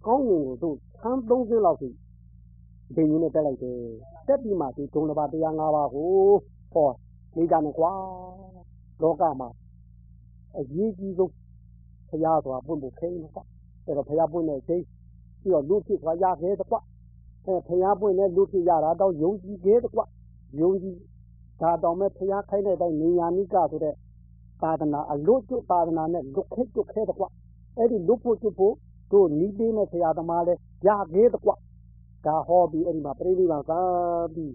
[0.05, 0.69] ကောင်းဉာဏ်ကို သူ
[1.01, 1.89] ဆန်း30လောက်စီ
[2.95, 3.79] ဘယ်နည်းနဲ့ တက်လိုက်တယ်
[4.27, 6.09] တက်ပြီးမှဒီဒုံတစ်ပါးတရား ၅ ပါးကို
[6.73, 6.89] ဟော
[7.35, 7.91] နေကြမယ်ကွာ
[9.01, 9.49] လောကမှာ
[10.57, 11.31] အရေးကြီးဆုံး
[12.09, 13.43] ဘုရားဆိုတာ ပွင့်ဖို့ခဲနေကွာ
[13.85, 14.83] အဲ့တော့ ဘုရားပွင့်တဲ့ချိန်
[15.41, 16.79] ပြီးတော့ လူဖြစ်သွားရခဲ့တဲ့ကွာ
[17.45, 20.05] အဲဘုရားပွင့်တဲ့လူဖြစ်ရတာတော့ယုံကြည်ခဲ့တဲ့ကွာ
[20.59, 20.97] ယုံကြည်
[21.61, 23.95] ဒါတော့မဲ့ဘုရားခိုင်းတဲ့အတိုင်း နေညာနိကဆိုတဲ့
[24.61, 27.27] သာသနာ အလို့ကျွတ်သာသနာနဲ့ လွတ်ခဲ ကျွတ်ခဲတဲ့ကွာ
[27.77, 28.73] အဲ့ဒီ လွတ်ဖို့ကျွတ်ဖို့
[29.11, 30.53] တို့နီးပေးမဲ့ဆရာသမားလဲ
[30.87, 31.55] ရခဲ့တဲ့ကွာ
[32.25, 33.81] ဒါဟောပြီးအဲ့ဒီမှာပြိဋိဘံသာ
[34.35, 34.53] ပြီး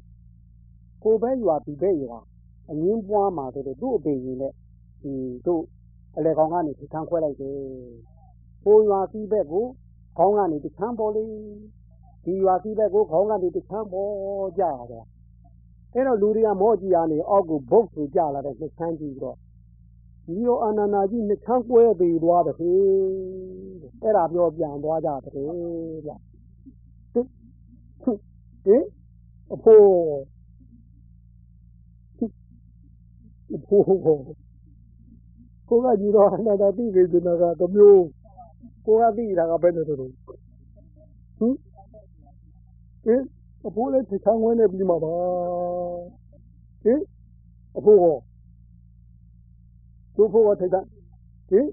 [1.05, 2.19] ကိုပဲရွာဒီပဲရွာ
[2.71, 4.53] အငင်းပွားမှာဆိုတော့သူ့အပင်ကြီးနဲ့
[5.03, 5.13] ဒီ
[5.47, 5.63] တို့
[6.17, 7.59] အလေကောင်ကနေထမ်းခွဲလိုက်တယ်။
[8.65, 9.65] ကိုရွာစီးဘက်ကို
[10.19, 11.25] ခေါင်းကနေတချမ်းပေါ်လေ
[12.25, 15.05] ဒီရွာစီးဘက်ကိုခေါင်းကနေတချမ်းပေါ်ကြတယ်။
[15.95, 19.37] အဲ့တော့လူတွေကမောကြည့်ရနေအောက်ကိုဘုတ်ဆိုကြလာတဲ့နှစ်ချမ်းကြည့်တော့
[20.31, 22.81] ဒီရောအာနန္ဒာကြီးနှစ်ချမ်းကွဲသေးသွားတယ်ဟေး
[24.03, 25.41] အဲ့ဒါပြောပြန်သွားကြတယ်ဗျ
[28.65, 28.85] ဟင်
[29.55, 29.85] အဖိုး
[33.55, 33.87] အဖိုး
[35.69, 38.05] ကိုကကြီးတော့အနာတာတိကေကျနာကတမျိုး
[38.87, 40.13] ကိုကတိတာကဘယ်နဲ့တော့ဟင်
[41.39, 43.23] ဟင်
[43.67, 45.15] အဖိုးလည်းချမ်းဝဲနေပြီးမှာပါ
[46.83, 47.01] ဟင်
[47.79, 48.17] အဖိုးဟော
[50.15, 50.81] သူ့ဖိုးကထိုက်တာ
[51.51, 51.67] ဟင်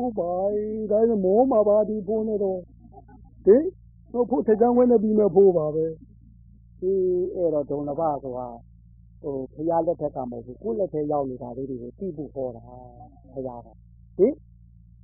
[0.00, 0.60] ဥပိုင်
[0.90, 2.60] ဒါနဲ့မောမှာပါဒီဖိုးနဲ့တော့
[3.44, 3.62] ဟင်
[4.12, 5.86] တော့ဖို့ထက်ချမ်းဝဲနေပြီးမဲ့ဖို့ပါပဲ
[6.82, 8.48] အေးအဲ့တော့ဒုံလဘဆိုတာ
[9.22, 12.62] ဟိုဖရာလက်ထက်ကမဟုတ်ဘူးကိုယ့်လက်ထက်ရောက်နေတာလေးတွေကိုသိဖို့ဟောတာ
[13.32, 13.68] ဖရာက
[14.18, 14.34] ဟင်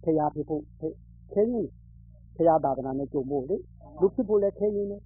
[0.05, 0.89] ဖရာဖြစ်ဖို့ခဲ
[1.35, 1.71] ရင်း
[2.37, 3.57] ဖရာသာသနာနဲ့ကြုံဖို့လေ
[4.01, 5.01] လူဖြစ်ဖို့လည်းခဲရင်းနဲ့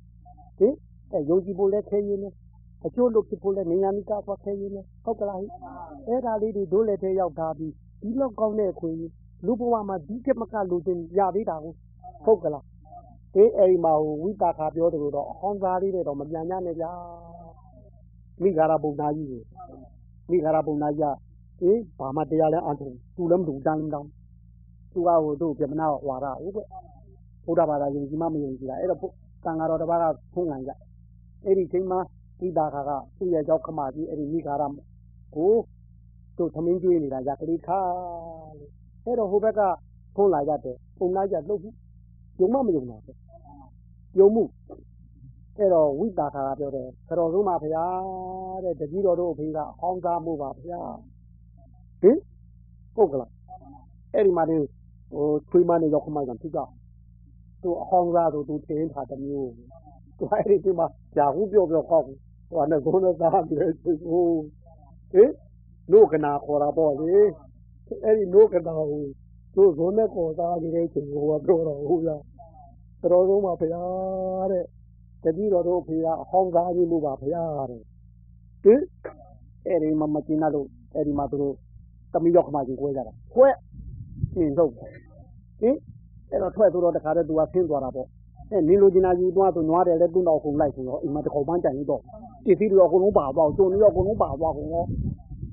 [0.59, 0.75] ဟင်
[1.13, 2.33] အဲယုံကြည်ဖို့လည်းခဲရင်းနဲ့
[2.87, 5.47] အကျိုးလို့ဖြစ်ဖို့လည်းနေညာမိကသွားခဲရင်းနဲ့ဟုတ်ကလားဟိ
[6.09, 7.73] အဲ့ဒါလေးတွေဒိုးလက်ထဲရောက်တာပြီး
[8.03, 8.97] ဒီလောက်ကောင်းတဲ့အခွင့်
[9.47, 11.75] လူဘဝမှာ ဒီကမကလူတင်ရသေးတာကို
[12.25, 12.65] ဟုတ်ကလား
[13.37, 16.91] အေး အဲ့မှာဟိုဝိတာခါပြောတယ်လို့တော့ အဟောင်းသားလေးတွေတော့ မပြန်ကြနဲ့ဗျာ
[18.43, 19.43] မိဂါရပုံနာကြီးကို
[20.31, 21.17] မိဂါရပုံနာကြီးက
[21.63, 24.09] အေးဘာမှ တရားလဲအထုံသူလည်းမတူတန်းလည်း မတောင်း
[24.93, 26.67] သူကဟိုတို့ပြမနာဝါရဟုတ်ကဲ့
[27.45, 29.01] ဘုရားဘာသာ ယုံကြည်မှ မယုံကြည်တာ အဲ့တော့
[29.45, 30.05] တန်ဃာတော်တစ်ပါးက
[30.35, 30.71] ဖုံးငံကြ
[31.45, 31.99] အဲ့ဒီချိန်မှာ
[32.43, 34.63] ဝိတာခါကသူ့ရဲ့ကြောက်ခမကြီးအဲ့ဒီမိခါရ
[35.35, 35.53] ကို
[36.37, 37.81] သူ့သမင်းကျွေးနေတာရကလေးခါ
[38.59, 38.71] လို့
[39.05, 39.61] အဲ့တော့ဟိုဘက်က
[40.15, 41.75] ဖုန်းလာကြတယ်ပုံနာကြလှုပ်ဘူး
[42.41, 43.13] ယုံမမယုံတာပဲ
[44.19, 44.45] ယုံမှု
[45.57, 47.85] အဲ့တော့ဝိတာခါကပြောတယ်ခတော်ဆုံးပါဗျာ
[48.65, 50.81] တဲ့တကြီးတော်တို့အဖေကအဟောင်းသားမှုပါဗျာ
[52.03, 52.19] ဟင်
[52.95, 53.31] ဟုတ်ကလား
[54.15, 54.57] အဲ့ဒီမှာဒီ
[55.13, 56.61] ဟိုထွေးမနေရောက်ခမကဖြစ်ကြ
[57.63, 59.53] သူအဟောင်းသားဆိုသူတင်းထားတစ်မျိုး
[60.19, 60.87] သူအဲ့ဒီဒီမှာ
[61.17, 62.05] ဂျာဟုပြောပြောခေါက်
[62.53, 64.27] ဟိုနဲ့ဘုန်းနဲ့သားပြီးတယ်ဟို
[65.13, 65.31] ဟင်
[65.93, 67.15] နို့ကနာခေါ်တာပေါ့လေ
[68.05, 69.05] အဲ့ဒီနို့ကနာကို
[69.55, 72.23] သူဇုံနဲ့ခေါ်သားနေတဲ့ချိန်ဟိုကပြောတော့ဟုတ်လား
[73.13, 73.83] တော်ဆုံးပါဗျာ
[74.53, 74.65] တဲ့
[75.25, 77.83] တတိတော်တို့ဖေကအဟောင်းသားကြီးလို့ပါဗျာတဲ့
[78.65, 78.81] ဟင်
[79.67, 81.55] အဲ့ဒီမှာမကျင်းတော့အဲ့ဒီမှာသူတို့
[82.13, 83.49] တမီရောက်ခမကြီးခွဲကြတာခွဲ
[84.33, 85.77] ရှင်းတော့ဟင်
[86.31, 88.09] အဲ့တော့ထွက်ဆိုတော့တခါတည်းသူကဆင်းသွားတာပေါ့
[88.51, 92.03] အဲနင်းလိုချင်တာယူသွားဆိုနွားတယ်လဲတွန်းတော့ခုံလိုက်ဆိုတော့အိမ်မှာတစ်ခေါက်ပန်းကြံနေတော့
[92.45, 94.85] တည်သီးတွေအကုန်လုံးပါသွားကျုံတွေအကုန်လုံးပါသွားကုန်ရော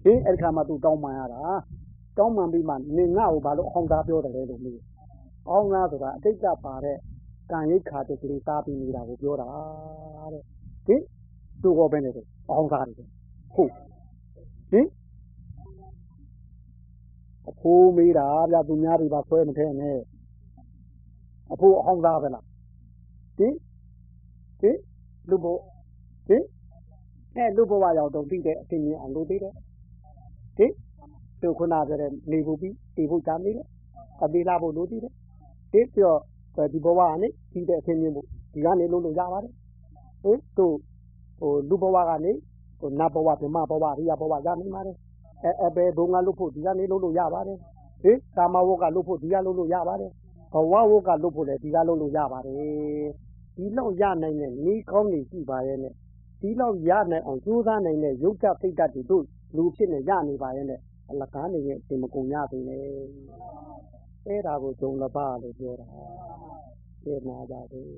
[0.03, 1.41] ဟင်အဲ့ဒီခါမှသူတောင်းပန်ရတာ
[2.17, 4.79] တောင်းပန်ပြီးမှနင်ငါ့ကိုဘာလို့အဟောင်းသားပြောတယ်လဲလို့မေး
[5.47, 6.97] အဟောင်းသားဆိုတာအတိတ်ကပါတဲ့
[7.51, 9.49] ကံရိတ်ခါတဲ့ကလေးသားပြီးနေတာကိုပြောတာ
[10.33, 10.43] တဲ့
[10.87, 11.01] ဟင်
[11.61, 12.95] သူကပဲနေတယ်အဟောင်းသားတယ်
[13.55, 13.71] ဟုတ်
[14.71, 14.87] ဟင်
[17.49, 19.97] အဖိုးမေးတာဗျသူများတွေပါဆွဲမထဲနဲ့
[21.53, 22.45] အဖိုးအဟောင်းသားပဲလား
[23.37, 23.53] ဟင်
[24.61, 24.77] ဟင်
[25.29, 25.45] လူဘ
[26.27, 26.43] ဟင်
[27.35, 29.53] အဲလူဘဝရောက်တော့ပြီးတဲ့အသိဉာဏ်အောင်လို့သေးတယ်
[30.57, 30.71] ဟင်
[31.41, 33.67] သူခုနပြောတဲ့နေဖို့ပြီးတည်ဖို့ကြားနေတယ်
[34.23, 35.13] အသေးလာဖို့လို့သေးတယ်
[35.73, 36.15] ဒီပြော
[36.73, 39.53] ဒီဘဝကနေပြီးတဲ့အသိဉာဏ်ဖို့ဒီကနေလို့လို့ရပါတယ်
[40.23, 40.67] ဟင်သူ
[41.39, 42.31] ဟိုလူဘဝကနေ
[42.79, 44.97] ဟိုနတ်ဘဝဗြဟ္မဘဝရိယဘဝရနိုင်ပါတယ်
[45.43, 47.57] အဲအဲဘယ်ဘုံကလို့ဖို့ဒီကနေလို့လို့ရပါတယ်
[48.03, 50.11] ဟင်ကာမဝကလို့ဖို့ဒီကလို့လို့ရပါတယ်
[50.53, 52.55] ဘဝဝကလို့ဖို့လည်းဒီကလို့လို့ရပါတယ်
[53.55, 55.93] ဒီလောက်ရနိုင်တဲ့ဤကောင်းနေရှိပါရဲ့နဲ့
[56.41, 59.23] ဒီလောက်ရနိုင်အောင် ကြိုးစားနိုင်တဲ့ ရုပ်ဓာတ်စိတ်ဓာတ်တွေ တို့
[59.55, 60.79] လူအဖြစ်နဲ့ ရနေပါရဲ့နဲ့
[61.09, 62.83] အလကားနေရင် အင်မကုန်ရသေးနဲ့။
[64.27, 65.87] အဲဒါကို ဂျုံလဘလို့ပြောတာ။
[67.03, 67.81] ကျေနာကြစေ။